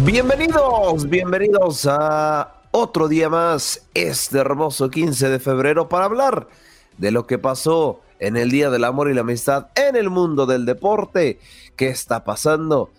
Bienvenidos, 0.04 1.08
bienvenidos 1.08 1.86
a 1.86 2.54
otro 2.72 3.06
día 3.06 3.28
más, 3.28 3.86
este 3.94 4.38
hermoso 4.40 4.90
15 4.90 5.28
de 5.28 5.38
febrero, 5.38 5.88
para 5.88 6.06
hablar 6.06 6.48
de 6.96 7.12
lo 7.12 7.24
que 7.28 7.38
pasó 7.38 8.00
en 8.18 8.36
el 8.36 8.50
Día 8.50 8.70
del 8.70 8.84
Amor 8.84 9.10
y 9.10 9.14
la 9.14 9.20
Amistad 9.22 9.68
en 9.74 9.96
el 9.96 10.10
mundo 10.10 10.46
del 10.46 10.64
deporte. 10.64 11.38
¿Qué 11.76 11.88
está 11.88 12.24
pasando? 12.24 12.90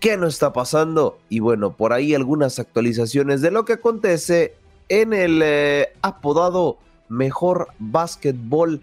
¿Qué 0.00 0.16
no 0.16 0.26
está 0.26 0.52
pasando? 0.52 1.18
Y 1.28 1.40
bueno, 1.40 1.72
por 1.72 1.92
ahí 1.92 2.14
algunas 2.14 2.58
actualizaciones 2.58 3.40
de 3.40 3.50
lo 3.50 3.64
que 3.64 3.74
acontece 3.74 4.54
en 4.88 5.12
el 5.12 5.40
eh, 5.42 5.88
apodado 6.02 6.78
mejor 7.08 7.68
básquetbol 7.78 8.80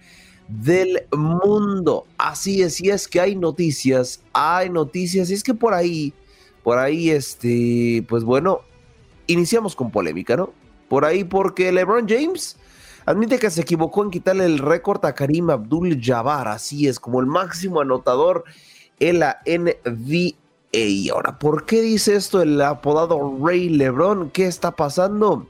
del 0.48 1.06
mundo. 1.16 2.06
Así 2.18 2.62
es, 2.62 2.82
y 2.82 2.89
es 2.89 3.08
que 3.08 3.22
hay 3.22 3.36
noticias, 3.36 4.22
hay 4.34 4.70
noticias, 4.70 5.30
y 5.30 5.34
es 5.34 5.43
que 5.43 5.54
por 5.54 5.74
ahí, 5.74 6.14
por 6.64 6.78
ahí, 6.78 7.10
este, 7.10 8.06
pues 8.08 8.24
bueno, 8.24 8.62
iniciamos 9.28 9.76
con 9.76 9.91
polémica, 9.91 10.36
¿no? 10.36 10.54
Por 10.89 11.06
ahí 11.06 11.24
porque 11.24 11.72
LeBron 11.72 12.08
James 12.08 12.58
admite 13.06 13.39
que 13.39 13.49
se 13.49 13.62
equivocó 13.62 14.03
en 14.03 14.12
quitarle 14.12 14.45
el 14.45 14.60
récord 14.60 15.03
a 15.06 15.14
Karim 15.14 15.49
Abdul 15.49 15.99
Jabbar, 16.01 16.47
así 16.47 16.88
es, 16.88 16.99
como 16.99 17.20
el 17.20 17.26
máximo 17.26 17.82
anotador 17.82 18.43
en 18.99 19.20
la 19.20 19.41
NBA. 19.45 20.36
Ahora, 21.14 21.39
¿por 21.39 21.66
qué 21.66 21.82
dice 21.82 22.16
esto 22.16 22.41
el 22.41 22.62
apodado 22.62 23.38
Rey 23.41 23.70
Lebron? 23.70 24.30
¿Qué 24.32 24.45
está 24.45 24.72
pasando? 24.72 25.47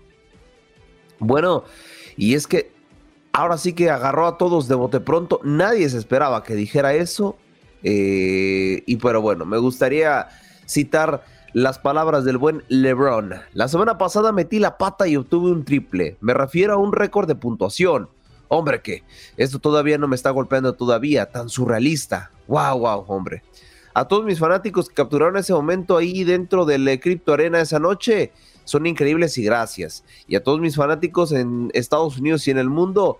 Bueno, 1.19 1.63
y 2.15 2.35
es 2.35 2.45
que 2.45 2.71
ahora 3.33 3.57
sí 3.57 3.73
que 3.73 3.89
agarró 3.89 4.27
a 4.27 4.37
todos 4.37 4.67
de 4.67 4.75
bote 4.75 4.99
pronto. 4.99 5.39
Nadie 5.43 5.89
se 5.89 5.97
esperaba 5.97 6.43
que 6.43 6.55
dijera 6.55 6.93
eso. 6.93 7.37
Eh, 7.83 8.83
y 8.85 8.95
pero 8.97 9.21
bueno, 9.21 9.45
me 9.45 9.57
gustaría 9.57 10.27
citar 10.65 11.23
las 11.55 11.79
palabras 11.79 12.25
del 12.25 12.37
buen 12.37 12.65
LeBron. 12.67 13.33
La 13.53 13.69
semana 13.69 13.97
pasada 13.97 14.33
metí 14.33 14.59
la 14.59 14.77
pata 14.77 15.07
y 15.07 15.15
obtuve 15.15 15.51
un 15.51 15.63
triple. 15.63 16.17
Me 16.19 16.33
refiero 16.33 16.73
a 16.73 16.77
un 16.77 16.91
récord 16.91 17.29
de 17.29 17.35
puntuación. 17.35 18.09
Hombre, 18.49 18.81
que 18.81 19.03
esto 19.37 19.59
todavía 19.59 19.97
no 19.97 20.09
me 20.09 20.17
está 20.17 20.31
golpeando 20.31 20.73
todavía, 20.73 21.31
tan 21.31 21.47
surrealista. 21.47 22.29
Wow, 22.49 22.79
wow, 22.79 23.05
hombre. 23.07 23.41
A 23.93 24.05
todos 24.05 24.25
mis 24.25 24.37
fanáticos 24.37 24.89
que 24.89 24.95
capturaron 24.95 25.37
ese 25.37 25.53
momento 25.53 25.95
ahí 25.95 26.25
dentro 26.25 26.65
del 26.65 26.99
Crypto 26.99 27.31
Arena 27.31 27.61
esa 27.61 27.79
noche, 27.79 28.33
son 28.65 28.85
increíbles 28.85 29.37
y 29.37 29.45
gracias. 29.45 30.03
Y 30.27 30.35
a 30.35 30.43
todos 30.43 30.59
mis 30.59 30.75
fanáticos 30.75 31.31
en 31.31 31.71
Estados 31.73 32.17
Unidos 32.17 32.45
y 32.49 32.51
en 32.51 32.57
el 32.57 32.69
mundo, 32.69 33.19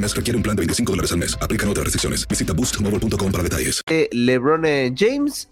mes 0.00 0.14
requiere 0.14 0.36
un 0.36 0.42
plan 0.42 0.56
de 0.56 0.60
25 0.60 0.92
dólares 0.92 1.12
al 1.12 1.18
mes. 1.18 1.36
Aplican 1.40 1.68
otras 1.68 1.84
restricciones. 1.84 2.26
Visita 2.28 2.52
boostmobile.com 2.52 3.32
para 3.32 3.44
detalles. 3.44 3.82
LeBron 4.12 4.64
eh, 4.64 4.94
James. 4.96 5.48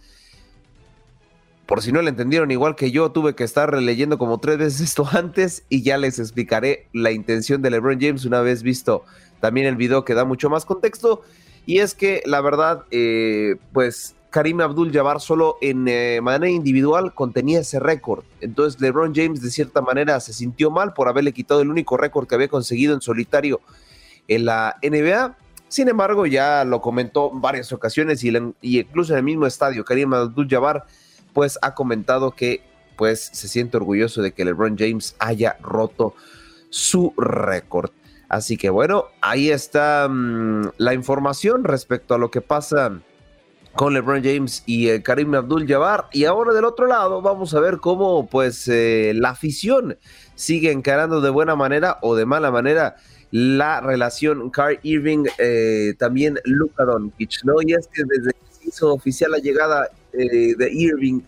Por 1.66 1.80
si 1.82 1.93
no 1.93 2.03
lo 2.03 2.09
entendieron, 2.09 2.51
igual 2.51 2.76
que 2.76 2.90
yo, 2.90 3.12
tuve 3.12 3.34
que 3.34 3.45
estar 3.45 3.72
leyendo 3.80 4.18
como 4.18 4.38
tres 4.38 4.59
veces 4.59 4.80
esto 4.80 5.09
antes 5.12 5.64
y 5.68 5.82
ya 5.82 5.97
les 5.97 6.18
explicaré 6.18 6.86
la 6.93 7.12
intención 7.12 7.62
de 7.62 7.70
LeBron 7.70 8.01
James 8.01 8.24
una 8.24 8.40
vez 8.40 8.62
visto 8.62 9.05
también 9.40 9.66
el 9.66 9.76
video 9.76 10.05
que 10.05 10.14
da 10.14 10.24
mucho 10.24 10.51
más 10.51 10.64
contexto. 10.64 11.22
Y 11.64 11.78
es 11.78 11.95
que 11.95 12.22
la 12.26 12.40
verdad, 12.40 12.84
eh, 12.90 13.57
pues 13.72 14.14
Karim 14.32 14.61
Abdul 14.61 14.90
Jabbar 14.93 15.20
solo 15.20 15.59
en 15.61 15.86
eh, 15.86 16.20
manera 16.22 16.51
individual 16.51 17.14
contenía 17.14 17.61
ese 17.61 17.78
récord. 17.78 18.24
Entonces 18.40 18.80
LeBron 18.80 19.14
James 19.14 19.43
de 19.43 19.51
cierta 19.51 19.82
manera 19.82 20.18
se 20.20 20.32
sintió 20.32 20.70
mal 20.70 20.95
por 20.95 21.07
haberle 21.07 21.32
quitado 21.32 21.61
el 21.61 21.70
único 21.70 21.97
récord 21.97 22.26
que 22.26 22.34
había 22.34 22.49
conseguido 22.49 22.95
en 22.95 23.03
solitario 23.03 23.61
en 24.29 24.45
la 24.45 24.77
NBA 24.83 25.37
sin 25.73 25.89
embargo, 25.89 26.27
ya 26.27 26.66
lo 26.66 26.83
comentó 26.83 27.31
en 27.33 27.41
varias 27.41 27.73
ocasiones 27.73 28.23
y, 28.23 28.31
incluso 28.61 29.14
en 29.14 29.20
el 29.20 29.25
mismo 29.25 29.47
estadio, 29.47 29.87
Karim 29.87 30.12
Abdul-Jabbar, 30.12 30.85
pues 31.33 31.59
ha 31.62 31.73
comentado 31.73 32.33
que 32.33 32.62
pues 32.95 33.31
se 33.33 33.49
siente 33.49 33.79
orgulloso 33.79 34.20
de 34.20 34.33
que 34.33 34.45
LeBron 34.45 34.77
James 34.77 35.16
haya 35.18 35.57
roto 35.62 36.14
su 36.68 37.14
récord. 37.16 37.91
Así 38.29 38.59
que 38.59 38.68
bueno, 38.68 39.07
ahí 39.23 39.49
está 39.49 40.09
mm, 40.11 40.73
la 40.77 40.93
información 40.93 41.64
respecto 41.64 42.14
a 42.14 42.18
lo 42.18 42.31
que 42.31 42.43
pasa 42.43 43.01
con 43.75 43.95
LeBron 43.95 44.23
James 44.23 44.64
y 44.66 44.89
el 44.89 45.03
Karim 45.03 45.35
Abdul-Jabbar. 45.35 46.09
Y 46.12 46.27
ahora 46.27 46.53
del 46.53 46.66
otro 46.66 46.87
lado 46.87 47.23
vamos 47.23 47.55
a 47.55 47.61
ver 47.61 47.79
cómo 47.79 48.27
pues 48.27 48.68
eh, 48.68 49.12
la 49.14 49.31
afición 49.31 49.97
sigue 50.35 50.70
encarando 50.70 51.23
de 51.23 51.31
buena 51.31 51.57
manera 51.57 51.97
o 52.03 52.14
de 52.14 52.27
mala 52.27 52.51
manera 52.51 52.97
la 53.33 53.80
relación 53.80 54.51
Carl 54.51 54.78
Irving, 54.83 55.24
eh, 55.39 55.95
también 55.99 56.39
Luka 56.45 56.85
Doncic, 56.85 57.43
¿no? 57.45 57.55
Y 57.66 57.72
es 57.72 57.89
que 57.89 58.05
desde 58.05 58.33
que 58.33 58.47
se 58.51 58.68
hizo 58.68 58.93
oficial 58.93 59.30
la 59.30 59.39
llegada 59.39 59.91
eh, 60.12 60.55
de 60.57 60.70
Irving 60.70 61.22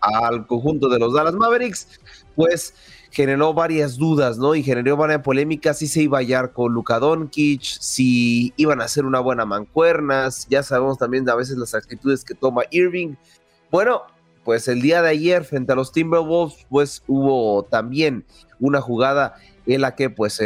al 0.00 0.46
conjunto 0.46 0.88
de 0.90 0.98
los 0.98 1.14
Dallas 1.14 1.34
Mavericks, 1.34 1.98
pues 2.34 2.74
generó 3.10 3.54
varias 3.54 3.96
dudas, 3.96 4.36
¿no? 4.36 4.54
Y 4.54 4.62
generó 4.62 4.98
varias 4.98 5.22
polémicas 5.22 5.78
si 5.78 5.86
se 5.88 6.02
iba 6.02 6.18
a 6.18 6.20
hallar 6.20 6.52
con 6.52 6.74
Luka 6.74 6.98
Doncic, 6.98 7.62
si 7.62 8.52
iban 8.58 8.82
a 8.82 8.84
hacer 8.84 9.06
una 9.06 9.20
buena 9.20 9.46
mancuernas, 9.46 10.46
ya 10.50 10.62
sabemos 10.62 10.98
también 10.98 11.26
a 11.30 11.34
veces 11.34 11.56
las 11.56 11.74
actitudes 11.74 12.22
que 12.22 12.34
toma 12.34 12.64
Irving. 12.70 13.14
Bueno, 13.70 14.02
pues 14.44 14.68
el 14.68 14.82
día 14.82 15.00
de 15.00 15.08
ayer 15.08 15.44
frente 15.44 15.72
a 15.72 15.76
los 15.76 15.90
Timberwolves, 15.90 16.66
pues 16.68 17.02
hubo 17.06 17.62
también 17.62 18.26
una 18.60 18.82
jugada 18.82 19.36
en 19.66 19.80
la 19.80 19.94
que 19.94 20.10
pues 20.10 20.40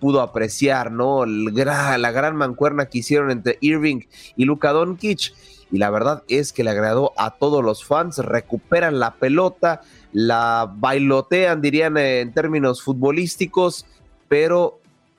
pudo 0.00 0.20
apreciar, 0.20 0.90
¿no? 0.90 1.26
la 1.26 2.10
gran 2.10 2.36
mancuerna 2.36 2.86
que 2.86 2.98
hicieron 2.98 3.30
entre 3.30 3.58
Irving 3.60 4.00
y 4.36 4.44
Luka 4.44 4.72
Doncic. 4.72 5.34
Y 5.70 5.78
la 5.78 5.90
verdad 5.90 6.22
es 6.28 6.52
que 6.52 6.62
le 6.62 6.70
agradó 6.70 7.12
a 7.16 7.30
todos 7.30 7.64
los 7.64 7.84
fans, 7.84 8.18
recuperan 8.18 9.00
la 9.00 9.14
pelota, 9.14 9.80
la 10.12 10.72
bailotean, 10.72 11.60
dirían 11.60 11.96
en 11.96 12.32
términos 12.32 12.82
futbolísticos, 12.82 13.84
pero 14.28 14.78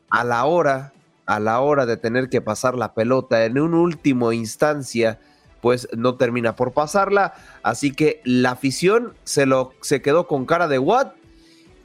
a 0.09 0.23
la 0.23 0.45
hora, 0.45 0.93
a 1.25 1.39
la 1.39 1.59
hora 1.59 1.85
de 1.85 1.97
tener 1.97 2.29
que 2.29 2.41
pasar 2.41 2.75
la 2.75 2.93
pelota 2.93 3.43
en 3.43 3.59
un 3.59 3.73
último 3.73 4.31
instancia, 4.31 5.19
pues 5.61 5.89
no 5.97 6.15
termina 6.15 6.55
por 6.55 6.71
pasarla. 6.71 7.33
Así 7.61 7.91
que 7.91 8.21
la 8.23 8.51
afición 8.51 9.13
se, 9.25 9.45
lo, 9.45 9.73
se 9.81 10.01
quedó 10.01 10.27
con 10.27 10.45
cara 10.45 10.67
de 10.67 10.79
what 10.79 11.07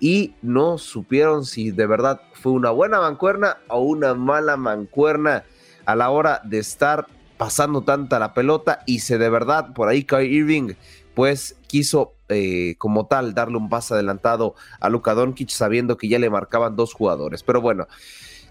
y 0.01 0.35
no 0.43 0.79
supieron 0.79 1.45
si 1.45 1.71
de 1.71 1.87
verdad 1.87 2.21
fue 2.33 2.53
una 2.53 2.71
buena 2.71 3.01
mancuerna 3.01 3.59
o 3.69 3.81
una 3.81 4.15
mala 4.15 4.57
mancuerna 4.57 5.45
a 5.85 5.95
la 5.95 6.11
hora 6.11 6.41
de 6.45 6.59
estar 6.59 7.07
pasando 7.37 7.83
tanta 7.83 8.19
la 8.19 8.35
pelota 8.35 8.83
y 8.87 9.01
se 9.01 9.19
de 9.19 9.31
verdad 9.31 9.73
por 9.75 9.89
ahí 9.89 10.05
Kai 10.05 10.27
Irving 10.27 10.75
pues 11.15 11.57
quiso 11.67 12.15
eh, 12.29 12.77
como 12.79 13.07
tal 13.07 13.35
darle 13.35 13.57
un 13.57 13.69
paso 13.69 13.95
adelantado 13.95 14.55
a 14.79 14.89
Luka 14.89 15.15
Doncic 15.15 15.51
sabiendo 15.51 15.97
que 15.97 16.09
ya 16.09 16.19
le 16.19 16.31
marcaban 16.31 16.77
dos 16.77 16.95
jugadores. 16.95 17.43
Pero 17.43 17.61
bueno, 17.61 17.89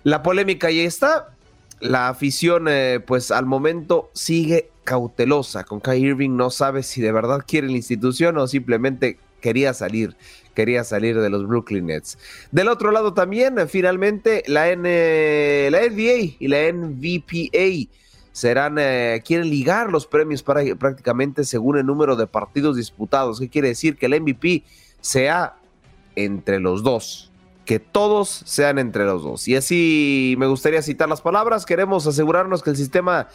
la 0.03 0.21
polémica 0.21 0.69
ya 0.69 0.83
está. 0.83 1.29
La 1.79 2.09
afición 2.09 2.67
eh, 2.67 2.99
pues 2.99 3.31
al 3.31 3.45
momento 3.45 4.11
sigue 4.13 4.69
cautelosa 4.83 5.63
con 5.63 5.79
Kai 5.79 6.03
Irving. 6.03 6.35
No 6.35 6.49
sabe 6.49 6.83
si 6.83 6.99
de 6.99 7.13
verdad 7.13 7.45
quiere 7.47 7.67
la 7.67 7.77
institución 7.77 8.37
o 8.37 8.47
simplemente 8.47 9.17
quería 9.39 9.73
salir 9.73 10.17
quería 10.59 10.83
salir 10.83 11.17
de 11.17 11.29
los 11.29 11.47
Brooklyn 11.47 11.85
Nets. 11.85 12.17
Del 12.51 12.67
otro 12.67 12.91
lado 12.91 13.13
también, 13.13 13.55
finalmente, 13.69 14.43
la, 14.45 14.69
N, 14.69 15.71
la 15.71 15.79
NBA 15.79 16.35
y 16.37 16.47
la 16.49 16.69
NVPA 16.69 17.89
serán, 18.33 18.75
eh, 18.77 19.23
quieren 19.25 19.49
ligar 19.49 19.89
los 19.89 20.05
premios 20.05 20.43
para, 20.43 20.61
prácticamente 20.75 21.45
según 21.45 21.77
el 21.77 21.85
número 21.85 22.17
de 22.17 22.27
partidos 22.27 22.75
disputados. 22.75 23.39
¿Qué 23.39 23.47
quiere 23.47 23.69
decir? 23.69 23.95
Que 23.95 24.07
el 24.07 24.19
MVP 24.19 24.65
sea 24.99 25.55
entre 26.17 26.59
los 26.59 26.83
dos. 26.83 27.31
Que 27.63 27.79
todos 27.79 28.43
sean 28.45 28.79
entre 28.79 29.05
los 29.05 29.23
dos. 29.23 29.47
Y 29.47 29.55
así 29.55 30.35
me 30.37 30.47
gustaría 30.47 30.81
citar 30.81 31.07
las 31.07 31.21
palabras. 31.21 31.65
Queremos 31.65 32.05
asegurarnos 32.05 32.63
que 32.63 32.71
el 32.71 32.75
sistema 32.75 33.29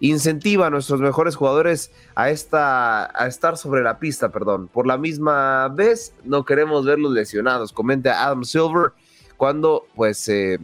incentiva 0.00 0.66
a 0.66 0.70
nuestros 0.70 1.00
mejores 1.00 1.36
jugadores 1.36 1.92
a, 2.14 2.30
esta, 2.30 3.04
a 3.18 3.26
estar 3.26 3.56
sobre 3.56 3.82
la 3.82 3.98
pista, 3.98 4.30
perdón. 4.30 4.68
Por 4.68 4.86
la 4.86 4.98
misma 4.98 5.68
vez, 5.68 6.14
no 6.24 6.44
queremos 6.44 6.84
verlos 6.84 7.12
lesionados, 7.12 7.72
comenta 7.72 8.24
Adam 8.24 8.44
Silver, 8.44 8.92
cuando 9.36 9.86
pues 9.94 10.28
eh, 10.28 10.58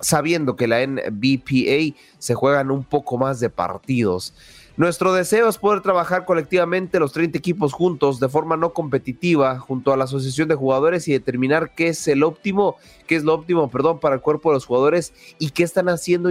sabiendo 0.00 0.56
que 0.56 0.66
la 0.66 0.86
NBPA 0.86 1.96
se 2.18 2.34
juegan 2.34 2.70
un 2.70 2.84
poco 2.84 3.16
más 3.18 3.40
de 3.40 3.50
partidos. 3.50 4.34
Nuestro 4.76 5.12
deseo 5.12 5.48
es 5.48 5.56
poder 5.56 5.82
trabajar 5.82 6.24
colectivamente 6.24 6.98
los 6.98 7.12
30 7.12 7.38
equipos 7.38 7.72
juntos 7.72 8.18
de 8.18 8.28
forma 8.28 8.56
no 8.56 8.72
competitiva 8.72 9.56
junto 9.60 9.92
a 9.92 9.96
la 9.96 10.04
asociación 10.04 10.48
de 10.48 10.56
jugadores 10.56 11.06
y 11.06 11.12
determinar 11.12 11.74
qué 11.76 11.88
es 11.88 12.08
el 12.08 12.24
óptimo, 12.24 12.76
qué 13.06 13.14
es 13.14 13.22
lo 13.22 13.34
óptimo, 13.34 13.70
perdón, 13.70 14.00
para 14.00 14.16
el 14.16 14.20
cuerpo 14.20 14.50
de 14.50 14.54
los 14.54 14.66
jugadores 14.66 15.12
y 15.38 15.50
qué 15.50 15.62
están 15.62 15.88
haciendo 15.88 16.28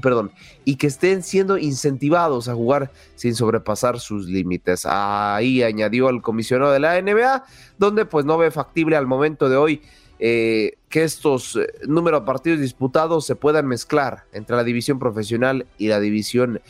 perdón, 0.00 0.32
y 0.64 0.76
que 0.76 0.86
estén 0.86 1.22
siendo 1.22 1.58
incentivados 1.58 2.48
a 2.48 2.54
jugar 2.54 2.90
sin 3.14 3.34
sobrepasar 3.34 3.98
sus 4.00 4.26
límites. 4.26 4.86
Ahí 4.86 5.62
añadió 5.62 6.08
el 6.10 6.22
comisionado 6.22 6.72
de 6.72 6.80
la 6.80 7.00
NBA, 7.00 7.44
donde 7.78 8.04
pues 8.04 8.24
no 8.24 8.36
ve 8.38 8.50
factible 8.50 8.96
al 8.96 9.06
momento 9.06 9.48
de 9.48 9.56
hoy 9.56 9.82
eh, 10.18 10.76
que 10.88 11.04
estos 11.04 11.56
eh, 11.56 11.66
números 11.86 12.20
de 12.20 12.26
partidos 12.26 12.60
disputados 12.60 13.26
se 13.26 13.36
puedan 13.36 13.66
mezclar 13.66 14.24
entre 14.32 14.56
la 14.56 14.64
división 14.64 14.98
profesional 14.98 15.66
y 15.76 15.88
la 15.88 16.00
división 16.00 16.60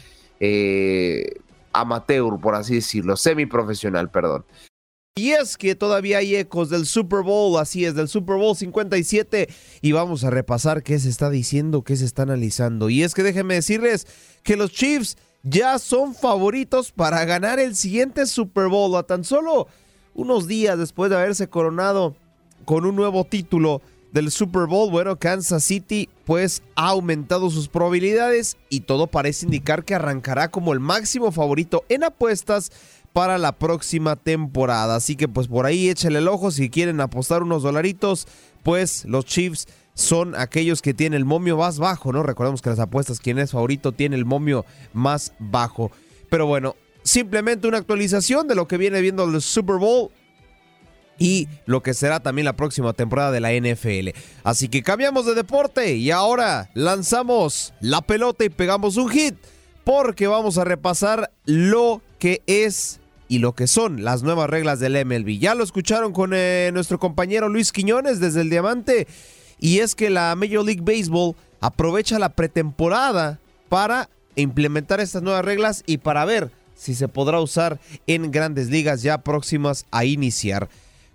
eh, 0.40 1.40
amateur, 1.72 2.40
por 2.40 2.54
así 2.54 2.76
decirlo, 2.76 3.16
semiprofesional, 3.16 4.10
perdón. 4.10 4.44
Y 5.18 5.30
es 5.30 5.56
que 5.56 5.74
todavía 5.74 6.18
hay 6.18 6.36
ecos 6.36 6.68
del 6.68 6.84
Super 6.84 7.22
Bowl, 7.22 7.58
así 7.58 7.86
es, 7.86 7.94
del 7.94 8.06
Super 8.06 8.36
Bowl 8.36 8.54
57. 8.54 9.48
Y 9.80 9.92
vamos 9.92 10.24
a 10.24 10.30
repasar 10.30 10.82
qué 10.82 10.98
se 10.98 11.08
está 11.08 11.30
diciendo, 11.30 11.80
qué 11.80 11.96
se 11.96 12.04
está 12.04 12.24
analizando. 12.24 12.90
Y 12.90 13.02
es 13.02 13.14
que 13.14 13.22
déjenme 13.22 13.54
decirles 13.54 14.06
que 14.42 14.58
los 14.58 14.72
Chiefs 14.72 15.16
ya 15.42 15.78
son 15.78 16.14
favoritos 16.14 16.92
para 16.92 17.24
ganar 17.24 17.58
el 17.58 17.74
siguiente 17.76 18.26
Super 18.26 18.68
Bowl. 18.68 18.94
A 18.94 19.04
tan 19.04 19.24
solo 19.24 19.68
unos 20.12 20.46
días 20.46 20.78
después 20.78 21.08
de 21.08 21.16
haberse 21.16 21.48
coronado 21.48 22.14
con 22.66 22.84
un 22.84 22.94
nuevo 22.94 23.24
título 23.24 23.80
del 24.12 24.30
Super 24.30 24.66
Bowl, 24.66 24.90
bueno, 24.90 25.18
Kansas 25.18 25.64
City 25.64 26.10
pues 26.26 26.62
ha 26.74 26.88
aumentado 26.88 27.50
sus 27.50 27.68
probabilidades 27.68 28.56
y 28.68 28.80
todo 28.80 29.06
parece 29.06 29.46
indicar 29.46 29.84
que 29.84 29.94
arrancará 29.94 30.50
como 30.50 30.72
el 30.72 30.80
máximo 30.80 31.32
favorito 31.32 31.84
en 31.88 32.04
apuestas 32.04 32.70
para 33.16 33.38
la 33.38 33.52
próxima 33.52 34.14
temporada. 34.14 34.94
Así 34.94 35.16
que 35.16 35.26
pues 35.26 35.48
por 35.48 35.64
ahí 35.64 35.88
échale 35.88 36.18
el 36.18 36.28
ojo 36.28 36.50
si 36.50 36.68
quieren 36.68 37.00
apostar 37.00 37.42
unos 37.42 37.62
dolaritos, 37.62 38.28
pues 38.62 39.06
los 39.06 39.24
Chiefs 39.24 39.68
son 39.94 40.34
aquellos 40.34 40.82
que 40.82 40.92
tienen 40.92 41.16
el 41.16 41.24
momio 41.24 41.56
más 41.56 41.78
bajo, 41.78 42.12
¿no? 42.12 42.22
Recordemos 42.22 42.60
que 42.60 42.68
las 42.68 42.78
apuestas, 42.78 43.18
quien 43.18 43.38
es 43.38 43.52
favorito 43.52 43.92
tiene 43.92 44.16
el 44.16 44.26
momio 44.26 44.66
más 44.92 45.32
bajo. 45.38 45.90
Pero 46.28 46.44
bueno, 46.44 46.76
simplemente 47.04 47.66
una 47.66 47.78
actualización 47.78 48.48
de 48.48 48.54
lo 48.54 48.68
que 48.68 48.76
viene 48.76 49.00
viendo 49.00 49.24
el 49.24 49.40
Super 49.40 49.76
Bowl 49.76 50.10
y 51.18 51.48
lo 51.64 51.82
que 51.82 51.94
será 51.94 52.20
también 52.20 52.44
la 52.44 52.56
próxima 52.56 52.92
temporada 52.92 53.30
de 53.30 53.40
la 53.40 53.54
NFL. 53.54 54.10
Así 54.44 54.68
que 54.68 54.82
cambiamos 54.82 55.24
de 55.24 55.34
deporte 55.34 55.94
y 55.94 56.10
ahora 56.10 56.68
lanzamos 56.74 57.72
la 57.80 58.02
pelota 58.02 58.44
y 58.44 58.50
pegamos 58.50 58.98
un 58.98 59.08
hit 59.08 59.36
porque 59.84 60.26
vamos 60.26 60.58
a 60.58 60.64
repasar 60.64 61.30
lo 61.46 62.02
que 62.18 62.42
es 62.46 63.00
y 63.28 63.38
lo 63.38 63.54
que 63.54 63.66
son 63.66 64.04
las 64.04 64.22
nuevas 64.22 64.48
reglas 64.48 64.80
del 64.80 65.04
MLB. 65.04 65.38
Ya 65.38 65.54
lo 65.54 65.64
escucharon 65.64 66.12
con 66.12 66.32
eh, 66.34 66.70
nuestro 66.72 66.98
compañero 66.98 67.48
Luis 67.48 67.72
Quiñones 67.72 68.20
desde 68.20 68.42
el 68.42 68.50
Diamante. 68.50 69.06
Y 69.58 69.78
es 69.78 69.94
que 69.94 70.10
la 70.10 70.34
Major 70.36 70.64
League 70.64 70.82
Baseball 70.82 71.34
aprovecha 71.60 72.18
la 72.18 72.28
pretemporada 72.30 73.38
para 73.68 74.08
implementar 74.36 75.00
estas 75.00 75.22
nuevas 75.22 75.44
reglas 75.44 75.82
y 75.86 75.98
para 75.98 76.24
ver 76.24 76.50
si 76.74 76.94
se 76.94 77.08
podrá 77.08 77.40
usar 77.40 77.80
en 78.06 78.30
grandes 78.30 78.68
ligas 78.68 79.02
ya 79.02 79.18
próximas 79.18 79.86
a 79.90 80.04
iniciar. 80.04 80.68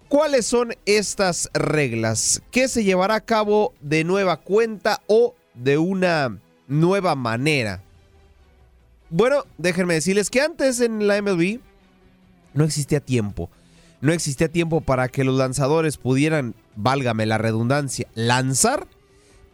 ¿Cuáles 0.10 0.46
son 0.46 0.74
estas 0.86 1.50
reglas? 1.54 2.42
¿Qué 2.52 2.68
se 2.68 2.84
llevará 2.84 3.16
a 3.16 3.22
cabo 3.22 3.74
de 3.80 4.04
nueva 4.04 4.38
cuenta 4.38 5.02
o 5.08 5.36
de 5.54 5.78
una 5.78 6.38
nueva 6.68 7.16
manera? 7.16 7.82
Bueno, 9.10 9.46
déjenme 9.58 9.94
decirles 9.94 10.30
que 10.30 10.42
antes 10.42 10.82
en 10.82 11.08
la 11.08 11.22
MLB 11.22 11.60
no 12.54 12.64
existía 12.64 13.00
tiempo. 13.00 13.50
No 14.02 14.12
existía 14.14 14.52
tiempo 14.52 14.82
para 14.82 15.10
que 15.10 15.24
los 15.24 15.38
lanzadores 15.38 15.98
pudieran, 15.98 16.56
válgame 16.76 17.26
la 17.28 17.38
redundancia, 17.38 18.08
lanzar, 18.16 18.88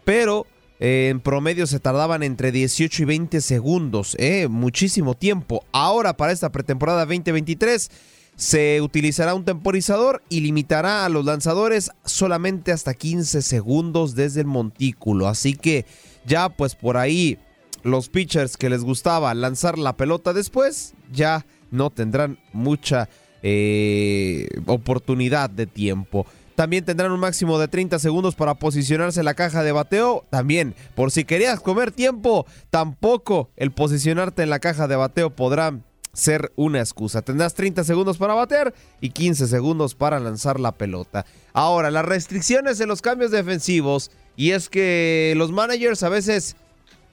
pero 0.05 0.47
eh, 0.79 1.09
en 1.09 1.19
promedio 1.19 1.67
se 1.67 1.79
tardaban 1.79 2.23
entre 2.23 2.51
18 2.51 3.03
y 3.03 3.05
20 3.05 3.41
segundos, 3.41 4.15
eh, 4.19 4.47
muchísimo 4.47 5.15
tiempo. 5.15 5.65
Ahora 5.73 6.15
para 6.15 6.31
esta 6.31 6.51
pretemporada 6.51 7.05
2023 7.05 7.89
se 8.37 8.81
utilizará 8.81 9.33
un 9.33 9.43
temporizador 9.43 10.23
y 10.29 10.41
limitará 10.41 11.05
a 11.05 11.09
los 11.09 11.25
lanzadores 11.25 11.91
solamente 12.05 12.71
hasta 12.71 12.93
15 12.93 13.41
segundos 13.41 14.15
desde 14.15 14.41
el 14.41 14.47
montículo. 14.47 15.27
Así 15.27 15.55
que 15.55 15.85
ya 16.25 16.47
pues 16.49 16.75
por 16.75 16.97
ahí 16.97 17.39
los 17.83 18.09
pitchers 18.09 18.55
que 18.55 18.69
les 18.69 18.83
gustaba 18.83 19.33
lanzar 19.33 19.77
la 19.77 19.97
pelota 19.97 20.33
después 20.33 20.93
ya 21.11 21.45
no 21.71 21.89
tendrán 21.89 22.39
mucha 22.53 23.09
eh, 23.43 24.47
oportunidad 24.65 25.49
de 25.49 25.67
tiempo. 25.67 26.25
También 26.55 26.83
tendrán 26.83 27.11
un 27.11 27.19
máximo 27.19 27.59
de 27.59 27.67
30 27.67 27.99
segundos 27.99 28.33
para 28.33 28.55
posicionarse 28.55 29.19
en 29.19 29.25
la 29.25 29.35
caja 29.35 29.61
de 29.61 29.71
bateo. 29.71 30.25
También, 30.31 30.73
por 30.95 31.11
si 31.11 31.23
querías 31.23 31.59
comer 31.59 31.91
tiempo, 31.91 32.47
tampoco 32.71 33.51
el 33.55 33.71
posicionarte 33.71 34.41
en 34.41 34.49
la 34.49 34.57
caja 34.57 34.87
de 34.87 34.95
bateo 34.95 35.29
podrá 35.29 35.79
ser 36.13 36.51
una 36.55 36.79
excusa. 36.79 37.21
Tendrás 37.21 37.53
30 37.53 37.83
segundos 37.83 38.17
para 38.17 38.33
batear 38.33 38.73
y 38.99 39.11
15 39.11 39.45
segundos 39.45 39.93
para 39.93 40.19
lanzar 40.19 40.59
la 40.59 40.71
pelota. 40.71 41.27
Ahora, 41.53 41.91
las 41.91 42.05
restricciones 42.05 42.79
en 42.79 42.87
los 42.87 43.03
cambios 43.03 43.29
defensivos. 43.29 44.09
Y 44.35 44.51
es 44.51 44.67
que 44.67 45.35
los 45.37 45.51
managers 45.51 46.01
a 46.01 46.09
veces 46.09 46.55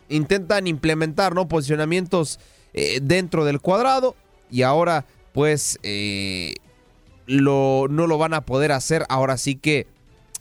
intentan 0.08 0.66
implementar 0.66 1.34
¿no? 1.34 1.48
posicionamientos 1.48 2.40
eh, 2.72 3.00
dentro 3.02 3.44
del 3.44 3.60
cuadrado 3.60 4.16
y 4.54 4.62
ahora 4.62 5.04
pues 5.32 5.80
eh, 5.82 6.54
lo, 7.26 7.88
no 7.90 8.06
lo 8.06 8.18
van 8.18 8.34
a 8.34 8.46
poder 8.46 8.70
hacer 8.70 9.04
ahora 9.08 9.36
sí 9.36 9.56
que 9.56 9.88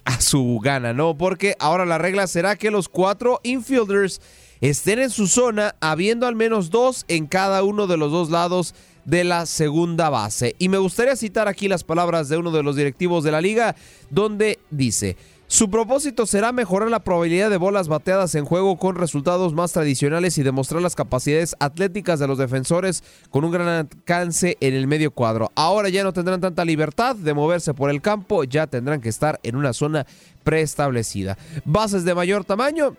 a 0.06 0.22
su 0.22 0.60
gana, 0.64 0.94
¿no? 0.94 1.18
Porque 1.18 1.56
ahora 1.60 1.84
la 1.84 1.98
regla 1.98 2.28
será 2.28 2.56
que 2.56 2.70
los 2.70 2.90
cuatro 2.90 3.40
infielders 3.42 4.22
estén 4.62 5.00
en 5.00 5.10
su 5.10 5.26
zona 5.26 5.76
habiendo 5.82 6.28
al 6.28 6.36
menos 6.36 6.70
dos 6.70 7.06
en 7.08 7.26
cada 7.26 7.64
uno 7.64 7.88
de 7.88 7.98
los 7.98 8.12
dos 8.12 8.30
lados 8.30 8.76
de 9.04 9.24
la 9.24 9.48
segunda 9.48 10.12
base. 10.12 10.56
Y 10.60 10.70
me 10.70 10.78
gustaría 10.78 11.16
citar 11.16 11.48
aquí 11.48 11.68
las 11.68 11.84
palabras 11.84 12.30
de 12.30 12.38
uno 12.38 12.52
de 12.52 12.62
los 12.62 12.76
directivos 12.76 13.24
de 13.24 13.32
la 13.32 13.42
liga 13.42 13.76
donde 14.12 14.60
dice, 14.70 15.18
su 15.54 15.70
propósito 15.70 16.26
será 16.26 16.52
mejorar 16.52 16.90
la 16.90 17.04
probabilidad 17.04 17.52
de 17.52 17.58
bolas 17.58 17.88
bateadas 17.88 18.34
en 18.34 18.44
juego 18.44 18.80
con 18.80 18.96
resultados 18.96 19.54
más 19.54 19.72
tradicionales 19.72 20.40
y 20.40 20.42
demostrar 20.42 20.82
las 20.82 20.96
capacidades 20.96 21.56
atléticas 21.60 22.20
de 22.20 22.26
los 22.26 22.40
defensores 22.40 23.04
con 23.30 23.46
un 23.46 23.52
gran 23.52 23.68
alcance 23.68 24.58
en 24.62 24.74
el 24.74 24.88
medio 24.88 25.12
cuadro. 25.12 25.52
Ahora 25.54 25.90
ya 25.90 26.04
no 26.04 26.12
tendrán 26.12 26.42
tanta 26.42 26.66
libertad 26.66 27.16
de 27.16 27.36
moverse 27.36 27.76
por 27.76 27.92
el 27.92 28.02
campo, 28.02 28.44
ya 28.46 28.66
tendrán 28.66 29.00
que 29.00 29.10
estar 29.10 29.40
en 29.44 29.56
una 29.56 29.74
zona 29.74 30.08
preestablecida. 30.44 31.38
Bases 31.66 32.04
de 32.04 32.16
mayor 32.16 32.46
tamaño 32.46 32.98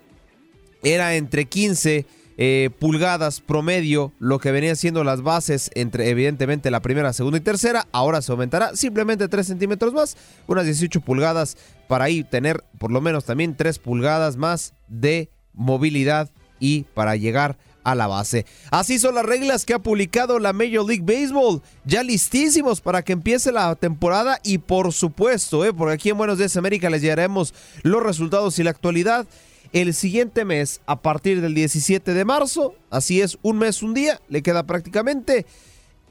era 0.85 1.17
entre 1.17 1.47
15 1.47 2.07
eh, 2.37 2.71
pulgadas 2.79 3.41
promedio, 3.41 4.13
lo 4.19 4.39
que 4.39 4.51
venían 4.51 4.77
siendo 4.77 5.05
las 5.05 5.23
bases 5.23 5.71
entre 5.75 6.09
evidentemente 6.09 6.71
la 6.71 6.81
primera, 6.81 7.13
segunda 7.13 7.39
y 7.39 7.43
tercera. 7.43 7.87
Ahora 7.93 8.23
se 8.23 8.33
aumentará 8.33 8.75
simplemente 8.77 9.29
3 9.29 9.47
centímetros 9.47 9.93
más, 9.93 10.17
unas 10.47 10.65
18 10.65 11.01
pulgadas 11.01 11.57
para 11.89 12.05
ahí 12.07 12.25
tener 12.25 12.65
por 12.79 12.91
lo 12.91 13.01
menos 13.01 13.25
también 13.25 13.57
3 13.57 13.79
pulgadas 13.79 14.37
más 14.37 14.75
de 14.89 15.31
movilidad 15.53 16.31
y 16.59 16.83
para 16.95 17.17
llegar 17.17 17.57
a 17.85 17.95
la 17.95 18.07
base. 18.07 18.47
Así 18.71 18.99
son 18.99 19.15
las 19.15 19.25
reglas 19.25 19.65
que 19.65 19.75
ha 19.75 19.79
publicado 19.79 20.39
la 20.39 20.53
Major 20.53 20.85
League 20.85 21.05
Baseball, 21.05 21.63
ya 21.85 22.03
listísimos 22.03 22.81
para 22.81 23.03
que 23.03 23.13
empiece 23.13 23.53
la 23.53 23.75
temporada 23.77 24.41
y 24.43 24.59
por 24.59 24.93
supuesto, 24.93 25.65
eh, 25.65 25.73
porque 25.73 25.95
aquí 25.95 26.11
en 26.11 26.19
Buenos 26.19 26.39
Días 26.39 26.57
América 26.57 26.91
les 26.91 27.03
llevaremos 27.03 27.55
los 27.83 28.03
resultados 28.03 28.59
y 28.59 28.65
la 28.65 28.71
actualidad 28.71 29.27
el 29.75 29.93
siguiente 29.93 30.45
mes, 30.45 30.81
a 30.87 31.03
partir 31.03 31.41
del 31.41 31.53
17 31.53 32.15
de 32.15 32.25
marzo, 32.25 32.77
así 32.91 33.21
es, 33.21 33.39
un 33.43 33.59
mes, 33.59 33.83
un 33.83 33.93
día, 33.93 34.21
le 34.29 34.41
queda 34.41 34.63
prácticamente, 34.63 35.47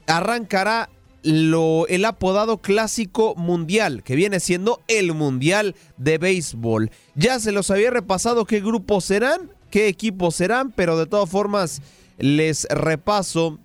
arrancará 0.06 0.90
lo, 1.22 1.86
el 1.88 2.04
apodado 2.04 2.58
clásico 2.58 3.34
mundial, 3.36 4.02
que 4.02 4.16
viene 4.16 4.38
siendo 4.38 4.82
el 4.86 5.14
mundial 5.14 5.74
de 5.96 6.18
béisbol. 6.18 6.90
Ya 7.14 7.40
se 7.40 7.52
los 7.52 7.70
había 7.70 7.90
repasado 7.90 8.44
qué 8.44 8.60
grupos 8.60 9.06
serán, 9.06 9.50
qué 9.70 9.88
equipos 9.88 10.34
serán, 10.34 10.70
pero 10.70 10.98
de 10.98 11.06
todas 11.06 11.30
formas 11.30 11.80
les 12.18 12.64
repaso 12.68 13.58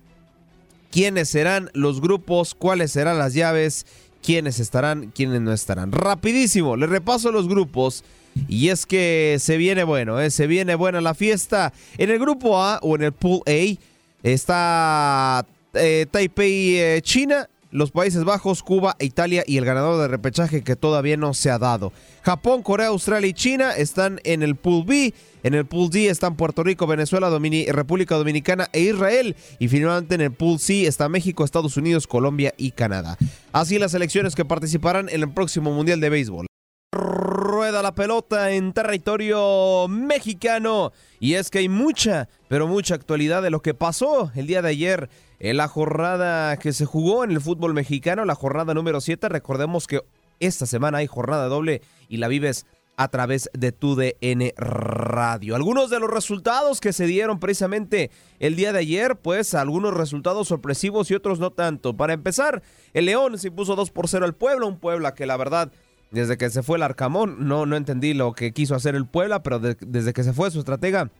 quiénes 0.90 1.28
serán 1.28 1.70
los 1.74 2.00
grupos, 2.00 2.54
cuáles 2.54 2.92
serán 2.92 3.18
las 3.18 3.34
llaves, 3.34 3.84
quiénes 4.22 4.60
estarán, 4.60 5.10
quiénes 5.10 5.42
no 5.42 5.52
estarán. 5.52 5.92
Rapidísimo, 5.92 6.78
les 6.78 6.88
repaso 6.88 7.30
los 7.30 7.46
grupos. 7.48 8.02
Y 8.48 8.68
es 8.68 8.86
que 8.86 9.36
se 9.38 9.56
viene 9.56 9.84
bueno, 9.84 10.20
¿eh? 10.20 10.30
se 10.30 10.46
viene 10.46 10.74
buena 10.74 11.00
la 11.00 11.14
fiesta. 11.14 11.72
En 11.98 12.10
el 12.10 12.18
grupo 12.18 12.60
A 12.60 12.78
o 12.82 12.96
en 12.96 13.02
el 13.02 13.12
Pool 13.12 13.42
A 13.46 13.78
está 14.22 15.46
eh, 15.74 16.06
Taipei, 16.10 16.78
eh, 16.78 17.00
China, 17.02 17.48
los 17.70 17.90
Países 17.92 18.24
Bajos, 18.24 18.62
Cuba, 18.62 18.96
Italia 18.98 19.44
y 19.46 19.56
el 19.56 19.64
ganador 19.64 20.00
de 20.00 20.08
repechaje 20.08 20.62
que 20.62 20.76
todavía 20.76 21.16
no 21.16 21.34
se 21.34 21.50
ha 21.50 21.58
dado. 21.58 21.92
Japón, 22.22 22.62
Corea, 22.62 22.88
Australia 22.88 23.28
y 23.28 23.32
China 23.32 23.72
están 23.72 24.20
en 24.24 24.42
el 24.42 24.56
Pool 24.56 24.84
B. 24.84 25.14
En 25.42 25.54
el 25.54 25.64
Pool 25.64 25.88
D 25.88 26.08
están 26.08 26.36
Puerto 26.36 26.62
Rico, 26.62 26.86
Venezuela, 26.86 27.30
República 27.68 28.16
Dominicana 28.16 28.68
e 28.72 28.80
Israel. 28.80 29.36
Y 29.58 29.68
finalmente 29.68 30.16
en 30.16 30.20
el 30.20 30.32
Pool 30.32 30.58
C 30.58 30.86
está 30.86 31.08
México, 31.08 31.44
Estados 31.44 31.76
Unidos, 31.76 32.06
Colombia 32.06 32.52
y 32.58 32.72
Canadá. 32.72 33.16
Así 33.52 33.78
las 33.78 33.92
selecciones 33.92 34.34
que 34.34 34.44
participarán 34.44 35.08
en 35.08 35.22
el 35.22 35.30
próximo 35.30 35.72
Mundial 35.72 36.00
de 36.00 36.10
Béisbol 36.10 36.49
rueda 36.92 37.82
la 37.82 37.94
pelota 37.94 38.50
en 38.50 38.72
territorio 38.72 39.86
mexicano. 39.88 40.92
Y 41.20 41.34
es 41.34 41.50
que 41.50 41.58
hay 41.58 41.68
mucha, 41.68 42.28
pero 42.48 42.66
mucha 42.66 42.94
actualidad 42.94 43.42
de 43.42 43.50
lo 43.50 43.62
que 43.62 43.74
pasó 43.74 44.32
el 44.34 44.46
día 44.46 44.62
de 44.62 44.70
ayer 44.70 45.08
en 45.38 45.56
la 45.56 45.68
jornada 45.68 46.56
que 46.56 46.72
se 46.72 46.86
jugó 46.86 47.22
en 47.22 47.30
el 47.30 47.40
fútbol 47.40 47.74
mexicano, 47.74 48.24
la 48.24 48.34
jornada 48.34 48.74
número 48.74 49.00
7. 49.00 49.28
Recordemos 49.28 49.86
que 49.86 50.02
esta 50.40 50.66
semana 50.66 50.98
hay 50.98 51.06
jornada 51.06 51.46
doble 51.46 51.82
y 52.08 52.16
la 52.16 52.28
vives 52.28 52.66
a 52.96 53.08
través 53.08 53.48
de 53.54 53.72
tu 53.72 53.94
DN 53.94 54.52
Radio. 54.58 55.56
Algunos 55.56 55.88
de 55.88 56.00
los 56.00 56.10
resultados 56.10 56.80
que 56.80 56.92
se 56.92 57.06
dieron 57.06 57.40
precisamente 57.40 58.10
el 58.40 58.56
día 58.56 58.74
de 58.74 58.80
ayer, 58.80 59.16
pues 59.16 59.54
algunos 59.54 59.94
resultados 59.94 60.48
sorpresivos 60.48 61.10
y 61.10 61.14
otros 61.14 61.38
no 61.38 61.50
tanto. 61.50 61.96
Para 61.96 62.12
empezar, 62.12 62.62
el 62.92 63.06
León 63.06 63.38
se 63.38 63.48
impuso 63.48 63.74
2 63.74 63.90
por 63.90 64.08
0 64.08 64.26
al 64.26 64.34
Puebla, 64.34 64.66
un 64.66 64.78
Puebla 64.78 65.14
que 65.14 65.24
la 65.24 65.38
verdad 65.38 65.72
desde 66.10 66.36
que 66.36 66.50
se 66.50 66.62
fue 66.62 66.76
el 66.76 66.82
Arcamón, 66.82 67.46
no, 67.46 67.66
no 67.66 67.76
entendí 67.76 68.14
lo 68.14 68.32
que 68.32 68.52
quiso 68.52 68.74
hacer 68.74 68.94
el 68.94 69.06
Puebla, 69.06 69.42
pero 69.42 69.58
desde 69.58 70.12
que 70.12 70.24
se 70.24 70.32
fue 70.32 70.50
su 70.50 70.58
estratega 70.58 71.10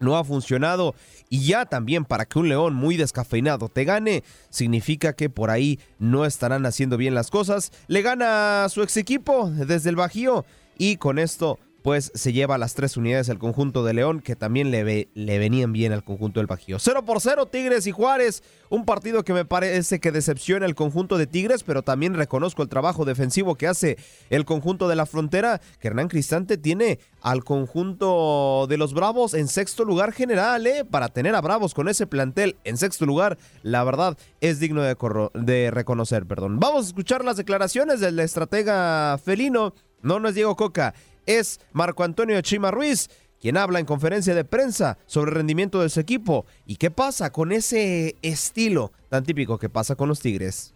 no 0.00 0.16
ha 0.16 0.24
funcionado 0.24 0.94
y 1.28 1.46
ya 1.46 1.66
también 1.66 2.04
para 2.04 2.26
que 2.26 2.38
un 2.38 2.48
león 2.48 2.74
muy 2.74 2.96
descafeinado 2.96 3.68
te 3.68 3.84
gane, 3.84 4.24
significa 4.50 5.12
que 5.12 5.30
por 5.30 5.50
ahí 5.50 5.78
no 5.98 6.24
estarán 6.24 6.66
haciendo 6.66 6.96
bien 6.96 7.14
las 7.14 7.30
cosas. 7.30 7.72
Le 7.86 8.02
gana 8.02 8.64
a 8.64 8.68
su 8.68 8.82
ex 8.82 8.96
equipo 8.96 9.50
desde 9.50 9.90
el 9.90 9.96
Bajío 9.96 10.44
y 10.78 10.96
con 10.96 11.18
esto 11.18 11.58
pues 11.84 12.10
se 12.14 12.32
lleva 12.32 12.56
las 12.56 12.72
tres 12.72 12.96
unidades 12.96 13.28
al 13.28 13.38
conjunto 13.38 13.84
de 13.84 13.92
León 13.92 14.20
que 14.20 14.36
también 14.36 14.70
le, 14.70 15.10
le 15.12 15.38
venían 15.38 15.74
bien 15.74 15.92
al 15.92 16.02
conjunto 16.02 16.40
del 16.40 16.46
Bajío. 16.46 16.78
0 16.78 17.04
por 17.04 17.20
0 17.20 17.44
Tigres 17.48 17.86
y 17.86 17.92
Juárez, 17.92 18.42
un 18.70 18.86
partido 18.86 19.22
que 19.22 19.34
me 19.34 19.44
parece 19.44 20.00
que 20.00 20.10
decepciona 20.10 20.64
el 20.64 20.74
conjunto 20.74 21.18
de 21.18 21.26
Tigres, 21.26 21.62
pero 21.62 21.82
también 21.82 22.14
reconozco 22.14 22.62
el 22.62 22.70
trabajo 22.70 23.04
defensivo 23.04 23.56
que 23.56 23.66
hace 23.66 23.98
el 24.30 24.46
conjunto 24.46 24.88
de 24.88 24.96
la 24.96 25.04
frontera, 25.04 25.60
que 25.78 25.88
Hernán 25.88 26.08
Cristante 26.08 26.56
tiene 26.56 27.00
al 27.20 27.44
conjunto 27.44 28.66
de 28.66 28.78
los 28.78 28.94
Bravos 28.94 29.34
en 29.34 29.46
sexto 29.46 29.84
lugar 29.84 30.12
general, 30.12 30.66
¿eh? 30.66 30.86
para 30.86 31.08
tener 31.10 31.34
a 31.34 31.42
Bravos 31.42 31.74
con 31.74 31.88
ese 31.88 32.06
plantel 32.06 32.56
en 32.64 32.78
sexto 32.78 33.04
lugar, 33.04 33.36
la 33.62 33.84
verdad 33.84 34.16
es 34.40 34.58
digno 34.58 34.80
de, 34.80 34.96
de 35.34 35.70
reconocer, 35.70 36.24
perdón. 36.24 36.58
Vamos 36.58 36.86
a 36.86 36.88
escuchar 36.88 37.26
las 37.26 37.36
declaraciones 37.36 38.00
del 38.00 38.18
estratega 38.20 39.18
felino, 39.22 39.74
no, 40.00 40.18
no 40.18 40.28
es 40.28 40.34
Diego 40.34 40.54
Coca, 40.56 40.94
es 41.26 41.60
Marco 41.72 42.04
Antonio 42.04 42.40
Chima 42.40 42.70
Ruiz, 42.70 43.08
quien 43.40 43.56
habla 43.56 43.78
en 43.78 43.86
conferencia 43.86 44.34
de 44.34 44.44
prensa 44.44 44.98
sobre 45.06 45.30
el 45.30 45.36
rendimiento 45.36 45.82
de 45.82 45.90
su 45.90 46.00
equipo 46.00 46.46
y 46.66 46.76
qué 46.76 46.90
pasa 46.90 47.30
con 47.30 47.52
ese 47.52 48.16
estilo 48.22 48.92
tan 49.10 49.24
típico 49.24 49.58
que 49.58 49.68
pasa 49.68 49.96
con 49.96 50.08
los 50.08 50.20
Tigres. 50.20 50.72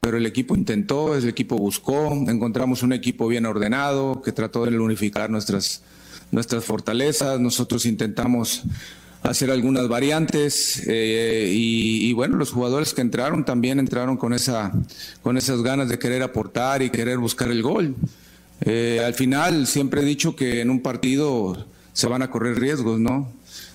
Pero 0.00 0.16
el 0.16 0.26
equipo 0.26 0.54
intentó, 0.54 1.14
el 1.14 1.28
equipo 1.28 1.56
buscó, 1.56 2.12
encontramos 2.12 2.82
un 2.82 2.92
equipo 2.92 3.28
bien 3.28 3.46
ordenado 3.46 4.22
que 4.22 4.32
trató 4.32 4.64
de 4.64 4.78
unificar 4.78 5.30
nuestras, 5.30 5.82
nuestras 6.30 6.64
fortalezas, 6.64 7.40
nosotros 7.40 7.86
intentamos 7.86 8.64
hacer 9.22 9.50
algunas 9.50 9.88
variantes 9.88 10.82
eh, 10.86 11.50
y, 11.50 12.06
y, 12.08 12.12
bueno, 12.12 12.36
los 12.36 12.52
jugadores 12.52 12.92
que 12.92 13.00
entraron 13.00 13.44
también 13.44 13.78
entraron 13.78 14.18
con, 14.18 14.34
esa, 14.34 14.72
con 15.22 15.38
esas 15.38 15.62
ganas 15.62 15.88
de 15.88 15.98
querer 15.98 16.22
aportar 16.22 16.82
y 16.82 16.90
querer 16.90 17.18
buscar 17.18 17.50
el 17.50 17.62
gol. 17.62 17.94
Eh, 18.60 19.02
al 19.04 19.14
final 19.14 19.66
siempre 19.66 20.02
he 20.02 20.04
dicho 20.04 20.36
que 20.36 20.60
en 20.60 20.70
un 20.70 20.80
partido 20.80 21.66
se 21.92 22.06
van 22.06 22.22
a 22.22 22.30
correr 22.30 22.58
riesgos, 22.58 22.98
¿no? 22.98 23.32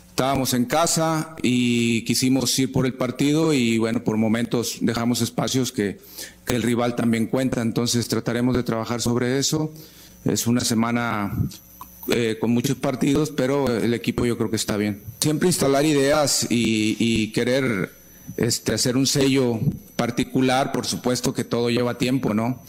Estábamos 0.10 0.54
en 0.54 0.66
casa 0.66 1.36
y 1.42 2.04
quisimos 2.04 2.58
ir 2.60 2.72
por 2.72 2.86
el 2.86 2.94
partido 2.94 3.54
y 3.54 3.78
bueno, 3.78 4.04
por 4.04 4.18
momentos 4.18 4.80
dejamos 4.82 5.22
espacios 5.22 5.72
que, 5.72 5.98
el 6.48 6.64
rival 6.64 6.96
también 6.96 7.28
cuenta, 7.28 7.62
entonces 7.62 8.08
trataremos 8.08 8.56
de 8.56 8.64
trabajar 8.64 9.02
sobre 9.02 9.38
eso. 9.38 9.72
Es 10.26 10.48
una 10.48 10.62
semana 10.62 11.32
eh, 12.12 12.38
con 12.42 12.50
muchos 12.50 12.76
partidos, 12.76 13.30
pero 13.30 13.72
el 13.72 13.94
equipo 13.94 14.26
yo 14.26 14.36
creo 14.36 14.50
que 14.50 14.56
está 14.56 14.76
bien. 14.76 15.04
Siempre 15.20 15.48
instalar 15.48 15.86
ideas 15.86 16.48
y, 16.50 16.98
y 17.00 17.32
querer 17.34 17.92
este, 18.38 18.74
hacer 18.74 18.98
un 18.98 19.06
sello 19.06 19.60
particular, 19.96 20.72
por 20.72 20.86
supuesto 20.86 21.34
que 21.34 21.44
todo 21.44 21.70
lleva 21.70 21.98
tiempo, 21.98 22.34
¿no? 22.34 22.62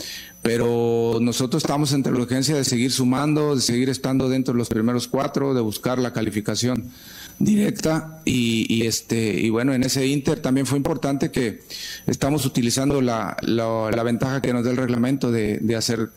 Pero 0.43 1.19
nosotros 1.21 1.63
estamos 1.63 1.93
entre 1.93 2.13
la 2.13 2.21
urgencia 2.21 2.57
de 2.57 2.65
seguir 2.65 2.93
sumando, 2.93 3.55
de 3.55 3.61
seguir 3.61 3.91
estando 3.91 4.29
dentro 4.29 4.55
de 4.55 4.59
los 4.59 4.69
primeros 4.69 5.07
cuatro, 5.07 5.55
de 5.55 5.61
buscar 5.61 5.99
la 5.99 6.13
calificación 6.13 6.91
directa 7.39 8.21
y, 8.25 8.87
este 8.87 9.33
y 9.33 9.49
bueno 9.49 9.73
en 9.73 9.83
ese 9.83 10.07
inter 10.07 10.41
también 10.41 10.67
fue 10.67 10.77
importante 10.77 11.31
que 11.31 11.61
estamos 12.07 12.45
utilizando 12.45 13.01
la, 13.01 13.37
la, 13.41 14.03
ventaja 14.03 14.43
que 14.43 14.53
nos 14.53 14.65
da 14.65 14.71
el 14.71 14.77
reglamento 14.77 15.33
de, 15.33 15.59
de 15.59 15.77
hacer 15.77 16.11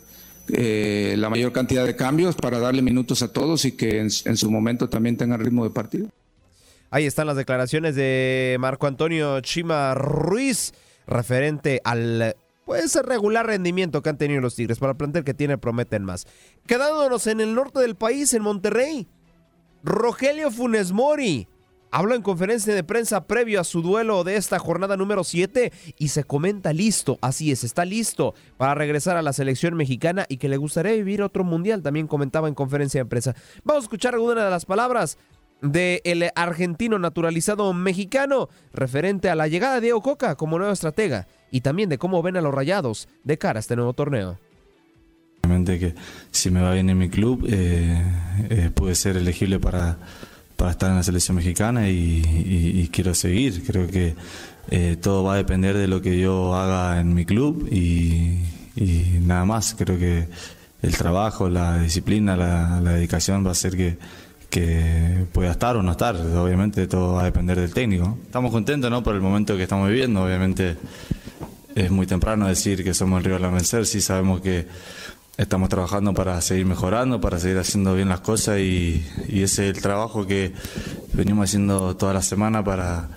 eh, 0.52 1.14
la 1.16 1.30
mayor 1.30 1.52
cantidad 1.52 1.86
de 1.86 1.96
cambios 1.96 2.36
para 2.36 2.58
darle 2.58 2.82
minutos 2.82 3.22
a 3.22 3.32
todos 3.32 3.64
y 3.64 3.72
que 3.72 4.00
en 4.00 4.10
su 4.10 4.50
momento 4.50 4.90
también 4.90 5.16
tengan 5.16 5.40
ritmo 5.40 5.64
de 5.64 5.70
partido. 5.70 6.08
Ahí 6.90 7.06
están 7.06 7.26
las 7.26 7.36
declaraciones 7.36 7.96
de 7.96 8.56
Marco 8.60 8.86
Antonio 8.86 9.40
Chima 9.40 9.94
Ruiz 9.94 10.74
referente 11.06 11.80
al 11.84 12.36
pues 12.64 12.94
regular 12.94 13.46
rendimiento 13.46 14.02
que 14.02 14.10
han 14.10 14.18
tenido 14.18 14.40
los 14.40 14.54
Tigres. 14.54 14.78
Para 14.78 14.92
el 14.92 14.96
plantel 14.96 15.24
que 15.24 15.34
tiene 15.34 15.58
prometen 15.58 16.04
más. 16.04 16.26
Quedándonos 16.66 17.26
en 17.26 17.40
el 17.40 17.54
norte 17.54 17.80
del 17.80 17.96
país, 17.96 18.32
en 18.34 18.42
Monterrey. 18.42 19.08
Rogelio 19.82 20.50
Funes 20.50 20.92
Mori 20.92 21.46
habló 21.94 22.16
en 22.16 22.22
conferencia 22.22 22.74
de 22.74 22.82
prensa 22.82 23.24
previo 23.28 23.60
a 23.60 23.64
su 23.64 23.80
duelo 23.80 24.24
de 24.24 24.34
esta 24.34 24.58
jornada 24.58 24.96
número 24.96 25.22
7 25.22 25.72
y 25.96 26.08
se 26.08 26.24
comenta 26.24 26.72
listo, 26.72 27.18
así 27.20 27.52
es, 27.52 27.62
está 27.62 27.84
listo 27.84 28.34
para 28.56 28.74
regresar 28.74 29.16
a 29.16 29.22
la 29.22 29.32
selección 29.32 29.76
mexicana 29.76 30.26
y 30.28 30.38
que 30.38 30.48
le 30.48 30.56
gustaría 30.56 30.92
vivir 30.92 31.22
otro 31.22 31.44
mundial, 31.44 31.82
también 31.82 32.08
comentaba 32.08 32.48
en 32.48 32.54
conferencia 32.54 33.00
de 33.00 33.08
prensa. 33.08 33.36
Vamos 33.62 33.82
a 33.82 33.84
escuchar 33.84 34.14
alguna 34.14 34.44
de 34.44 34.50
las 34.50 34.64
palabras 34.64 35.18
del 35.64 36.30
argentino 36.34 36.98
naturalizado 36.98 37.72
mexicano 37.72 38.48
referente 38.72 39.30
a 39.30 39.34
la 39.34 39.48
llegada 39.48 39.76
de 39.76 39.80
Diego 39.82 40.02
Coca 40.02 40.34
como 40.36 40.58
nuevo 40.58 40.72
estratega 40.72 41.26
y 41.50 41.62
también 41.62 41.88
de 41.88 41.98
cómo 41.98 42.22
ven 42.22 42.36
a 42.36 42.40
los 42.40 42.54
rayados 42.54 43.08
de 43.24 43.38
cara 43.38 43.58
a 43.58 43.60
este 43.60 43.76
nuevo 43.76 43.94
torneo. 43.94 44.38
Obviamente 45.44 45.78
que 45.78 45.94
si 46.30 46.50
me 46.50 46.62
va 46.62 46.72
bien 46.72 46.88
en 46.88 46.98
mi 46.98 47.08
club, 47.08 47.46
eh, 47.48 48.02
eh, 48.48 48.70
puede 48.74 48.94
ser 48.94 49.16
elegible 49.16 49.58
para, 49.58 49.98
para, 50.56 50.70
estar 50.70 50.90
en 50.90 50.96
la 50.96 51.02
selección 51.02 51.36
mexicana 51.36 51.88
y, 51.88 52.88
quiero 52.92 53.14
seguir. 53.14 53.62
Creo 53.66 53.86
que 53.86 54.14
eh, 54.70 54.96
todo 55.00 55.24
va 55.24 55.34
a 55.34 55.36
depender 55.36 55.76
de 55.76 55.86
lo 55.86 56.00
que 56.00 56.18
yo 56.18 56.54
haga 56.54 57.00
en 57.00 57.12
mi 57.12 57.26
club 57.26 57.68
y, 57.70 58.38
nada 59.20 59.44
más. 59.44 59.74
Creo 59.78 59.98
que 59.98 60.28
el 60.80 60.96
trabajo, 60.96 61.48
la 61.48 61.78
disciplina, 61.78 62.36
la, 62.36 62.80
dedicación 62.94 63.46
va 63.46 63.50
a 63.50 63.54
ser 63.54 63.76
que, 63.76 63.98
que 64.54 65.26
pueda 65.32 65.50
estar 65.50 65.76
o 65.76 65.82
no 65.82 65.90
estar. 65.90 66.14
Obviamente 66.14 66.86
todo 66.86 67.14
va 67.14 67.22
a 67.22 67.24
depender 67.24 67.58
del 67.58 67.74
técnico. 67.74 68.16
Estamos 68.24 68.52
contentos 68.52 68.88
¿no? 68.88 69.02
por 69.02 69.16
el 69.16 69.20
momento 69.20 69.56
que 69.56 69.64
estamos 69.64 69.88
viviendo. 69.88 70.22
Obviamente 70.22 70.76
es 71.74 71.90
muy 71.90 72.06
temprano 72.06 72.46
decir 72.46 72.84
que 72.84 72.94
somos 72.94 73.18
el 73.18 73.24
rival 73.24 73.46
a 73.46 73.50
vencer, 73.50 73.84
sí 73.84 74.00
sabemos 74.00 74.40
que 74.40 74.68
estamos 75.36 75.68
trabajando 75.68 76.14
para 76.14 76.40
seguir 76.40 76.66
mejorando, 76.66 77.20
para 77.20 77.40
seguir 77.40 77.58
haciendo 77.58 77.96
bien 77.96 78.08
las 78.08 78.20
cosas 78.20 78.60
y, 78.60 79.04
ese 79.28 79.68
es 79.68 79.76
el 79.76 79.82
trabajo 79.82 80.24
que 80.24 80.52
venimos 81.14 81.50
haciendo 81.50 81.96
toda 81.96 82.14
la 82.14 82.22
semana 82.22 82.62
para, 82.62 83.08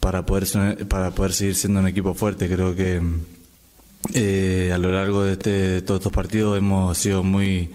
para, 0.00 0.24
poder, 0.24 0.88
para 0.88 1.10
poder 1.10 1.34
seguir 1.34 1.56
siendo 1.56 1.80
un 1.80 1.88
equipo 1.88 2.14
fuerte. 2.14 2.48
Creo 2.48 2.74
que 2.74 3.02
eh, 4.14 4.70
a 4.72 4.78
lo 4.78 4.92
largo 4.92 5.24
de, 5.24 5.32
este, 5.32 5.82
todos 5.82 6.00
estos 6.00 6.12
partidos 6.12 6.56
hemos 6.56 6.96
sido 6.96 7.22
muy, 7.22 7.70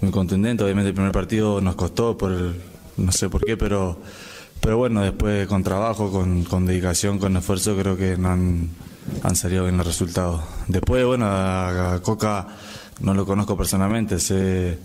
muy 0.00 0.10
contundentes. 0.10 0.64
Obviamente 0.64 0.88
el 0.88 0.94
primer 0.94 1.12
partido 1.12 1.60
nos 1.60 1.74
costó, 1.76 2.16
por 2.16 2.32
no 2.96 3.12
sé 3.12 3.28
por 3.28 3.44
qué, 3.44 3.56
pero, 3.56 3.98
pero 4.60 4.78
bueno, 4.78 5.02
después 5.02 5.46
con 5.46 5.62
trabajo, 5.62 6.10
con, 6.10 6.66
dedicación, 6.66 7.18
con 7.18 7.36
esfuerzo, 7.36 7.76
creo 7.76 7.96
que 7.96 8.16
no 8.16 8.30
han 8.30 8.70
han 9.22 9.36
salido 9.36 9.64
bien 9.64 9.76
los 9.76 9.86
resultados. 9.86 10.42
Después, 10.66 11.04
bueno, 11.04 11.26
a, 11.28 12.00
Coca 12.02 12.46
no 13.00 13.14
lo 13.14 13.24
conozco 13.26 13.56
personalmente, 13.56 14.18
sé 14.18 14.78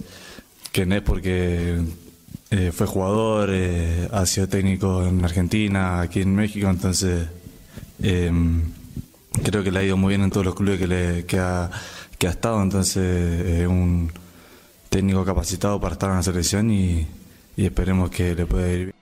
quién 0.71 0.93
es 0.93 1.01
porque 1.01 1.81
eh, 2.51 2.71
fue 2.73 2.87
jugador, 2.87 3.49
eh, 3.51 4.07
ha 4.11 4.25
sido 4.25 4.47
técnico 4.47 5.03
en 5.05 5.23
Argentina, 5.23 6.01
aquí 6.01 6.21
en 6.21 6.35
México, 6.35 6.69
entonces 6.69 7.27
em, 8.01 8.61
creo 9.43 9.63
que 9.63 9.71
le 9.71 9.79
ha 9.79 9.83
ido 9.83 9.97
muy 9.97 10.09
bien 10.09 10.21
en 10.21 10.29
todos 10.29 10.45
los 10.45 10.55
clubes 10.55 10.79
que, 10.79 10.87
le, 10.87 11.25
ha, 11.39 11.69
que 12.17 12.27
ha 12.27 12.31
estado, 12.31 12.61
entonces 12.61 13.45
es 13.45 13.67
un 13.67 14.11
técnico 14.93 15.25
capacitado 15.25 15.79
para 15.79 15.93
estar 15.93 16.11
en 16.11 16.17
la 16.17 16.23
selección 16.23 16.69
y, 16.69 17.07
esperemos 17.57 18.11
que 18.11 18.35
le 18.35 18.45
pueda 18.45 18.71
ir 18.71 18.77
bien. 18.77 18.93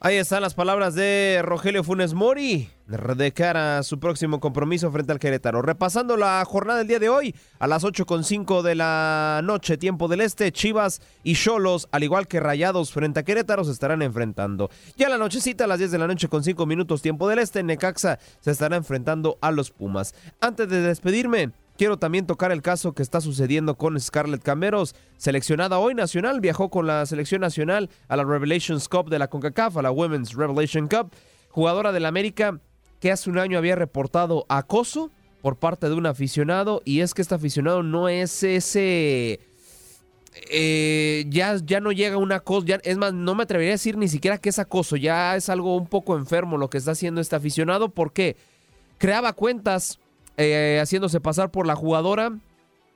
Ahí 0.00 0.16
están 0.16 0.40
las 0.40 0.54
palabras 0.54 0.94
de 0.94 1.40
Rogelio 1.42 1.84
Funes 1.84 2.14
Mori 2.14 2.70
de 2.86 3.32
cara 3.32 3.78
a 3.78 3.82
su 3.82 3.98
próximo 4.00 4.40
compromiso 4.40 4.90
frente 4.90 5.12
al 5.12 5.18
Querétaro. 5.18 5.60
Repasando 5.60 6.16
la 6.16 6.42
jornada 6.46 6.78
del 6.78 6.88
día 6.88 6.98
de 6.98 7.10
hoy, 7.10 7.34
a 7.58 7.66
las 7.66 7.84
8.5 7.84 8.62
de 8.62 8.74
la 8.74 9.42
noche, 9.44 9.76
tiempo 9.76 10.08
del 10.08 10.22
este, 10.22 10.50
Chivas 10.50 11.02
y 11.22 11.34
Cholos, 11.34 11.88
al 11.92 12.02
igual 12.02 12.26
que 12.26 12.40
Rayados 12.40 12.90
frente 12.90 13.20
a 13.20 13.22
Querétaro, 13.22 13.64
se 13.64 13.72
estarán 13.72 14.00
enfrentando. 14.00 14.70
Ya 14.96 15.10
la 15.10 15.18
nochecita, 15.18 15.64
a 15.64 15.66
las 15.66 15.78
10 15.78 15.90
de 15.90 15.98
la 15.98 16.06
noche 16.06 16.28
con 16.28 16.42
5 16.42 16.64
minutos, 16.64 17.02
tiempo 17.02 17.28
del 17.28 17.38
este, 17.38 17.62
Necaxa 17.62 18.18
se 18.40 18.50
estará 18.50 18.76
enfrentando 18.76 19.36
a 19.42 19.50
los 19.50 19.70
Pumas. 19.70 20.14
Antes 20.40 20.68
de 20.70 20.80
despedirme, 20.80 21.52
Quiero 21.76 21.98
también 21.98 22.26
tocar 22.26 22.52
el 22.52 22.62
caso 22.62 22.92
que 22.92 23.02
está 23.02 23.20
sucediendo 23.20 23.76
con 23.76 23.98
Scarlett 23.98 24.44
Cameros, 24.44 24.94
seleccionada 25.16 25.78
hoy 25.80 25.94
nacional, 25.94 26.40
viajó 26.40 26.70
con 26.70 26.86
la 26.86 27.04
selección 27.04 27.40
nacional 27.40 27.90
a 28.06 28.16
la 28.16 28.22
Revelations 28.22 28.88
Cup 28.88 29.10
de 29.10 29.18
la 29.18 29.28
CONCACAF, 29.28 29.78
a 29.78 29.82
la 29.82 29.90
Women's 29.90 30.34
Revelation 30.34 30.86
Cup, 30.86 31.12
jugadora 31.48 31.90
del 31.90 32.06
América 32.06 32.60
que 33.00 33.10
hace 33.10 33.28
un 33.28 33.38
año 33.38 33.58
había 33.58 33.74
reportado 33.74 34.46
acoso 34.48 35.10
por 35.42 35.56
parte 35.56 35.88
de 35.88 35.94
un 35.94 36.06
aficionado 36.06 36.80
y 36.84 37.00
es 37.00 37.12
que 37.12 37.22
este 37.22 37.34
aficionado 37.34 37.82
no 37.82 38.08
es 38.08 38.42
ese... 38.42 39.40
Eh, 40.50 41.26
ya, 41.28 41.56
ya 41.64 41.80
no 41.80 41.92
llega 41.92 42.16
una 42.16 42.40
cosa, 42.40 42.80
es 42.82 42.96
más, 42.96 43.12
no 43.12 43.34
me 43.34 43.44
atrevería 43.44 43.72
a 43.72 43.74
decir 43.78 43.96
ni 43.96 44.08
siquiera 44.08 44.38
que 44.38 44.48
es 44.48 44.58
acoso, 44.58 44.96
ya 44.96 45.36
es 45.36 45.48
algo 45.48 45.76
un 45.76 45.86
poco 45.86 46.16
enfermo 46.16 46.56
lo 46.56 46.70
que 46.70 46.78
está 46.78 46.92
haciendo 46.92 47.20
este 47.20 47.36
aficionado 47.36 47.88
porque 47.90 48.36
creaba 48.98 49.32
cuentas 49.32 50.00
eh, 50.36 50.78
haciéndose 50.82 51.20
pasar 51.20 51.50
por 51.50 51.66
la 51.66 51.76
jugadora 51.76 52.38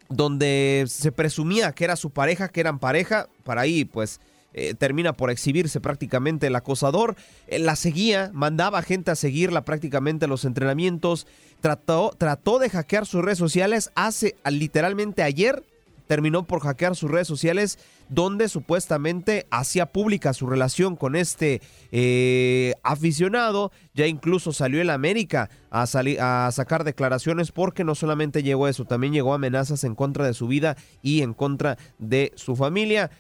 donde 0.09 0.84
se 0.89 1.12
presumía 1.12 1.72
que 1.72 1.84
era 1.84 1.97
su 1.97 2.11
pareja, 2.11 2.49
que 2.49 2.61
eran 2.61 2.78
pareja, 2.78 3.28
para 3.45 3.62
ahí 3.62 3.84
pues 3.84 4.20
eh, 4.55 4.74
termina 4.74 5.12
por 5.12 5.30
exhibirse 5.30 5.80
prácticamente 5.80 6.47
el 6.47 6.57
acosador, 6.57 7.16
la 7.49 7.76
seguía, 7.76 8.30
mandaba 8.32 8.82
gente 8.82 9.11
a 9.11 9.16
seguirla 9.16 9.64
prácticamente 9.64 10.24
en 10.24 10.30
los 10.30 10.45
entrenamientos, 10.45 11.26
trató, 11.61 12.14
trató 12.16 12.59
de 12.59 12.70
hackear 12.70 13.07
sus 13.07 13.22
redes 13.22 13.39
sociales 13.39 13.91
hace 13.95 14.36
literalmente 14.51 15.22
ayer 15.22 15.62
terminó 16.09 16.47
por 16.47 16.61
hackear 16.61 16.97
sus 16.97 17.11
redes 17.11 17.29
sociales 17.29 17.79
donde 18.09 18.49
supuestamente 18.49 19.47
hacía 19.51 19.87
pública 19.87 20.33
su 20.33 20.47
relación 20.47 20.97
con 20.97 21.15
este 21.15 21.61
eh, 21.93 22.75
aficionado. 22.83 23.71
Ya 23.95 24.07
incluso 24.07 24.53
salió 24.53 24.81
el 24.81 24.91
América 24.91 25.51
a, 25.71 25.83
a 25.85 26.51
sacar 26.51 26.83
declaraciones 26.83 27.53
porque 27.53 27.85
no 27.85 27.95
solamente 27.95 28.43
llegó 28.43 28.67
eso, 28.67 28.85
también 28.85 29.13
llegó 29.13 29.35
amenazas 29.35 29.85
en 29.85 29.95
contra 29.95 30.27
de 30.27 30.35
su 30.35 30.49
vida 30.49 30.77
y 31.03 31.23
en 31.23 31.35
contra 31.35 31.79
de 31.99 32.33
su 32.35 32.57
familia. 32.57 33.11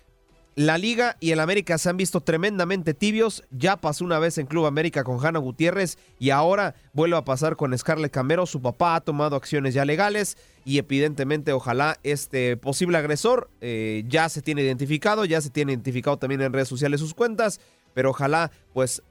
La 0.58 0.76
Liga 0.76 1.16
y 1.20 1.30
el 1.30 1.38
América 1.38 1.78
se 1.78 1.88
han 1.88 1.96
visto 1.96 2.20
tremendamente 2.20 2.92
tibios. 2.92 3.44
Ya 3.52 3.76
pasó 3.76 4.04
una 4.04 4.18
vez 4.18 4.38
en 4.38 4.46
Club 4.46 4.66
América 4.66 5.04
con 5.04 5.24
Hanna 5.24 5.38
Gutiérrez 5.38 5.98
y 6.18 6.30
ahora 6.30 6.74
vuelve 6.92 7.16
a 7.16 7.24
pasar 7.24 7.54
con 7.54 7.78
Scarlett 7.78 8.10
Camero. 8.10 8.44
Su 8.44 8.60
papá 8.60 8.96
ha 8.96 9.00
tomado 9.00 9.36
acciones 9.36 9.72
ya 9.72 9.84
legales 9.84 10.36
y 10.64 10.78
evidentemente 10.78 11.52
ojalá 11.52 12.00
este 12.02 12.56
posible 12.56 12.98
agresor 12.98 13.48
eh, 13.60 14.02
ya 14.08 14.28
se 14.28 14.42
tiene 14.42 14.62
identificado, 14.62 15.24
ya 15.24 15.40
se 15.40 15.50
tiene 15.50 15.74
identificado 15.74 16.16
también 16.16 16.42
en 16.42 16.52
redes 16.52 16.66
sociales 16.66 16.98
sus 16.98 17.14
cuentas, 17.14 17.60
pero 17.94 18.10
ojalá 18.10 18.50
pues 18.74 19.04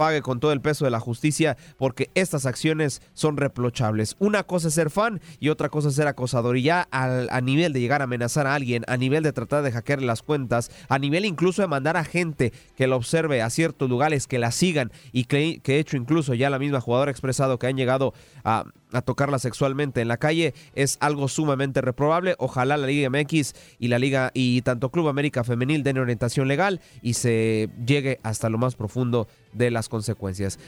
pague 0.00 0.22
con 0.22 0.40
todo 0.40 0.52
el 0.52 0.62
peso 0.62 0.86
de 0.86 0.90
la 0.90 0.98
justicia 0.98 1.58
porque 1.76 2.08
estas 2.14 2.46
acciones 2.46 3.02
son 3.12 3.36
reprochables. 3.36 4.16
Una 4.18 4.44
cosa 4.44 4.68
es 4.68 4.74
ser 4.74 4.88
fan 4.88 5.20
y 5.40 5.50
otra 5.50 5.68
cosa 5.68 5.90
es 5.90 5.94
ser 5.94 6.06
acosador. 6.06 6.56
Y 6.56 6.62
ya 6.62 6.88
a 6.90 7.40
nivel 7.42 7.74
de 7.74 7.80
llegar 7.80 8.00
a 8.00 8.04
amenazar 8.04 8.46
a 8.46 8.54
alguien, 8.54 8.82
a 8.88 8.96
nivel 8.96 9.22
de 9.22 9.34
tratar 9.34 9.62
de 9.62 9.72
hackear 9.72 10.00
las 10.00 10.22
cuentas, 10.22 10.70
a 10.88 10.98
nivel 10.98 11.26
incluso 11.26 11.60
de 11.60 11.68
mandar 11.68 11.98
a 11.98 12.04
gente 12.04 12.54
que 12.76 12.86
lo 12.86 12.96
observe 12.96 13.42
a 13.42 13.50
ciertos 13.50 13.90
lugares, 13.90 14.26
que 14.26 14.38
la 14.38 14.52
sigan 14.52 14.90
y 15.12 15.24
que, 15.24 15.60
que 15.62 15.78
hecho 15.78 15.98
incluso 15.98 16.32
ya 16.32 16.48
la 16.48 16.58
misma 16.58 16.80
jugadora 16.80 17.10
ha 17.10 17.12
expresado 17.12 17.58
que 17.58 17.66
han 17.66 17.76
llegado 17.76 18.14
a, 18.42 18.64
a 18.92 19.02
tocarla 19.02 19.38
sexualmente 19.38 20.00
en 20.00 20.08
la 20.08 20.16
calle 20.16 20.54
es 20.74 20.96
algo 21.00 21.28
sumamente 21.28 21.80
reprobable. 21.80 22.34
Ojalá 22.38 22.76
la 22.76 22.86
Liga 22.86 23.10
MX 23.10 23.54
y 23.78 23.88
la 23.88 23.98
Liga 23.98 24.30
y 24.34 24.62
tanto 24.62 24.90
Club 24.90 25.08
América 25.08 25.44
Femenil 25.44 25.82
den 25.82 25.98
orientación 25.98 26.48
legal 26.48 26.80
y 27.02 27.14
se 27.14 27.68
llegue 27.84 28.20
hasta 28.22 28.48
lo 28.48 28.58
más 28.58 28.74
profundo 28.74 29.28
de 29.52 29.70
las 29.70 29.88
consecuencias. 29.88 30.58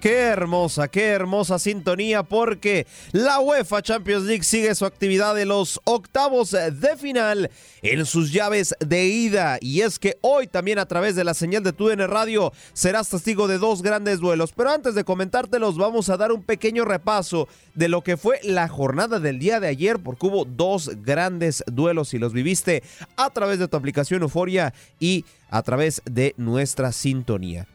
Qué 0.00 0.16
hermosa, 0.16 0.88
qué 0.88 1.08
hermosa 1.08 1.58
sintonía 1.58 2.22
porque 2.22 2.86
la 3.12 3.38
UEFA 3.38 3.82
Champions 3.82 4.24
League 4.24 4.44
sigue 4.44 4.74
su 4.74 4.86
actividad 4.86 5.34
de 5.34 5.44
los 5.44 5.78
octavos 5.84 6.52
de 6.52 6.96
final 6.98 7.50
en 7.82 8.06
sus 8.06 8.32
llaves 8.32 8.74
de 8.80 9.04
ida. 9.04 9.58
Y 9.60 9.82
es 9.82 9.98
que 9.98 10.16
hoy 10.22 10.46
también 10.46 10.78
a 10.78 10.86
través 10.86 11.16
de 11.16 11.24
la 11.24 11.34
señal 11.34 11.62
de 11.64 11.74
TUDN 11.74 12.08
Radio 12.08 12.50
serás 12.72 13.10
testigo 13.10 13.46
de 13.46 13.58
dos 13.58 13.82
grandes 13.82 14.20
duelos. 14.20 14.52
Pero 14.56 14.70
antes 14.70 14.94
de 14.94 15.04
comentártelos 15.04 15.76
vamos 15.76 16.08
a 16.08 16.16
dar 16.16 16.32
un 16.32 16.44
pequeño 16.44 16.86
repaso 16.86 17.46
de 17.74 17.88
lo 17.88 18.02
que 18.02 18.16
fue 18.16 18.40
la 18.42 18.68
jornada 18.68 19.20
del 19.20 19.38
día 19.38 19.60
de 19.60 19.68
ayer 19.68 19.98
porque 19.98 20.28
hubo 20.28 20.46
dos 20.46 20.92
grandes 21.02 21.62
duelos 21.66 22.14
y 22.14 22.18
los 22.18 22.32
viviste 22.32 22.82
a 23.18 23.28
través 23.28 23.58
de 23.58 23.68
tu 23.68 23.76
aplicación 23.76 24.22
Euforia 24.22 24.72
y 24.98 25.26
a 25.50 25.60
través 25.60 26.00
de 26.06 26.32
nuestra 26.38 26.90
sintonía. 26.90 27.66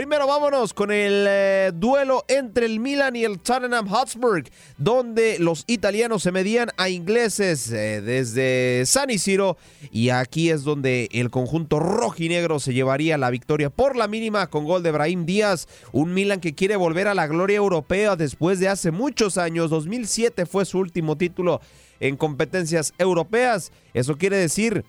Primero 0.00 0.26
vámonos 0.26 0.72
con 0.72 0.90
el 0.90 1.26
eh, 1.28 1.72
duelo 1.74 2.24
entre 2.26 2.64
el 2.64 2.80
Milan 2.80 3.16
y 3.16 3.24
el 3.24 3.38
Tottenham 3.38 3.86
Hotspur, 3.86 4.44
donde 4.78 5.38
los 5.38 5.64
italianos 5.66 6.22
se 6.22 6.32
medían 6.32 6.70
a 6.78 6.88
ingleses 6.88 7.70
eh, 7.70 8.00
desde 8.00 8.86
San 8.86 9.10
Isidro 9.10 9.58
y 9.90 10.08
aquí 10.08 10.48
es 10.48 10.64
donde 10.64 11.10
el 11.12 11.28
conjunto 11.28 11.80
rojinegro 11.80 12.60
se 12.60 12.72
llevaría 12.72 13.18
la 13.18 13.28
victoria 13.28 13.68
por 13.68 13.94
la 13.94 14.08
mínima 14.08 14.46
con 14.46 14.64
gol 14.64 14.82
de 14.82 14.90
Brahim 14.90 15.26
Díaz, 15.26 15.68
un 15.92 16.14
Milan 16.14 16.40
que 16.40 16.54
quiere 16.54 16.76
volver 16.76 17.06
a 17.06 17.14
la 17.14 17.26
gloria 17.26 17.58
europea 17.58 18.16
después 18.16 18.58
de 18.58 18.68
hace 18.68 18.92
muchos 18.92 19.36
años, 19.36 19.68
2007 19.68 20.46
fue 20.46 20.64
su 20.64 20.78
último 20.78 21.18
título 21.18 21.60
en 22.00 22.16
competencias 22.16 22.94
europeas, 22.96 23.70
eso 23.92 24.16
quiere 24.16 24.38
decir 24.38 24.82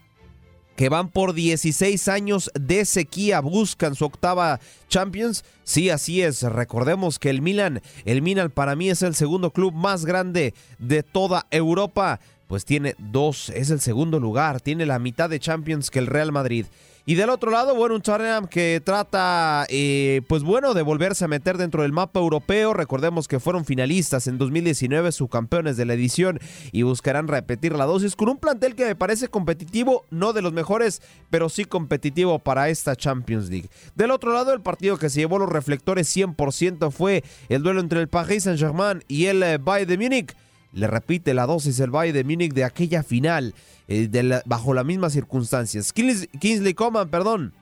que 0.75 0.89
van 0.89 1.09
por 1.09 1.33
16 1.33 2.07
años 2.07 2.51
de 2.53 2.85
sequía, 2.85 3.39
buscan 3.39 3.95
su 3.95 4.05
octava 4.05 4.59
Champions. 4.87 5.43
Sí, 5.63 5.89
así 5.89 6.21
es. 6.21 6.41
Recordemos 6.43 7.19
que 7.19 7.29
el 7.29 7.41
Milan, 7.41 7.81
el 8.05 8.21
Milan 8.21 8.49
para 8.49 8.75
mí 8.75 8.89
es 8.89 9.01
el 9.01 9.15
segundo 9.15 9.51
club 9.51 9.73
más 9.73 10.05
grande 10.05 10.53
de 10.79 11.03
toda 11.03 11.47
Europa. 11.51 12.19
Pues 12.47 12.65
tiene 12.65 12.95
dos, 12.97 13.49
es 13.49 13.69
el 13.69 13.79
segundo 13.79 14.19
lugar, 14.19 14.59
tiene 14.59 14.85
la 14.85 14.99
mitad 14.99 15.29
de 15.29 15.39
Champions 15.39 15.89
que 15.89 15.99
el 15.99 16.07
Real 16.07 16.31
Madrid. 16.31 16.65
Y 17.05 17.15
del 17.15 17.29
otro 17.29 17.49
lado, 17.49 17.75
bueno, 17.75 17.95
un 17.95 18.01
Tottenham 18.01 18.47
que 18.47 18.81
trata, 18.83 19.65
eh, 19.69 20.21
pues 20.27 20.43
bueno, 20.43 20.73
de 20.73 20.83
volverse 20.83 21.25
a 21.25 21.27
meter 21.27 21.57
dentro 21.57 21.81
del 21.81 21.91
mapa 21.91 22.19
europeo. 22.19 22.73
Recordemos 22.73 23.27
que 23.27 23.39
fueron 23.39 23.65
finalistas 23.65 24.27
en 24.27 24.37
2019, 24.37 25.11
subcampeones 25.11 25.77
de 25.77 25.85
la 25.85 25.95
edición 25.95 26.39
y 26.71 26.83
buscarán 26.83 27.27
repetir 27.27 27.73
la 27.73 27.85
dosis 27.85 28.15
con 28.15 28.29
un 28.29 28.37
plantel 28.37 28.75
que 28.75 28.85
me 28.85 28.95
parece 28.95 29.29
competitivo, 29.29 30.05
no 30.11 30.31
de 30.31 30.43
los 30.43 30.53
mejores, 30.53 31.01
pero 31.31 31.49
sí 31.49 31.65
competitivo 31.65 32.37
para 32.39 32.69
esta 32.69 32.95
Champions 32.95 33.49
League. 33.49 33.69
Del 33.95 34.11
otro 34.11 34.31
lado, 34.31 34.53
el 34.53 34.61
partido 34.61 34.97
que 34.97 35.09
se 35.09 35.21
llevó 35.21 35.39
los 35.39 35.49
reflectores 35.49 36.15
100% 36.15 36.91
fue 36.91 37.23
el 37.49 37.63
duelo 37.63 37.79
entre 37.79 37.99
el 37.99 38.09
Paris 38.09 38.43
Saint-Germain 38.43 39.03
y 39.07 39.25
el 39.25 39.41
eh, 39.41 39.57
Bayern 39.57 39.89
de 39.89 39.97
Múnich 39.97 40.35
le 40.73 40.87
repite 40.87 41.33
la 41.33 41.45
dosis 41.45 41.79
el 41.79 41.91
Bayern 41.91 42.17
de 42.17 42.23
Múnich 42.23 42.53
de 42.53 42.63
aquella 42.63 43.03
final 43.03 43.53
eh, 43.87 44.09
bajo 44.45 44.73
las 44.73 44.85
mismas 44.85 45.13
circunstancias. 45.13 45.93
Kingsley 45.93 46.73
Coman, 46.73 47.09
perdón, 47.09 47.53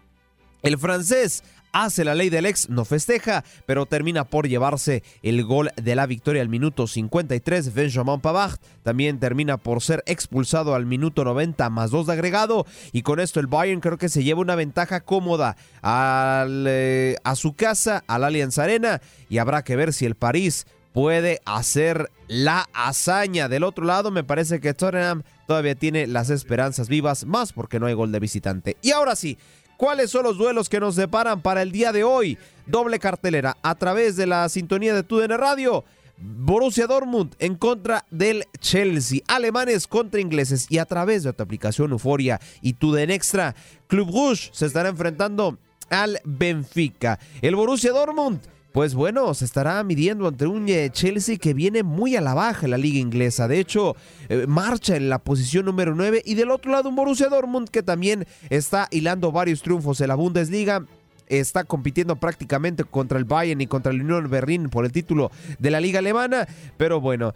el 0.61 0.77
francés 0.77 1.43
hace 1.71 2.03
la 2.03 2.15
ley 2.15 2.29
del 2.29 2.45
ex, 2.45 2.69
no 2.69 2.85
festeja, 2.85 3.43
pero 3.65 3.85
termina 3.85 4.25
por 4.25 4.47
llevarse 4.47 5.03
el 5.21 5.43
gol 5.43 5.71
de 5.75 5.95
la 5.95 6.05
victoria 6.05 6.41
al 6.41 6.49
minuto 6.49 6.87
53. 6.87 7.73
Benjamin 7.73 8.19
Pavard 8.19 8.59
también 8.83 9.19
termina 9.19 9.57
por 9.57 9.81
ser 9.81 10.03
expulsado 10.05 10.75
al 10.75 10.85
minuto 10.85 11.23
90 11.23 11.69
más 11.69 11.91
2 11.91 12.07
de 12.07 12.13
agregado 12.13 12.65
y 12.91 13.03
con 13.03 13.19
esto 13.19 13.39
el 13.39 13.47
Bayern 13.47 13.81
creo 13.81 13.97
que 13.97 14.09
se 14.09 14.23
lleva 14.23 14.41
una 14.41 14.55
ventaja 14.55 15.01
cómoda 15.01 15.55
eh, 15.83 17.15
a 17.23 17.35
su 17.35 17.53
casa, 17.53 18.03
al 18.07 18.23
Allianz 18.23 18.57
Arena 18.57 19.01
y 19.29 19.37
habrá 19.37 19.63
que 19.63 19.75
ver 19.75 19.93
si 19.93 20.05
el 20.05 20.15
París 20.15 20.65
puede 20.99 21.39
hacer 21.45 22.11
la 22.27 22.67
hazaña. 22.73 23.47
Del 23.47 23.63
otro 23.63 23.85
lado, 23.85 24.11
me 24.11 24.25
parece 24.25 24.59
que 24.59 24.73
Tottenham 24.73 25.23
todavía 25.47 25.73
tiene 25.73 26.07
las 26.07 26.29
esperanzas 26.29 26.89
vivas, 26.89 27.25
más 27.25 27.53
porque 27.53 27.79
no 27.79 27.85
hay 27.85 27.93
gol 27.93 28.11
de 28.11 28.19
visitante. 28.19 28.75
Y 28.81 28.91
ahora 28.91 29.15
sí, 29.15 29.37
¿cuáles 29.77 30.11
son 30.11 30.23
los 30.23 30.37
duelos 30.37 30.67
que 30.67 30.81
nos 30.81 30.97
deparan 30.97 31.41
para 31.41 31.61
el 31.61 31.71
día 31.71 31.93
de 31.93 32.03
hoy? 32.03 32.37
Doble 32.65 32.99
cartelera 32.99 33.55
a 33.61 33.75
través 33.75 34.17
de 34.17 34.27
la 34.27 34.49
sintonía 34.49 34.93
de 34.93 35.03
TUDN 35.03 35.37
Radio. 35.37 35.85
Borussia 36.17 36.85
Dortmund 36.85 37.33
en 37.39 37.55
contra 37.55 38.03
del 38.11 38.43
Chelsea, 38.59 39.21
alemanes 39.29 39.87
contra 39.87 40.19
ingleses 40.19 40.67
y 40.69 40.79
a 40.79 40.85
través 40.85 41.23
de 41.23 41.31
tu 41.31 41.41
aplicación 41.41 41.91
Euforia 41.91 42.41
y 42.61 42.73
TUDN 42.73 43.11
Extra, 43.11 43.55
Club 43.87 44.11
Rouge 44.11 44.49
se 44.51 44.65
estará 44.65 44.89
enfrentando 44.89 45.59
al 45.89 46.19
Benfica. 46.25 47.19
El 47.41 47.55
Borussia 47.55 47.93
Dortmund 47.93 48.41
pues 48.71 48.93
bueno, 48.93 49.33
se 49.33 49.45
estará 49.45 49.83
midiendo 49.83 50.27
ante 50.27 50.45
un 50.45 50.69
eh, 50.69 50.89
Chelsea 50.91 51.37
que 51.37 51.53
viene 51.53 51.81
muy 51.81 52.15
a 52.15 52.21
la 52.21 52.35
baja 52.35 52.65
en 52.65 52.71
la 52.71 52.77
liga 52.77 52.99
inglesa. 52.99 53.47
De 53.47 53.59
hecho, 53.59 53.95
eh, 54.29 54.45
marcha 54.47 54.95
en 54.95 55.09
la 55.09 55.19
posición 55.19 55.65
número 55.65 55.95
9 55.95 56.21
y 56.23 56.35
del 56.35 56.51
otro 56.51 56.71
lado 56.71 56.89
un 56.89 56.95
Borussia 56.95 57.29
Dortmund 57.29 57.69
que 57.69 57.81
también 57.81 58.27
está 58.49 58.87
hilando 58.91 59.31
varios 59.31 59.63
triunfos 59.63 60.01
en 60.01 60.09
la 60.09 60.15
Bundesliga. 60.15 60.85
Está 61.27 61.63
compitiendo 61.63 62.15
prácticamente 62.15 62.83
contra 62.83 63.17
el 63.17 63.25
Bayern 63.25 63.61
y 63.61 63.67
contra 63.67 63.91
el 63.91 64.01
Unión 64.01 64.29
Berlín 64.29 64.69
por 64.69 64.85
el 64.85 64.91
título 64.91 65.31
de 65.57 65.71
la 65.71 65.79
liga 65.79 65.99
alemana, 65.99 66.47
pero 66.77 66.99
bueno, 66.99 67.33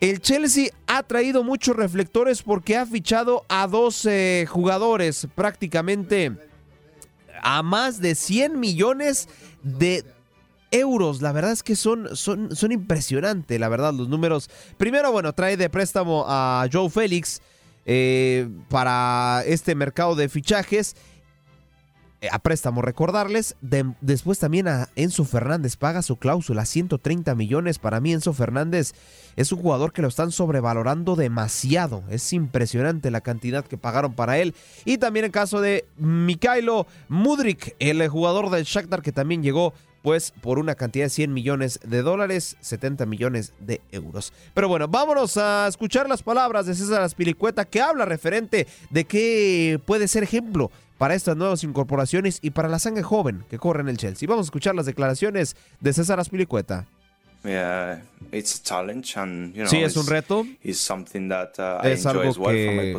el 0.00 0.20
Chelsea 0.20 0.70
ha 0.86 1.02
traído 1.02 1.42
muchos 1.42 1.76
reflectores 1.76 2.42
porque 2.42 2.76
ha 2.76 2.86
fichado 2.86 3.44
a 3.48 3.66
12 3.66 4.46
jugadores 4.48 5.26
prácticamente 5.34 6.32
a 7.42 7.62
más 7.62 8.00
de 8.00 8.14
100 8.14 8.58
millones 8.58 9.28
de 9.62 10.04
euros. 10.70 11.22
La 11.22 11.32
verdad 11.32 11.52
es 11.52 11.62
que 11.62 11.76
son, 11.76 12.16
son, 12.16 12.54
son 12.54 12.72
impresionantes, 12.72 13.58
la 13.58 13.68
verdad, 13.68 13.92
los 13.94 14.08
números. 14.08 14.50
Primero, 14.76 15.12
bueno, 15.12 15.32
trae 15.32 15.56
de 15.56 15.70
préstamo 15.70 16.24
a 16.28 16.66
Joe 16.72 16.90
Félix 16.90 17.40
eh, 17.86 18.48
para 18.68 19.42
este 19.46 19.74
mercado 19.74 20.14
de 20.14 20.28
fichajes. 20.28 20.96
Eh, 22.20 22.28
a 22.32 22.40
préstamo, 22.40 22.82
recordarles. 22.82 23.54
después 24.00 24.40
también 24.40 24.66
a 24.66 24.88
Enzo 24.96 25.24
Fernández 25.24 25.76
paga 25.76 26.02
su 26.02 26.16
cláusula, 26.16 26.64
130 26.64 27.34
millones. 27.36 27.78
Para 27.78 28.00
mí, 28.00 28.12
Enzo 28.12 28.32
Fernández 28.32 28.92
es 29.36 29.52
un 29.52 29.60
jugador 29.62 29.92
que 29.92 30.02
lo 30.02 30.08
están 30.08 30.32
sobrevalorando 30.32 31.14
demasiado. 31.14 32.02
Es 32.10 32.32
impresionante 32.32 33.12
la 33.12 33.20
cantidad 33.20 33.64
que 33.64 33.78
pagaron 33.78 34.14
para 34.14 34.38
él. 34.38 34.54
Y 34.84 34.98
también 34.98 35.26
el 35.26 35.30
caso 35.30 35.60
de 35.60 35.84
Mikhailo 35.96 36.88
Mudrik, 37.08 37.76
el 37.78 38.06
jugador 38.08 38.50
del 38.50 38.64
Shakhtar 38.64 39.00
que 39.00 39.12
también 39.12 39.42
llegó 39.42 39.72
pues 40.02 40.32
por 40.40 40.58
una 40.58 40.74
cantidad 40.74 41.06
de 41.06 41.10
100 41.10 41.32
millones 41.32 41.80
de 41.84 42.02
dólares, 42.02 42.56
70 42.60 43.06
millones 43.06 43.52
de 43.60 43.80
euros. 43.92 44.32
Pero 44.54 44.68
bueno, 44.68 44.88
vámonos 44.88 45.36
a 45.36 45.66
escuchar 45.68 46.08
las 46.08 46.22
palabras 46.22 46.66
de 46.66 46.74
César 46.74 47.02
Aspilicueta 47.02 47.64
que 47.64 47.80
habla 47.80 48.04
referente 48.04 48.66
de 48.90 49.04
qué 49.04 49.80
puede 49.84 50.08
ser 50.08 50.22
ejemplo 50.22 50.70
para 50.98 51.14
estas 51.14 51.36
nuevas 51.36 51.62
incorporaciones 51.64 52.38
y 52.42 52.50
para 52.50 52.68
la 52.68 52.78
sangre 52.78 53.02
joven 53.02 53.44
que 53.48 53.58
corre 53.58 53.82
en 53.82 53.88
el 53.88 53.96
Chelsea. 53.96 54.28
Vamos 54.28 54.46
a 54.46 54.48
escuchar 54.48 54.74
las 54.74 54.86
declaraciones 54.86 55.56
de 55.80 55.92
César 55.92 56.20
Aspilicueta 56.20 56.86
sí, 59.66 59.78
es 59.78 59.96
un 59.96 60.06
reto. 60.06 60.40
Uh, 60.40 60.46
es 60.62 60.90
algo 62.06 62.44
que, 62.44 62.96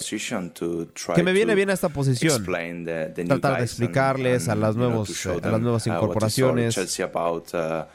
que 1.16 1.24
me 1.24 1.32
viene 1.34 1.56
bien 1.56 1.70
a 1.70 1.74
esta 1.74 1.90
posición. 1.90 2.44
Tratar 2.44 3.58
de 3.58 3.64
explicarles 3.64 4.50
a 4.50 4.56
las, 4.56 4.76
nuevos, 4.76 5.26
a 5.26 5.50
las 5.50 5.62
nuevas 5.62 5.86
uh, 5.86 5.90
incorporaciones, 5.90 6.78
uh, 6.78 6.82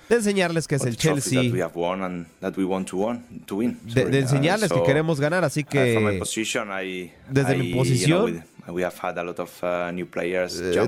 de 0.08 0.14
enseñarles 0.14 0.68
que 0.68 0.76
es 0.76 0.84
el 0.84 0.96
Chelsea, 0.96 1.42
de, 1.42 1.68
enseñarles 4.18 4.72
que 4.72 4.82
queremos 4.84 5.20
ganar. 5.20 5.44
Así 5.44 5.64
que 5.64 6.20
desde 7.30 7.56
mi 7.56 7.74
posición 7.74 8.44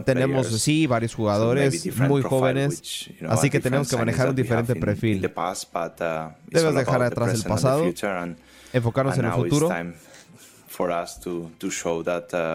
tenemos 0.05 0.47
sí 0.61 0.87
varios 0.87 1.15
jugadores 1.15 1.87
muy 1.99 2.23
jóvenes, 2.23 3.11
así 3.29 3.51
que 3.51 3.61
tenemos 3.61 3.89
que 3.89 3.97
manejar 3.97 4.31
un 4.31 4.37
diferente 4.37 4.75
perfil. 4.77 5.25
Uh, 5.25 6.31
Debes 6.47 6.75
dejar 6.75 7.03
atrás 7.03 7.35
el 7.35 7.43
pasado, 7.43 7.85
enfocarnos 8.73 9.19
en 9.19 9.25
el 9.25 9.33
futuro. 9.33 9.69
Uh, 9.69 9.93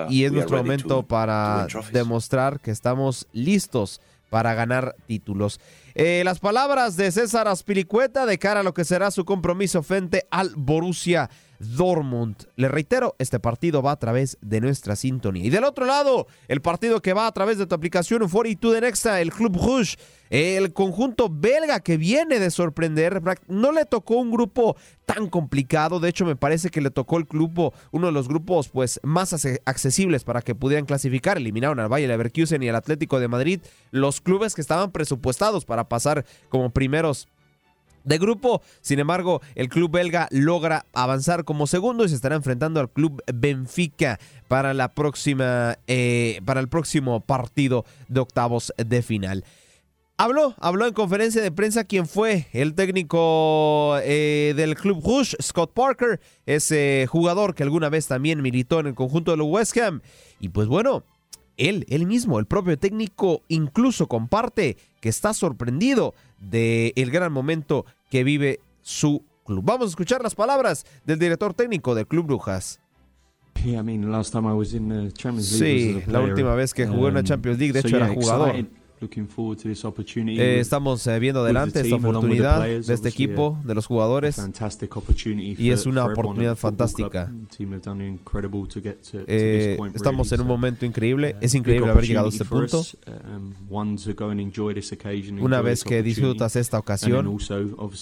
y 0.09 0.25
es 0.25 0.31
nuestro 0.31 0.57
momento 0.57 1.03
para 1.03 1.67
demostrar 1.91 2.59
que 2.59 2.71
estamos 2.71 3.27
listos 3.33 3.99
para 4.29 4.53
ganar 4.53 4.95
títulos. 5.07 5.59
Eh, 5.93 6.21
las 6.23 6.39
palabras 6.39 6.95
de 6.95 7.11
César 7.11 7.47
Aspiricueta 7.47 8.25
de 8.25 8.39
cara 8.39 8.61
a 8.61 8.63
lo 8.63 8.73
que 8.73 8.85
será 8.85 9.11
su 9.11 9.25
compromiso 9.25 9.83
frente 9.83 10.25
al 10.31 10.53
Borussia 10.55 11.29
Dortmund. 11.61 12.35
Le 12.55 12.67
reitero, 12.67 13.15
este 13.19 13.39
partido 13.39 13.81
va 13.81 13.91
a 13.91 13.99
través 13.99 14.37
de 14.41 14.61
nuestra 14.61 14.95
sintonía. 14.95 15.45
Y 15.45 15.49
del 15.49 15.63
otro 15.63 15.85
lado, 15.85 16.27
el 16.47 16.61
partido 16.61 17.01
que 17.01 17.13
va 17.13 17.27
a 17.27 17.31
través 17.31 17.57
de 17.57 17.67
tu 17.67 17.75
aplicación 17.75 18.27
42 18.27 18.73
de 18.73 18.81
Nexa, 18.81 19.21
el 19.21 19.31
Club 19.31 19.55
Rouge, 19.57 19.97
el 20.29 20.73
conjunto 20.73 21.29
belga 21.29 21.79
que 21.81 21.97
viene 21.97 22.39
de 22.39 22.51
sorprender. 22.51 23.21
No 23.47 23.71
le 23.71 23.85
tocó 23.85 24.15
un 24.15 24.31
grupo 24.31 24.75
tan 25.05 25.27
complicado. 25.27 25.99
De 25.99 26.09
hecho, 26.09 26.25
me 26.25 26.35
parece 26.35 26.69
que 26.69 26.81
le 26.81 26.89
tocó 26.89 27.17
el 27.17 27.25
grupo, 27.25 27.73
uno 27.91 28.07
de 28.07 28.13
los 28.13 28.27
grupos 28.27 28.69
pues 28.69 28.99
más 29.03 29.33
accesibles 29.65 30.23
para 30.23 30.41
que 30.41 30.55
pudieran 30.55 30.85
clasificar. 30.85 31.37
Eliminaron 31.37 31.79
al 31.79 31.91
Valle 31.91 32.07
Leverkusen 32.07 32.63
y 32.63 32.69
al 32.69 32.75
Atlético 32.75 33.19
de 33.19 33.27
Madrid, 33.27 33.61
los 33.91 34.21
clubes 34.21 34.55
que 34.55 34.61
estaban 34.61 34.91
presupuestados 34.91 35.65
para 35.65 35.87
pasar 35.87 36.25
como 36.49 36.71
primeros 36.71 37.27
de 38.03 38.17
grupo. 38.17 38.61
Sin 38.81 38.99
embargo, 38.99 39.41
el 39.55 39.69
club 39.69 39.91
belga 39.91 40.27
logra 40.31 40.85
avanzar 40.93 41.43
como 41.43 41.67
segundo 41.67 42.05
y 42.05 42.09
se 42.09 42.15
estará 42.15 42.35
enfrentando 42.35 42.79
al 42.79 42.89
club 42.89 43.21
Benfica 43.33 44.19
para 44.47 44.73
la 44.73 44.89
próxima, 44.89 45.77
eh, 45.87 46.41
para 46.45 46.59
el 46.59 46.67
próximo 46.67 47.21
partido 47.21 47.85
de 48.07 48.19
octavos 48.19 48.73
de 48.77 49.01
final. 49.01 49.43
Habló, 50.17 50.53
habló 50.59 50.85
en 50.85 50.93
conferencia 50.93 51.41
de 51.41 51.51
prensa 51.51 51.83
quien 51.83 52.07
fue 52.07 52.45
el 52.53 52.75
técnico 52.75 53.97
eh, 54.03 54.53
del 54.55 54.75
Club 54.75 55.01
Rouge, 55.03 55.35
Scott 55.41 55.73
Parker, 55.73 56.19
ese 56.45 57.07
jugador 57.09 57.55
que 57.55 57.63
alguna 57.63 57.89
vez 57.89 58.05
también 58.05 58.43
militó 58.43 58.79
en 58.79 58.85
el 58.85 58.93
conjunto 58.93 59.31
de 59.31 59.37
los 59.37 59.47
West 59.47 59.75
Ham. 59.77 60.01
Y 60.39 60.49
pues 60.49 60.67
bueno, 60.67 61.03
él, 61.57 61.85
él 61.89 62.05
mismo, 62.05 62.39
el 62.39 62.45
propio 62.45 62.77
técnico, 62.77 63.41
incluso 63.47 64.07
comparte 64.07 64.77
que 64.99 65.09
está 65.09 65.33
sorprendido 65.33 66.13
del 66.39 66.93
el 66.95 67.11
gran 67.11 67.31
momento 67.31 67.85
que 68.09 68.23
vive 68.23 68.59
su 68.81 69.23
club. 69.45 69.63
Vamos 69.65 69.87
a 69.87 69.89
escuchar 69.89 70.21
las 70.23 70.35
palabras 70.35 70.85
del 71.05 71.19
director 71.19 71.53
técnico 71.53 71.95
del 71.95 72.07
Club 72.07 72.25
Brujas. 72.27 72.79
Sí, 75.59 76.01
la 76.07 76.21
última 76.21 76.55
vez 76.55 76.73
que 76.73 76.87
jugué 76.87 77.07
en 77.07 77.11
una 77.11 77.23
Champions 77.23 77.59
League, 77.59 77.73
de 77.73 77.79
hecho 77.81 77.97
era 77.97 78.07
jugador. 78.07 78.55
Eh, 79.01 80.59
estamos 80.59 81.07
eh, 81.07 81.19
viendo 81.19 81.41
adelante 81.41 81.81
esta 81.81 81.95
oportunidad 81.95 82.61
de 82.61 82.93
este 82.93 83.09
equipo, 83.09 83.57
de 83.63 83.73
los 83.73 83.87
jugadores, 83.87 84.39
y 85.35 85.71
es 85.71 85.85
una 85.87 86.05
oportunidad 86.05 86.55
fantástica. 86.55 87.31
Eh, 89.27 89.77
estamos 89.95 90.31
en 90.31 90.41
un 90.41 90.47
momento 90.47 90.85
increíble, 90.85 91.35
es 91.41 91.55
increíble 91.55 91.89
haber 91.89 92.05
llegado 92.05 92.27
a 92.27 92.29
este 92.29 92.45
punto. 92.45 92.83
Um, 93.07 93.53
una 95.41 95.61
vez 95.61 95.83
que 95.83 96.03
disfrutas 96.03 96.55
esta 96.55 96.77
ocasión 96.77 97.37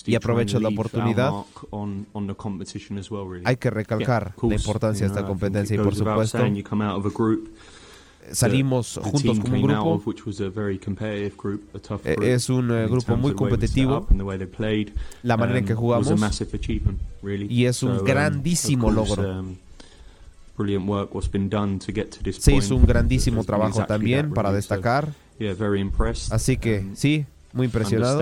y 0.06 0.16
aprovechas 0.16 0.62
la 0.62 0.70
oportunidad, 0.70 1.32
hay 3.46 3.58
que 3.58 3.70
recalcar 3.70 4.34
la 4.42 4.56
importancia 4.56 5.08
de 5.08 5.14
esta 5.14 5.26
competencia 5.26 5.76
y 5.76 5.80
por 5.80 5.96
supuesto 5.96 6.40
salimos 8.32 9.00
juntos 9.02 9.40
como 9.40 9.56
un 9.56 9.62
grupo. 9.62 10.04
Es 12.22 12.50
un 12.50 12.72
eh, 12.72 12.88
grupo 12.88 13.18
muy 13.18 13.34
competitipo. 13.34 14.08
La 15.24 15.38
manera 15.38 15.60
en 15.60 15.66
que 15.66 15.74
um, 15.74 15.80
jugamos. 15.80 16.08
Y 17.50 17.66
es 17.66 17.84
un 17.84 17.92
um, 17.92 18.04
grandísimo 18.04 18.92
logro. 18.92 19.40
Um, 19.40 19.56
Se 22.32 22.56
hizo 22.56 22.76
un 22.76 22.86
grandísimo 22.86 23.44
trabajo 23.44 23.86
también 23.86 24.32
para 24.32 24.52
destacar. 24.52 25.14
Así 26.32 26.58
que 26.58 26.86
sí, 26.96 27.26
muy 27.54 27.66
impresionado. 27.66 28.20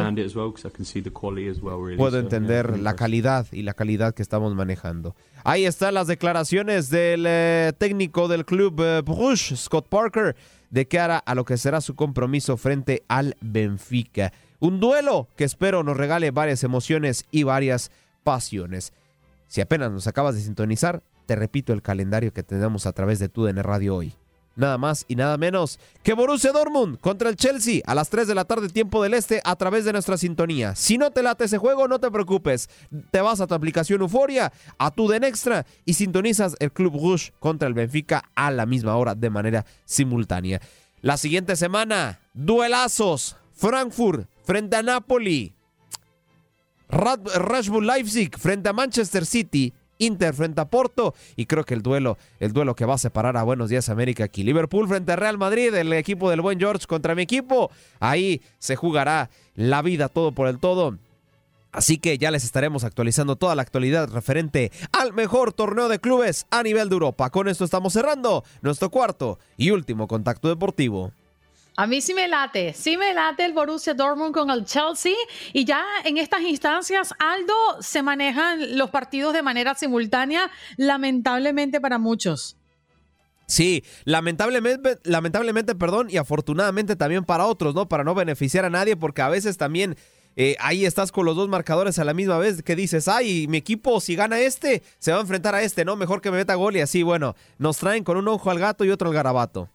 Puedo 1.98 2.20
entender 2.20 2.80
la 2.80 2.96
calidad 2.96 3.48
y 3.52 3.64
la 3.64 3.74
calidad 3.74 4.14
que 4.14 4.22
estamos 4.22 4.56
manejando. 4.56 5.16
Ahí 5.44 5.66
están 5.66 5.94
las 5.94 6.08
declaraciones 6.08 6.90
del 6.90 7.26
eh, 7.28 7.74
técnico 7.78 8.28
del 8.28 8.46
club 8.46 8.82
eh, 8.82 9.02
Bruges, 9.02 9.60
Scott 9.60 9.88
Parker, 9.88 10.36
de 10.70 10.88
cara 10.88 11.18
a 11.18 11.36
lo 11.36 11.46
que 11.46 11.58
será 11.58 11.82
su 11.82 11.96
compromiso 11.96 12.58
frente 12.58 13.04
al 13.08 13.36
Benfica. 13.42 14.34
Un 14.60 14.80
duelo 14.80 15.28
que 15.36 15.44
espero 15.44 15.84
nos 15.84 15.98
regale 15.98 16.32
varias 16.32 16.64
emociones 16.64 17.26
y 17.32 17.44
varias 17.44 17.92
pasiones. 18.24 18.94
Si 19.48 19.62
apenas 19.62 19.92
nos 19.92 20.08
acabas 20.08 20.36
de 20.36 20.42
sintonizar, 20.42 21.04
te 21.26 21.36
repito 21.36 21.74
el 21.74 21.82
calendario 21.82 22.34
que 22.34 22.44
tenemos 22.44 22.86
a 22.86 22.94
través 22.94 23.20
de 23.20 23.30
TUDN 23.30 23.64
Radio 23.64 23.96
hoy 23.96 24.14
nada 24.58 24.78
más 24.78 25.06
y 25.08 25.16
nada 25.16 25.38
menos 25.38 25.80
que 26.04 26.14
Borussia 26.14 26.52
Dortmund 26.52 27.00
contra 27.00 27.30
el 27.30 27.38
Chelsea 27.38 27.82
a 27.86 27.96
las 27.96 28.10
3 28.10 28.28
de 28.28 28.36
la 28.36 28.46
tarde 28.46 28.70
tiempo 28.70 29.02
del 29.02 29.14
este 29.14 29.42
a 29.46 29.56
través 29.56 29.86
de 29.86 29.94
nuestra 29.94 30.18
sintonía. 30.18 30.76
Si 30.76 30.98
no 30.98 31.12
te 31.12 31.24
late 31.24 31.46
ese 31.46 31.58
juego, 31.58 31.88
no 31.88 32.00
te 32.00 32.12
preocupes. 32.12 32.70
Te 33.12 33.22
vas 33.22 33.40
a 33.40 33.48
tu 33.48 33.54
aplicación 33.56 34.02
Euforia, 34.02 34.52
a 34.78 34.92
tu 34.92 35.08
Den 35.08 35.24
Extra 35.24 35.66
y 35.86 35.94
sintonizas 35.94 36.56
el 36.60 36.72
Club 36.72 36.94
Rouge 36.94 37.32
contra 37.40 37.68
el 37.68 37.74
Benfica 37.74 38.30
a 38.36 38.52
la 38.52 38.66
misma 38.66 38.98
hora 38.98 39.16
de 39.16 39.30
manera 39.30 39.66
simultánea. 39.86 40.60
La 41.02 41.18
siguiente 41.18 41.56
semana, 41.56 42.20
duelazos. 42.34 43.38
Frankfurt 43.54 44.30
frente 44.44 44.76
a 44.76 44.84
Napoli. 44.84 45.54
Bull 46.90 47.86
Leipzig 47.86 48.38
frente 48.38 48.70
a 48.70 48.74
Manchester 48.74 49.26
City 49.26 49.74
Inter 50.00 50.34
frente 50.34 50.62
a 50.62 50.66
Porto 50.66 51.14
y 51.36 51.46
creo 51.46 51.64
que 51.64 51.74
el 51.74 51.82
duelo, 51.82 52.18
el 52.40 52.54
duelo 52.54 52.76
que 52.76 52.86
va 52.86 52.96
a 52.96 52.98
separar 52.98 53.38
a 53.38 53.44
Buenos 53.44 53.70
Días 53.70 53.90
América 53.90 54.24
aquí. 54.24 54.44
Liverpool 54.44 54.88
frente 54.88 55.12
a 55.12 55.16
Real 55.16 55.38
Madrid, 55.38 55.74
el 55.74 55.92
equipo 55.94 56.30
del 56.30 56.42
buen 56.42 56.60
George 56.60 56.86
contra 56.88 57.16
mi 57.16 57.24
equipo. 57.24 57.72
Ahí 58.00 58.42
se 58.60 58.76
jugará 58.76 59.30
la 59.56 59.82
vida 59.82 60.10
todo 60.10 60.32
por 60.32 60.48
el 60.48 60.60
todo. 60.60 60.98
Así 61.72 61.98
que 61.98 62.18
ya 62.18 62.32
les 62.32 62.44
estaremos 62.44 62.84
actualizando 62.84 63.36
toda 63.36 63.54
la 63.54 63.62
actualidad 63.62 64.10
referente 64.10 64.72
al 64.92 65.14
mejor 65.14 65.54
torneo 65.54 65.90
de 65.90 66.00
clubes 66.00 66.46
a 66.50 66.64
nivel 66.64 66.90
de 66.90 66.94
Europa. 66.94 67.30
Con 67.30 67.48
esto 67.48 67.66
estamos 67.66 67.94
cerrando 67.94 68.44
nuestro 68.62 68.90
cuarto 68.90 69.38
y 69.58 69.72
último 69.72 70.08
contacto 70.08 70.48
deportivo. 70.48 71.12
A 71.80 71.86
mí 71.86 72.02
sí 72.02 72.16
me 72.16 72.28
late, 72.28 72.74
sí 72.74 72.98
me 72.98 73.14
late 73.14 73.46
el 73.46 73.54
Borussia 73.54 73.94
Dortmund 73.94 74.34
con 74.34 74.50
el 74.50 74.66
Chelsea 74.66 75.14
y 75.54 75.64
ya 75.64 75.86
en 76.06 76.18
estas 76.18 76.42
instancias, 76.42 77.14
Aldo, 77.20 77.54
se 77.82 78.02
manejan 78.02 78.80
los 78.80 78.90
partidos 78.90 79.32
de 79.32 79.44
manera 79.44 79.76
simultánea, 79.76 80.50
lamentablemente 80.78 81.80
para 81.80 82.00
muchos. 82.00 82.58
Sí, 83.46 83.84
lamentablemente, 84.06 84.98
lamentablemente, 85.04 85.76
perdón, 85.76 86.08
y 86.10 86.18
afortunadamente 86.18 86.96
también 86.96 87.24
para 87.24 87.46
otros, 87.46 87.76
¿no? 87.76 87.88
Para 87.88 88.04
no 88.04 88.16
beneficiar 88.16 88.66
a 88.66 88.72
nadie, 88.72 88.98
porque 88.98 89.22
a 89.22 89.30
veces 89.30 89.58
también 89.58 89.96
eh, 90.36 90.56
ahí 90.60 90.84
estás 90.84 91.12
con 91.12 91.26
los 91.28 91.36
dos 91.36 91.48
marcadores 91.48 92.00
a 92.00 92.04
la 92.04 92.16
misma 92.16 92.40
vez, 92.40 92.64
que 92.64 92.76
dices, 92.76 93.08
ay, 93.08 93.46
mi 93.50 93.58
equipo 93.58 94.02
si 94.02 94.16
gana 94.16 94.40
este, 94.40 94.82
se 94.98 95.12
va 95.12 95.20
a 95.20 95.22
enfrentar 95.22 95.54
a 95.54 95.62
este, 95.62 95.86
¿no? 95.86 95.96
Mejor 95.96 96.22
que 96.22 96.32
me 96.32 96.38
meta 96.38 96.56
gol 96.56 96.76
y 96.76 96.82
así, 96.82 97.04
bueno, 97.04 97.36
nos 97.60 97.78
traen 97.78 98.04
con 98.04 98.18
un 98.18 98.28
ojo 98.30 98.50
al 98.50 98.58
gato 98.58 98.84
y 98.84 98.90
otro 98.90 99.10
al 99.10 99.14
garabato. 99.14 99.70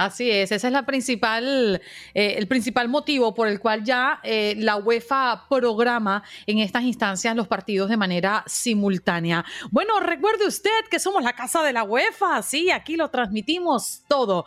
Así 0.00 0.30
es, 0.30 0.50
ese 0.50 0.66
es 0.66 0.72
la 0.72 0.86
principal, 0.86 1.78
eh, 2.14 2.34
el 2.38 2.48
principal 2.48 2.88
motivo 2.88 3.34
por 3.34 3.48
el 3.48 3.60
cual 3.60 3.84
ya 3.84 4.18
eh, 4.22 4.54
la 4.56 4.76
UEFA 4.76 5.44
programa 5.46 6.22
en 6.46 6.60
estas 6.60 6.84
instancias 6.84 7.36
los 7.36 7.46
partidos 7.46 7.90
de 7.90 7.98
manera 7.98 8.42
simultánea. 8.46 9.44
Bueno, 9.70 10.00
recuerde 10.00 10.46
usted 10.46 10.70
que 10.90 10.98
somos 10.98 11.22
la 11.22 11.34
casa 11.34 11.62
de 11.62 11.74
la 11.74 11.84
UEFA, 11.84 12.40
sí, 12.40 12.70
aquí 12.70 12.96
lo 12.96 13.10
transmitimos 13.10 14.02
todo. 14.08 14.46